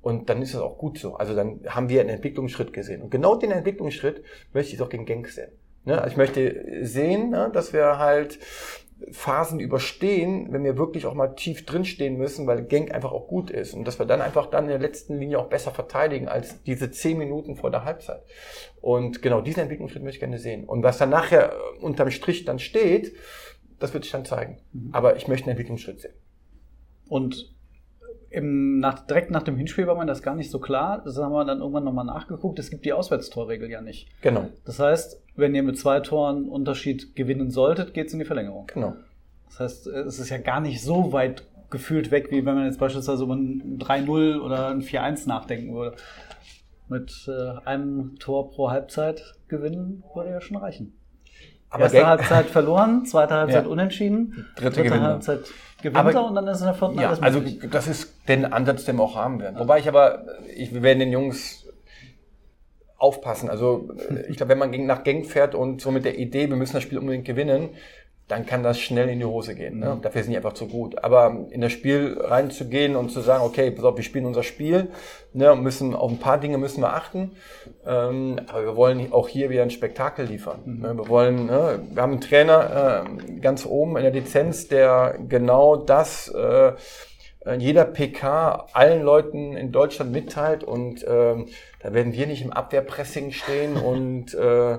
Und 0.00 0.30
dann 0.30 0.40
ist 0.40 0.54
das 0.54 0.62
auch 0.62 0.78
gut 0.78 0.98
so. 0.98 1.16
Also 1.16 1.34
dann 1.34 1.60
haben 1.68 1.88
wir 1.90 2.00
einen 2.00 2.10
Entwicklungsschritt 2.10 2.72
gesehen. 2.72 3.02
Und 3.02 3.10
genau 3.10 3.34
den 3.34 3.50
Entwicklungsschritt 3.50 4.22
möchte 4.54 4.74
ich 4.74 4.80
auch 4.80 4.88
gegen 4.88 5.04
Genk 5.04 5.28
sehen. 5.28 5.50
Ne? 5.84 5.98
Also 6.00 6.12
ich 6.12 6.16
möchte 6.16 6.64
sehen, 6.82 7.30
ne, 7.30 7.50
dass 7.52 7.72
wir 7.72 7.98
halt 7.98 8.38
Phasen 9.10 9.60
überstehen, 9.60 10.52
wenn 10.52 10.64
wir 10.64 10.78
wirklich 10.78 11.04
auch 11.06 11.14
mal 11.14 11.34
tief 11.34 11.66
drinstehen 11.66 12.16
müssen, 12.16 12.46
weil 12.46 12.64
Genk 12.64 12.92
einfach 12.92 13.12
auch 13.12 13.28
gut 13.28 13.50
ist 13.50 13.74
und 13.74 13.86
dass 13.86 13.98
wir 13.98 14.06
dann 14.06 14.22
einfach 14.22 14.46
dann 14.46 14.64
in 14.64 14.70
der 14.70 14.78
letzten 14.78 15.18
Linie 15.18 15.38
auch 15.38 15.48
besser 15.48 15.70
verteidigen 15.70 16.28
als 16.28 16.62
diese 16.62 16.90
zehn 16.90 17.18
Minuten 17.18 17.56
vor 17.56 17.70
der 17.70 17.84
Halbzeit. 17.84 18.22
Und 18.80 19.20
genau 19.20 19.42
diesen 19.42 19.60
Entwicklungsschritt 19.60 20.02
möchte 20.02 20.16
ich 20.16 20.20
gerne 20.20 20.38
sehen. 20.38 20.64
Und 20.64 20.82
was 20.82 20.98
dann 20.98 21.10
nachher 21.10 21.54
unterm 21.80 22.10
Strich 22.10 22.44
dann 22.46 22.58
steht, 22.58 23.14
das 23.78 23.92
wird 23.92 24.04
sich 24.04 24.12
dann 24.12 24.24
zeigen. 24.24 24.58
Mhm. 24.72 24.90
Aber 24.92 25.16
ich 25.16 25.28
möchte 25.28 25.44
einen 25.44 25.52
Entwicklungsschritt 25.52 26.00
sehen. 26.00 26.14
Und 27.08 27.54
im, 28.36 28.80
nach, 28.80 29.06
direkt 29.06 29.30
nach 29.30 29.42
dem 29.42 29.56
Hinspiel 29.56 29.86
war 29.86 29.96
mir 29.96 30.04
das 30.04 30.22
gar 30.22 30.34
nicht 30.34 30.50
so 30.50 30.58
klar. 30.58 31.00
Das 31.02 31.16
haben 31.16 31.32
wir 31.32 31.44
dann 31.46 31.60
irgendwann 31.60 31.84
nochmal 31.84 32.04
nachgeguckt. 32.04 32.58
Es 32.58 32.68
gibt 32.68 32.84
die 32.84 32.92
Auswärtstorregel 32.92 33.70
ja 33.70 33.80
nicht. 33.80 34.08
Genau. 34.20 34.50
Das 34.66 34.78
heißt, 34.78 35.22
wenn 35.36 35.54
ihr 35.54 35.62
mit 35.62 35.78
zwei 35.78 36.00
Toren 36.00 36.46
Unterschied 36.46 37.16
gewinnen 37.16 37.50
solltet, 37.50 37.94
geht 37.94 38.08
es 38.08 38.12
in 38.12 38.18
die 38.18 38.26
Verlängerung. 38.26 38.66
Genau. 38.66 38.94
Das 39.46 39.60
heißt, 39.60 39.86
es 39.86 40.18
ist 40.18 40.28
ja 40.28 40.36
gar 40.36 40.60
nicht 40.60 40.82
so 40.82 41.14
weit 41.14 41.44
gefühlt 41.70 42.10
weg, 42.10 42.30
wie 42.30 42.44
wenn 42.44 42.56
man 42.56 42.66
jetzt 42.66 42.78
beispielsweise 42.78 43.24
über 43.24 43.34
ein 43.34 43.78
3-0 43.78 44.38
oder 44.38 44.68
ein 44.68 44.82
4-1 44.82 45.26
nachdenken 45.26 45.74
würde. 45.74 45.96
Mit 46.88 47.28
äh, 47.28 47.66
einem 47.66 48.18
Tor 48.18 48.50
pro 48.50 48.70
Halbzeit 48.70 49.34
gewinnen 49.48 50.04
würde 50.14 50.30
ja 50.30 50.42
schon 50.42 50.58
reichen. 50.58 50.92
Aber 51.70 51.84
Erste 51.84 52.06
Halbzeit 52.06 52.46
verloren, 52.46 53.04
zweite 53.06 53.34
Halbzeit 53.34 53.64
ja. 53.64 53.70
unentschieden, 53.70 54.46
dritte, 54.56 54.82
dritte 54.82 55.00
Halbzeit 55.00 55.40
gewinnt 55.82 55.96
aber, 55.96 56.26
und 56.26 56.34
dann 56.34 56.46
ist 56.48 56.60
in 56.60 56.66
der 56.66 56.74
vierten 56.74 56.98
ja, 56.98 57.08
alles 57.08 57.22
Also 57.22 57.42
das 57.70 57.88
ist 57.88 58.28
den 58.28 58.44
Ansatz, 58.44 58.84
den 58.84 58.96
wir 58.96 59.02
auch 59.02 59.16
haben 59.16 59.40
werden. 59.40 59.56
Ja. 59.56 59.60
Wobei 59.60 59.78
ich 59.78 59.88
aber, 59.88 60.24
ich, 60.54 60.72
wir 60.72 60.82
werden 60.82 61.00
den 61.00 61.12
Jungs 61.12 61.66
aufpassen. 62.98 63.50
Also 63.50 63.90
ich 64.28 64.36
glaube, 64.36 64.50
wenn 64.50 64.58
man 64.58 64.86
nach 64.86 65.04
Genk 65.04 65.26
fährt 65.26 65.54
und 65.54 65.80
so 65.80 65.90
mit 65.90 66.04
der 66.04 66.18
Idee, 66.18 66.48
wir 66.48 66.56
müssen 66.56 66.74
das 66.74 66.82
Spiel 66.82 66.98
unbedingt 66.98 67.26
gewinnen, 67.26 67.70
dann 68.28 68.44
kann 68.44 68.64
das 68.64 68.80
schnell 68.80 69.08
in 69.08 69.20
die 69.20 69.24
Hose 69.24 69.54
gehen. 69.54 69.78
Ne? 69.78 69.94
Mhm. 69.94 70.02
Dafür 70.02 70.22
sind 70.22 70.32
die 70.32 70.36
einfach 70.36 70.54
zu 70.54 70.66
gut. 70.66 71.02
Aber 71.04 71.46
in 71.50 71.60
das 71.60 71.70
Spiel 71.70 72.18
reinzugehen 72.20 72.96
und 72.96 73.10
zu 73.10 73.20
sagen, 73.20 73.44
okay, 73.44 73.70
pass 73.70 73.84
auf, 73.84 73.96
wir 73.96 74.02
spielen 74.02 74.26
unser 74.26 74.42
Spiel, 74.42 74.88
ne, 75.32 75.54
müssen 75.54 75.94
auf 75.94 76.10
ein 76.10 76.18
paar 76.18 76.38
Dinge 76.38 76.58
müssen 76.58 76.80
wir 76.80 76.92
achten. 76.92 77.36
Ähm, 77.86 78.40
aber 78.48 78.64
wir 78.64 78.76
wollen 78.76 79.12
auch 79.12 79.28
hier 79.28 79.48
wieder 79.48 79.62
ein 79.62 79.70
Spektakel 79.70 80.26
liefern. 80.26 80.58
Mhm. 80.64 80.80
Ne? 80.80 80.96
Wir 80.96 81.08
wollen, 81.08 81.46
ne, 81.46 81.80
wir 81.88 82.02
haben 82.02 82.12
einen 82.12 82.20
Trainer 82.20 83.04
äh, 83.06 83.40
ganz 83.40 83.64
oben 83.64 83.96
in 83.96 84.02
der 84.02 84.12
Lizenz, 84.12 84.66
der 84.66 85.18
genau 85.28 85.76
das 85.76 86.28
äh, 86.28 86.72
jeder 87.58 87.84
PK 87.84 88.66
allen 88.72 89.02
Leuten 89.02 89.56
in 89.56 89.70
Deutschland 89.70 90.10
mitteilt 90.10 90.64
und 90.64 91.04
ähm, 91.08 91.46
da 91.80 91.94
werden 91.94 92.12
wir 92.12 92.26
nicht 92.26 92.42
im 92.42 92.52
Abwehrpressing 92.52 93.30
stehen 93.30 93.76
und 93.76 94.34
äh, 94.34 94.78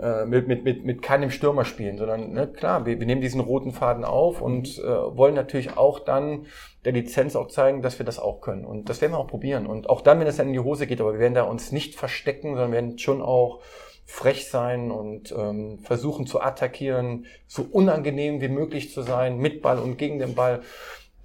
äh, 0.00 0.24
mit, 0.24 0.48
mit, 0.48 0.64
mit, 0.64 0.84
mit 0.84 1.02
keinem 1.02 1.30
Stürmer 1.30 1.64
spielen, 1.64 1.98
sondern 1.98 2.32
ne, 2.32 2.46
klar, 2.46 2.86
wir, 2.86 2.98
wir 2.98 3.06
nehmen 3.06 3.20
diesen 3.20 3.40
roten 3.40 3.72
Faden 3.72 4.04
auf 4.04 4.40
und 4.40 4.78
äh, 4.78 4.82
wollen 4.82 5.34
natürlich 5.34 5.76
auch 5.76 6.00
dann 6.00 6.46
der 6.84 6.92
Lizenz 6.92 7.36
auch 7.36 7.48
zeigen, 7.48 7.82
dass 7.82 7.98
wir 7.98 8.06
das 8.06 8.18
auch 8.18 8.40
können. 8.40 8.64
Und 8.64 8.88
das 8.88 9.00
werden 9.00 9.12
wir 9.12 9.18
auch 9.18 9.26
probieren. 9.28 9.66
Und 9.66 9.88
auch 9.88 10.00
dann, 10.00 10.20
wenn 10.20 10.26
es 10.26 10.36
dann 10.36 10.48
in 10.48 10.52
die 10.52 10.60
Hose 10.60 10.86
geht, 10.86 11.00
aber 11.00 11.14
wir 11.14 11.20
werden 11.20 11.34
da 11.34 11.44
uns 11.44 11.72
nicht 11.72 11.94
verstecken, 11.94 12.54
sondern 12.54 12.72
werden 12.72 12.98
schon 12.98 13.22
auch 13.22 13.60
frech 14.06 14.48
sein 14.48 14.90
und 14.90 15.32
ähm, 15.36 15.78
versuchen 15.78 16.26
zu 16.26 16.40
attackieren, 16.40 17.24
so 17.46 17.66
unangenehm 17.70 18.40
wie 18.40 18.48
möglich 18.48 18.92
zu 18.92 19.02
sein, 19.02 19.38
mit 19.38 19.62
Ball 19.62 19.78
und 19.78 19.96
gegen 19.96 20.18
den 20.18 20.34
Ball, 20.34 20.60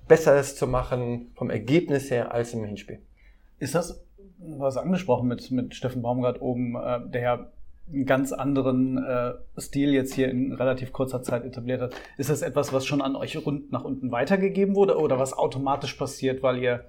Besseres 0.07 0.55
zu 0.55 0.67
machen 0.67 1.31
vom 1.35 1.49
Ergebnis 1.49 2.09
her 2.09 2.33
als 2.33 2.53
im 2.53 2.63
Hinspiel. 2.63 2.99
Ist 3.59 3.75
das, 3.75 4.03
was 4.39 4.75
angesprochen 4.75 5.27
mit, 5.27 5.51
mit 5.51 5.75
Steffen 5.75 6.01
Baumgart 6.01 6.41
oben, 6.41 6.75
äh, 6.75 6.99
der 7.05 7.51
einen 7.91 8.05
ganz 8.05 8.31
anderen 8.31 8.97
äh, 8.97 9.33
Stil 9.57 9.93
jetzt 9.93 10.13
hier 10.13 10.29
in 10.29 10.53
relativ 10.53 10.91
kurzer 10.93 11.23
Zeit 11.23 11.43
etabliert 11.43 11.81
hat. 11.81 11.95
Ist 12.17 12.29
das 12.29 12.41
etwas, 12.41 12.71
was 12.73 12.85
schon 12.85 13.01
an 13.01 13.15
euch 13.15 13.43
rund 13.45 13.71
nach 13.71 13.83
unten 13.83 14.11
weitergegeben 14.11 14.75
wurde 14.75 14.97
oder 14.97 15.19
was 15.19 15.33
automatisch 15.33 15.93
passiert, 15.95 16.43
weil 16.43 16.59
ihr, 16.59 16.85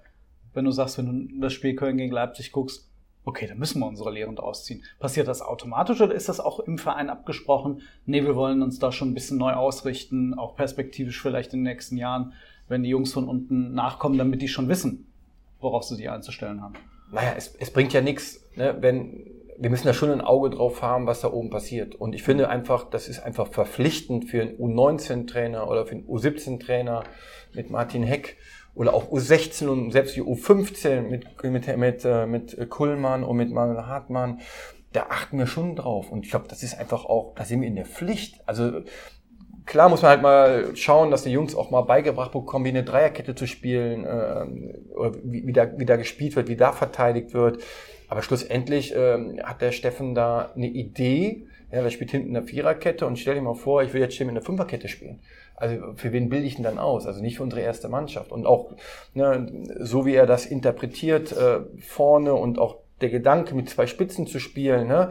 wenn 0.52 0.64
du 0.64 0.70
sagst, 0.70 0.98
wenn 0.98 1.28
du 1.28 1.40
das 1.40 1.52
Spiel 1.52 1.74
Köln 1.74 1.96
gegen 1.96 2.12
Leipzig 2.12 2.52
guckst, 2.52 2.90
okay, 3.24 3.46
dann 3.46 3.58
müssen 3.58 3.80
wir 3.80 3.86
unsere 3.86 4.10
Lehren 4.10 4.36
daraus 4.36 4.64
ziehen. 4.64 4.82
Passiert 4.98 5.28
das 5.28 5.42
automatisch 5.42 6.00
oder 6.00 6.14
ist 6.14 6.28
das 6.28 6.40
auch 6.40 6.60
im 6.60 6.78
Verein 6.78 7.10
abgesprochen? 7.10 7.82
Nee, 8.06 8.24
wir 8.24 8.36
wollen 8.36 8.62
uns 8.62 8.78
da 8.78 8.92
schon 8.92 9.10
ein 9.10 9.14
bisschen 9.14 9.38
neu 9.38 9.52
ausrichten, 9.52 10.34
auch 10.34 10.56
perspektivisch 10.56 11.20
vielleicht 11.20 11.52
in 11.52 11.60
den 11.60 11.72
nächsten 11.72 11.96
Jahren, 11.96 12.32
wenn 12.68 12.82
die 12.82 12.90
Jungs 12.90 13.12
von 13.12 13.28
unten 13.28 13.74
nachkommen, 13.74 14.18
damit 14.18 14.42
die 14.42 14.48
schon 14.48 14.68
wissen, 14.68 15.06
worauf 15.60 15.84
sie 15.84 15.96
sich 15.96 16.08
einzustellen 16.10 16.62
haben. 16.62 16.74
Naja, 17.12 17.34
es, 17.36 17.54
es 17.56 17.72
bringt 17.72 17.92
ja 17.92 18.00
nichts, 18.00 18.48
ne, 18.54 18.76
wenn 18.80 19.39
wir 19.60 19.68
müssen 19.68 19.86
da 19.86 19.92
schon 19.92 20.10
ein 20.10 20.22
Auge 20.22 20.48
drauf 20.48 20.80
haben, 20.80 21.06
was 21.06 21.20
da 21.20 21.30
oben 21.30 21.50
passiert. 21.50 21.94
Und 21.94 22.14
ich 22.14 22.22
finde 22.22 22.48
einfach, 22.48 22.88
das 22.88 23.08
ist 23.08 23.20
einfach 23.20 23.48
verpflichtend 23.48 24.24
für 24.24 24.40
einen 24.40 24.56
U19-Trainer 24.56 25.68
oder 25.68 25.84
für 25.84 25.96
einen 25.96 26.06
U17-Trainer 26.06 27.04
mit 27.54 27.70
Martin 27.70 28.02
Heck 28.02 28.38
oder 28.74 28.94
auch 28.94 29.10
U16 29.12 29.68
und 29.68 29.90
selbst 29.90 30.16
die 30.16 30.22
U15 30.22 31.02
mit, 31.02 31.26
mit, 31.42 31.76
mit, 31.76 32.04
äh, 32.06 32.26
mit 32.26 32.70
Kullmann 32.70 33.22
und 33.22 33.36
mit 33.36 33.50
Manuel 33.50 33.86
Hartmann, 33.86 34.40
da 34.92 35.06
achten 35.10 35.38
wir 35.38 35.46
schon 35.46 35.76
drauf. 35.76 36.10
Und 36.10 36.24
ich 36.24 36.30
glaube, 36.30 36.48
das 36.48 36.62
ist 36.62 36.78
einfach 36.78 37.04
auch, 37.04 37.34
da 37.34 37.44
sind 37.44 37.60
wir 37.60 37.68
in 37.68 37.76
der 37.76 37.84
Pflicht. 37.84 38.40
Also 38.46 38.80
klar 39.66 39.90
muss 39.90 40.00
man 40.00 40.12
halt 40.12 40.22
mal 40.22 40.74
schauen, 40.74 41.10
dass 41.10 41.24
die 41.24 41.32
Jungs 41.32 41.54
auch 41.54 41.70
mal 41.70 41.82
beigebracht 41.82 42.32
bekommen, 42.32 42.64
wie 42.64 42.70
eine 42.70 42.82
Dreierkette 42.82 43.34
zu 43.34 43.46
spielen, 43.46 44.06
äh, 44.06 44.94
oder 44.94 45.14
wie, 45.22 45.46
wie, 45.46 45.52
da, 45.52 45.78
wie 45.78 45.84
da 45.84 45.96
gespielt 45.96 46.34
wird, 46.34 46.48
wie 46.48 46.56
da 46.56 46.72
verteidigt 46.72 47.34
wird. 47.34 47.62
Aber 48.10 48.22
schlussendlich 48.22 48.94
äh, 48.94 49.38
hat 49.42 49.62
der 49.62 49.70
Steffen 49.70 50.16
da 50.16 50.50
eine 50.56 50.66
Idee, 50.66 51.46
ja, 51.72 51.80
der 51.80 51.90
spielt 51.90 52.10
hinten 52.10 52.36
eine 52.36 52.44
Viererkette 52.44 53.06
und 53.06 53.18
stell 53.18 53.36
dir 53.36 53.42
mal 53.42 53.54
vor, 53.54 53.84
ich 53.84 53.94
will 53.94 54.00
jetzt 54.00 54.14
hier 54.14 54.26
mit 54.26 54.34
einer 54.34 54.44
Fünferkette 54.44 54.88
spielen. 54.88 55.20
Also 55.54 55.92
für 55.94 56.12
wen 56.12 56.28
bilde 56.28 56.46
ich 56.46 56.58
ihn 56.58 56.64
dann 56.64 56.78
aus? 56.78 57.06
Also 57.06 57.22
nicht 57.22 57.36
für 57.36 57.44
unsere 57.44 57.62
erste 57.62 57.88
Mannschaft. 57.88 58.32
Und 58.32 58.46
auch 58.46 58.72
ne, 59.14 59.46
so 59.78 60.06
wie 60.06 60.14
er 60.14 60.26
das 60.26 60.44
interpretiert 60.44 61.30
äh, 61.30 61.60
vorne 61.80 62.34
und 62.34 62.58
auch 62.58 62.78
der 63.00 63.10
Gedanke 63.10 63.54
mit 63.54 63.70
zwei 63.70 63.86
Spitzen 63.86 64.26
zu 64.26 64.40
spielen, 64.40 64.88
ne, 64.88 65.10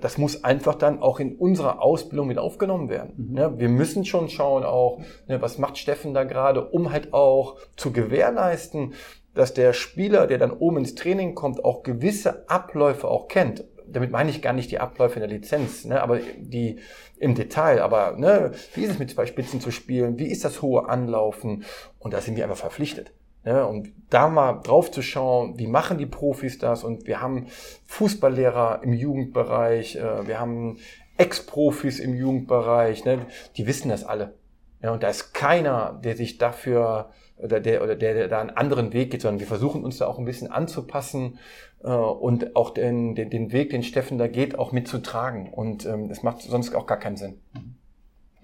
das 0.00 0.16
muss 0.16 0.42
einfach 0.42 0.76
dann 0.76 1.02
auch 1.02 1.20
in 1.20 1.36
unserer 1.36 1.82
Ausbildung 1.82 2.28
mit 2.28 2.38
aufgenommen 2.38 2.88
werden. 2.88 3.28
Mhm. 3.28 3.34
Ne, 3.34 3.58
wir 3.58 3.68
müssen 3.68 4.06
schon 4.06 4.30
schauen 4.30 4.64
auch, 4.64 5.00
ne, 5.28 5.42
was 5.42 5.58
macht 5.58 5.76
Steffen 5.76 6.14
da 6.14 6.24
gerade, 6.24 6.64
um 6.64 6.92
halt 6.92 7.12
auch 7.12 7.56
zu 7.76 7.92
gewährleisten, 7.92 8.94
dass 9.34 9.54
der 9.54 9.72
Spieler, 9.72 10.26
der 10.26 10.38
dann 10.38 10.50
oben 10.50 10.78
ins 10.78 10.94
Training 10.94 11.34
kommt, 11.34 11.64
auch 11.64 11.82
gewisse 11.82 12.48
Abläufe 12.48 13.08
auch 13.08 13.28
kennt 13.28 13.64
damit 13.92 14.10
meine 14.10 14.30
ich 14.30 14.42
gar 14.42 14.52
nicht 14.52 14.70
die 14.70 14.78
Abläufe 14.78 15.14
in 15.14 15.20
der 15.20 15.28
Lizenz, 15.28 15.84
ne, 15.84 16.02
aber 16.02 16.20
die 16.38 16.78
im 17.18 17.34
Detail, 17.34 17.82
aber 17.82 18.16
ne, 18.16 18.52
wie 18.74 18.82
ist 18.82 18.92
es 18.92 18.98
mit 18.98 19.10
zwei 19.10 19.26
Spitzen 19.26 19.60
zu 19.60 19.70
spielen, 19.70 20.18
wie 20.18 20.26
ist 20.26 20.44
das 20.44 20.62
hohe 20.62 20.88
Anlaufen 20.88 21.64
und 21.98 22.14
da 22.14 22.20
sind 22.20 22.36
wir 22.36 22.44
einfach 22.44 22.56
verpflichtet. 22.56 23.12
Ne, 23.44 23.66
und 23.66 23.92
da 24.08 24.28
mal 24.28 24.60
drauf 24.62 24.90
zu 24.90 25.02
schauen, 25.02 25.58
wie 25.58 25.66
machen 25.66 25.98
die 25.98 26.06
Profis 26.06 26.58
das 26.58 26.84
und 26.84 27.06
wir 27.06 27.20
haben 27.20 27.48
Fußballlehrer 27.86 28.82
im 28.84 28.92
Jugendbereich, 28.92 29.96
äh, 29.96 30.26
wir 30.26 30.38
haben 30.38 30.78
Ex-Profis 31.16 31.98
im 31.98 32.14
Jugendbereich, 32.14 33.04
ne, 33.04 33.26
die 33.56 33.66
wissen 33.66 33.88
das 33.88 34.04
alle. 34.04 34.34
Ja, 34.80 34.92
und 34.92 35.02
da 35.02 35.08
ist 35.08 35.32
keiner, 35.32 36.00
der 36.02 36.16
sich 36.16 36.38
dafür 36.38 37.10
oder 37.42 37.60
der, 37.60 37.82
oder 37.82 37.96
der, 37.96 38.14
der 38.14 38.28
da 38.28 38.40
einen 38.40 38.50
anderen 38.50 38.92
Weg 38.92 39.10
geht, 39.10 39.22
sondern 39.22 39.40
wir 39.40 39.46
versuchen 39.46 39.84
uns 39.84 39.98
da 39.98 40.06
auch 40.06 40.18
ein 40.18 40.24
bisschen 40.24 40.50
anzupassen 40.50 41.38
äh, 41.82 41.88
und 41.88 42.56
auch 42.56 42.70
den, 42.70 43.14
den, 43.14 43.30
den 43.30 43.52
Weg, 43.52 43.70
den 43.70 43.82
Steffen 43.82 44.18
da 44.18 44.28
geht, 44.28 44.58
auch 44.58 44.72
mitzutragen. 44.72 45.52
Und 45.52 45.86
ähm, 45.86 46.08
das 46.08 46.22
macht 46.22 46.42
sonst 46.42 46.74
auch 46.74 46.86
gar 46.86 46.98
keinen 46.98 47.16
Sinn. 47.16 47.40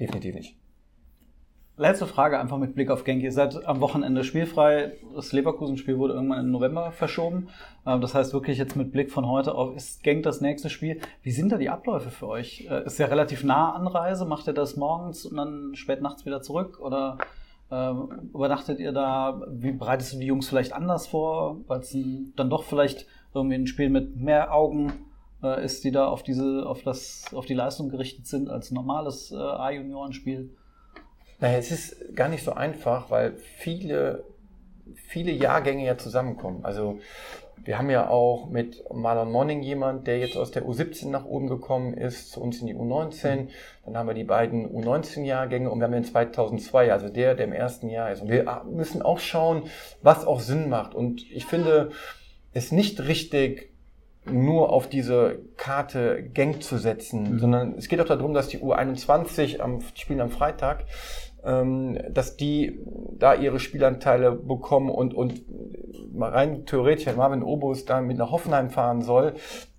Definitiv 0.00 0.34
nicht. 0.34 0.56
Letzte 1.76 2.08
Frage 2.08 2.40
einfach 2.40 2.58
mit 2.58 2.74
Blick 2.74 2.90
auf 2.90 3.04
Genk. 3.04 3.22
Ihr 3.22 3.30
seid 3.30 3.64
am 3.64 3.80
Wochenende 3.80 4.24
spielfrei. 4.24 4.94
Das 5.14 5.30
Leverkusen-Spiel 5.30 5.96
wurde 5.96 6.14
irgendwann 6.14 6.40
im 6.40 6.50
November 6.50 6.90
verschoben. 6.90 7.50
Ähm, 7.86 8.00
das 8.00 8.16
heißt 8.16 8.32
wirklich 8.32 8.58
jetzt 8.58 8.74
mit 8.74 8.90
Blick 8.90 9.12
von 9.12 9.28
heute 9.28 9.54
auf, 9.54 9.76
ist 9.76 10.02
Genk 10.02 10.24
das 10.24 10.40
nächste 10.40 10.70
Spiel? 10.70 11.00
Wie 11.22 11.30
sind 11.30 11.52
da 11.52 11.56
die 11.56 11.70
Abläufe 11.70 12.10
für 12.10 12.26
euch? 12.26 12.66
Äh, 12.68 12.84
ist 12.84 12.98
ja 12.98 13.06
relativ 13.06 13.44
nah 13.44 13.74
Anreise. 13.74 14.24
Macht 14.24 14.48
ihr 14.48 14.54
das 14.54 14.76
morgens 14.76 15.24
und 15.24 15.36
dann 15.36 15.76
spät 15.76 16.02
nachts 16.02 16.26
wieder 16.26 16.42
zurück? 16.42 16.80
Oder 16.80 17.18
ähm, 17.70 18.30
übernachtet 18.34 18.80
ihr 18.80 18.92
da? 18.92 19.42
Wie 19.50 19.72
bereitest 19.72 20.14
du 20.14 20.18
die 20.18 20.26
Jungs 20.26 20.48
vielleicht 20.48 20.72
anders 20.72 21.06
vor? 21.06 21.58
Weil 21.66 21.80
es 21.80 21.96
dann 22.36 22.50
doch 22.50 22.64
vielleicht 22.64 23.06
irgendwie 23.34 23.56
ein 23.56 23.66
Spiel 23.66 23.90
mit 23.90 24.16
mehr 24.16 24.54
Augen 24.54 24.92
äh, 25.42 25.64
ist, 25.64 25.84
die 25.84 25.90
da 25.90 26.08
auf 26.08 26.22
diese, 26.22 26.64
auf 26.66 26.82
das, 26.82 27.26
auf 27.34 27.46
die 27.46 27.54
Leistung 27.54 27.90
gerichtet 27.90 28.26
sind 28.26 28.48
als 28.48 28.70
normales 28.70 29.32
äh, 29.32 29.36
A-Juniorenspiel? 29.36 30.50
Naja, 31.40 31.58
es 31.58 31.70
ist 31.70 32.16
gar 32.16 32.28
nicht 32.28 32.42
so 32.42 32.52
einfach, 32.52 33.10
weil 33.10 33.36
viele, 33.36 34.24
viele 34.94 35.30
Jahrgänge 35.30 35.84
ja 35.84 35.96
zusammenkommen. 35.96 36.64
Also 36.64 36.98
wir 37.68 37.76
haben 37.76 37.90
ja 37.90 38.08
auch 38.08 38.48
mit 38.48 38.82
Marlon 38.90 39.30
Morning 39.30 39.60
jemand, 39.60 40.06
der 40.06 40.18
jetzt 40.18 40.38
aus 40.38 40.50
der 40.50 40.64
U17 40.64 41.10
nach 41.10 41.26
oben 41.26 41.48
gekommen 41.48 41.92
ist, 41.92 42.32
zu 42.32 42.40
uns 42.40 42.62
in 42.62 42.66
die 42.66 42.74
U19. 42.74 43.48
Dann 43.84 43.94
haben 43.94 44.06
wir 44.06 44.14
die 44.14 44.24
beiden 44.24 44.74
U19-Jahrgänge 44.74 45.68
und 45.68 45.78
wir 45.78 45.84
haben 45.84 45.92
den 45.92 46.02
2002, 46.02 46.90
also 46.90 47.10
der, 47.10 47.34
der 47.34 47.44
im 47.44 47.52
ersten 47.52 47.90
Jahr 47.90 48.10
ist. 48.10 48.22
Und 48.22 48.30
wir 48.30 48.62
müssen 48.70 49.02
auch 49.02 49.18
schauen, 49.18 49.64
was 50.00 50.26
auch 50.26 50.40
Sinn 50.40 50.70
macht. 50.70 50.94
Und 50.94 51.30
ich 51.30 51.44
finde 51.44 51.90
es 52.54 52.72
nicht 52.72 53.06
richtig, 53.06 53.70
nur 54.24 54.72
auf 54.72 54.88
diese 54.88 55.38
Karte 55.58 56.22
Gang 56.22 56.62
zu 56.62 56.78
setzen, 56.78 57.34
mhm. 57.34 57.38
sondern 57.38 57.74
es 57.74 57.88
geht 57.88 58.00
auch 58.00 58.06
darum, 58.06 58.32
dass 58.32 58.48
die 58.48 58.60
U21 58.60 59.60
am 59.60 59.82
spielen 59.94 60.22
am 60.22 60.30
Freitag 60.30 60.86
dass 61.42 62.36
die 62.36 62.80
da 63.18 63.34
ihre 63.34 63.60
Spielanteile 63.60 64.32
bekommen 64.32 64.90
und, 64.90 65.14
und 65.14 65.42
mal 66.12 66.30
rein 66.30 66.66
theoretisch, 66.66 67.06
wenn 67.06 67.16
Marvin 67.16 67.42
Obus 67.42 67.84
da 67.84 68.00
mit 68.00 68.18
nach 68.18 68.30
Hoffenheim 68.30 68.70
fahren 68.70 69.02
soll, 69.02 69.34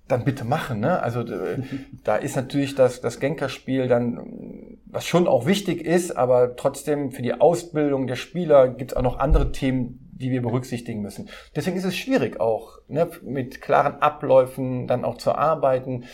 dann 0.08 0.26
bitte 0.26 0.44
machen. 0.44 0.80
Ne? 0.80 1.02
Also 1.02 1.24
da 2.04 2.16
ist 2.16 2.36
natürlich 2.36 2.76
das, 2.76 3.02
das 3.02 3.20
Genkerspiel 3.20 3.88
dann, 3.88 4.78
was 4.86 5.06
schon 5.06 5.28
auch 5.28 5.46
wichtig 5.46 5.86
ist, 5.86 6.18
aber 6.18 6.56
trotzdem 6.56 7.12
für 7.12 7.22
die 7.22 7.34
Ausbildung 7.34 8.08
der 8.08 8.16
Spieler 8.16 8.70
gibt 8.70 8.92
es 8.92 8.98
auch 8.98 9.04
noch 9.04 9.20
andere 9.20 9.52
Themen, 9.52 10.10
die 10.12 10.32
wir 10.32 10.42
berücksichtigen 10.42 11.02
müssen. 11.02 11.30
Deswegen 11.56 11.78
ist 11.78 11.86
es 11.86 11.96
schwierig 11.96 12.40
auch, 12.42 12.80
ne, 12.88 13.10
mit 13.24 13.62
klaren 13.62 14.02
Abläufen 14.02 14.88
dann 14.88 15.06
auch 15.06 15.18
zu 15.18 15.34
arbeiten. 15.34 16.06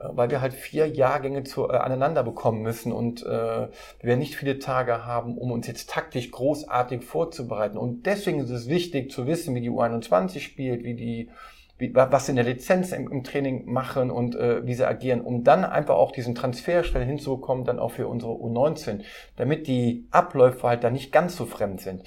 Äh, 0.00 0.08
weil 0.12 0.30
wir 0.30 0.40
halt 0.40 0.54
vier 0.54 0.86
Jahrgänge 0.88 1.44
zu, 1.44 1.68
äh, 1.68 1.76
aneinander 1.76 2.22
bekommen 2.22 2.62
müssen 2.62 2.92
und 2.92 3.24
äh, 3.24 3.68
wir 4.00 4.16
nicht 4.16 4.36
viele 4.36 4.58
Tage 4.58 5.04
haben, 5.06 5.36
um 5.36 5.52
uns 5.52 5.66
jetzt 5.66 5.90
taktisch 5.90 6.30
großartig 6.30 7.04
vorzubereiten. 7.04 7.76
Und 7.76 8.06
deswegen 8.06 8.40
ist 8.40 8.50
es 8.50 8.68
wichtig 8.68 9.10
zu 9.10 9.26
wissen, 9.26 9.54
wie 9.54 9.60
die 9.60 9.70
U21 9.70 10.40
spielt, 10.40 10.84
wie 10.84 10.94
die 10.94 11.30
wie, 11.78 11.94
was 11.94 12.26
sie 12.26 12.32
in 12.32 12.36
der 12.36 12.44
Lizenz 12.44 12.92
im, 12.92 13.10
im 13.10 13.24
Training 13.24 13.64
machen 13.64 14.10
und 14.10 14.34
äh, 14.34 14.66
wie 14.66 14.74
sie 14.74 14.86
agieren, 14.86 15.22
um 15.22 15.44
dann 15.44 15.64
einfach 15.64 15.94
auch 15.94 16.12
diesen 16.12 16.34
Transfer 16.34 16.84
schnell 16.84 17.06
hinzubekommen, 17.06 17.64
dann 17.64 17.78
auch 17.78 17.92
für 17.92 18.06
unsere 18.06 18.32
U19, 18.32 19.00
damit 19.36 19.66
die 19.66 20.06
Abläufe 20.10 20.68
halt 20.68 20.84
da 20.84 20.90
nicht 20.90 21.10
ganz 21.10 21.36
so 21.36 21.46
fremd 21.46 21.80
sind. 21.80 22.02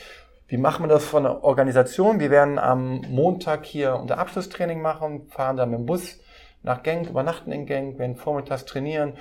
Wie 0.48 0.58
machen 0.58 0.84
wir 0.84 0.90
das 0.90 1.06
von 1.06 1.24
der 1.24 1.44
Organisation? 1.44 2.20
Wir 2.20 2.30
werden 2.30 2.60
am 2.60 3.02
Montag 3.10 3.66
hier 3.66 3.96
unser 3.96 4.20
Abschlusstraining 4.20 4.80
machen, 4.80 5.26
fahren 5.30 5.58
dann 5.58 5.72
mit 5.72 5.80
dem 5.80 5.86
Bus 5.88 6.20
nach 6.64 6.84
Genk, 6.84 7.10
übernachten 7.10 7.52
in 7.52 7.66
Genk, 7.66 8.00
werden 8.00 8.16
vormittags 8.16 8.66
trainieren. 8.66 9.14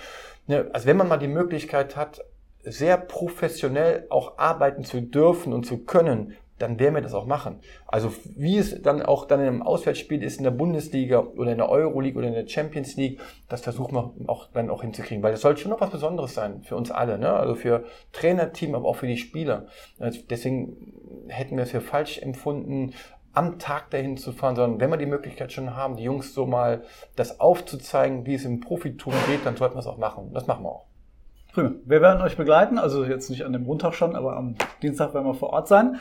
Ne, 0.47 0.71
also 0.73 0.87
wenn 0.87 0.97
man 0.97 1.09
mal 1.09 1.19
die 1.19 1.29
Möglichkeit 1.29 1.97
hat, 1.97 2.25
sehr 2.65 2.97
professionell 2.97 4.07
auch 4.09 4.39
arbeiten 4.39 4.85
zu 4.85 5.01
dürfen 5.01 5.53
und 5.53 5.67
zu 5.67 5.79
können, 5.79 6.37
dann 6.63 6.79
werden 6.79 6.95
wir 6.95 7.03
das 7.03 7.15
auch 7.15 7.27
machen. 7.27 7.59
Also 7.89 8.13
wie 8.37 8.57
es 8.57 8.83
dann 8.83 9.03
auch 9.03 9.27
dann 9.27 9.41
in 9.41 9.49
einem 9.49 9.63
Auswärtsspiel 9.63 10.23
ist 10.23 10.37
in 10.37 10.45
der 10.45 10.53
Bundesliga 10.53 11.19
oder 11.19 11.51
in 11.51 11.59
der 11.59 11.69
Euroleague 11.69 12.17
oder 12.17 12.29
in 12.29 12.35
der 12.35 12.47
Champions 12.47 12.97
League, 12.97 13.19
das 13.49 13.63
versuchen 13.63 13.97
wir 13.97 14.13
auch 14.29 14.49
dann 14.53 14.71
auch 14.71 14.83
hinzukriegen, 14.83 15.25
weil 15.25 15.33
das 15.33 15.41
soll 15.41 15.57
schon 15.57 15.73
noch 15.73 15.81
was 15.81 15.91
Besonderes 15.91 16.35
sein 16.35 16.63
für 16.63 16.77
uns 16.77 16.93
alle, 16.93 17.19
ne? 17.19 17.33
also 17.33 17.57
für 17.57 17.85
Trainerteam, 18.13 18.77
aber 18.77 18.89
auch 18.89 18.97
für 18.97 19.09
die 19.09 19.17
Spieler. 19.17 19.67
Also 19.99 20.21
deswegen 20.31 21.27
hätten 21.27 21.57
wir 21.57 21.65
es 21.65 21.73
für 21.73 21.81
falsch 21.81 22.19
empfunden, 22.19 22.93
am 23.33 23.59
Tag 23.59 23.91
dahin 23.91 24.17
zu 24.17 24.33
fahren, 24.33 24.57
sondern 24.57 24.81
wenn 24.81 24.91
wir 24.91 24.97
die 24.97 25.07
Möglichkeit 25.07 25.53
schon 25.53 25.75
haben, 25.75 25.97
die 25.97 26.05
Jungs 26.05 26.35
so 26.35 26.47
mal 26.47 26.83
das 27.17 27.41
aufzuzeigen, 27.41 28.27
wie 28.27 28.35
es 28.35 28.45
im 28.45 28.61
Profitum 28.61 29.15
geht, 29.27 29.47
dann 29.47 29.57
sollten 29.57 29.75
wir 29.75 29.81
es 29.81 29.87
auch 29.87 29.99
machen. 29.99 30.33
Das 30.33 30.47
machen 30.47 30.65
wir 30.65 30.71
auch. 30.71 30.87
Prima. 31.53 31.73
Wir 31.85 32.01
werden 32.01 32.23
euch 32.23 32.37
begleiten, 32.37 32.79
also 32.79 33.05
jetzt 33.05 33.29
nicht 33.29 33.45
an 33.45 33.53
dem 33.53 33.65
Montag 33.65 33.95
schon, 33.95 34.17
aber 34.17 34.37
am 34.37 34.55
Dienstag 34.83 35.13
werden 35.15 35.27
wir 35.27 35.35
vor 35.35 35.51
Ort 35.51 35.69
sein. 35.69 35.97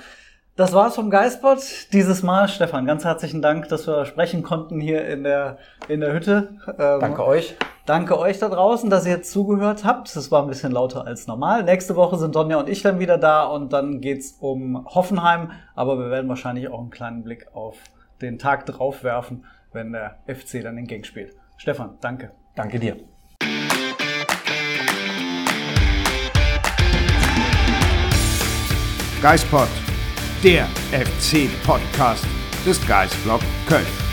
Das 0.58 0.74
war's 0.74 0.96
vom 0.96 1.10
Geistbot. 1.10 1.60
Dieses 1.94 2.24
Mal, 2.24 2.50
Stefan, 2.50 2.86
ganz 2.86 3.06
herzlichen 3.06 3.42
Dank, 3.42 3.70
dass 3.70 3.88
wir 3.88 4.06
sprechen 4.06 4.44
konnten 4.44 4.82
hier 4.82 5.08
in 5.08 5.24
der, 5.24 5.60
in 5.88 6.02
der 6.02 6.12
Hütte. 6.12 6.58
Ähm, 6.68 7.00
danke 7.00 7.26
euch. 7.26 7.56
Danke 7.86 8.20
euch 8.20 8.38
da 8.38 8.50
draußen, 8.50 8.90
dass 8.90 9.06
ihr 9.06 9.14
jetzt 9.14 9.32
zugehört 9.32 9.86
habt. 9.86 10.14
Es 10.14 10.30
war 10.30 10.42
ein 10.42 10.50
bisschen 10.50 10.74
lauter 10.74 11.08
als 11.08 11.26
normal. 11.26 11.64
Nächste 11.64 11.96
Woche 11.96 12.18
sind 12.18 12.36
Donja 12.36 12.60
und 12.60 12.68
ich 12.68 12.82
dann 12.82 13.00
wieder 13.00 13.18
da 13.18 13.46
und 13.46 13.72
dann 13.72 14.02
geht's 14.02 14.38
um 14.42 14.86
Hoffenheim. 14.86 15.52
Aber 15.74 15.98
wir 15.98 16.10
werden 16.12 16.28
wahrscheinlich 16.28 16.68
auch 16.68 16.82
einen 16.82 16.90
kleinen 16.90 17.24
Blick 17.24 17.48
auf 17.54 17.78
den 18.22 18.38
Tag 18.38 18.66
drauf 18.66 19.06
werfen, 19.06 19.46
wenn 19.72 19.94
der 19.94 20.18
FC 20.28 20.62
dann 20.62 20.76
den 20.76 20.86
Gang 20.86 21.06
spielt. 21.06 21.34
Stefan, 21.56 21.98
danke. 22.02 22.32
Danke 22.56 22.78
dir. 22.78 22.98
Geispod, 29.22 29.70
der 30.44 30.68
FC-Podcast 30.92 32.26
des 32.66 32.86
Geisblog 32.88 33.42
Köln. 33.68 34.11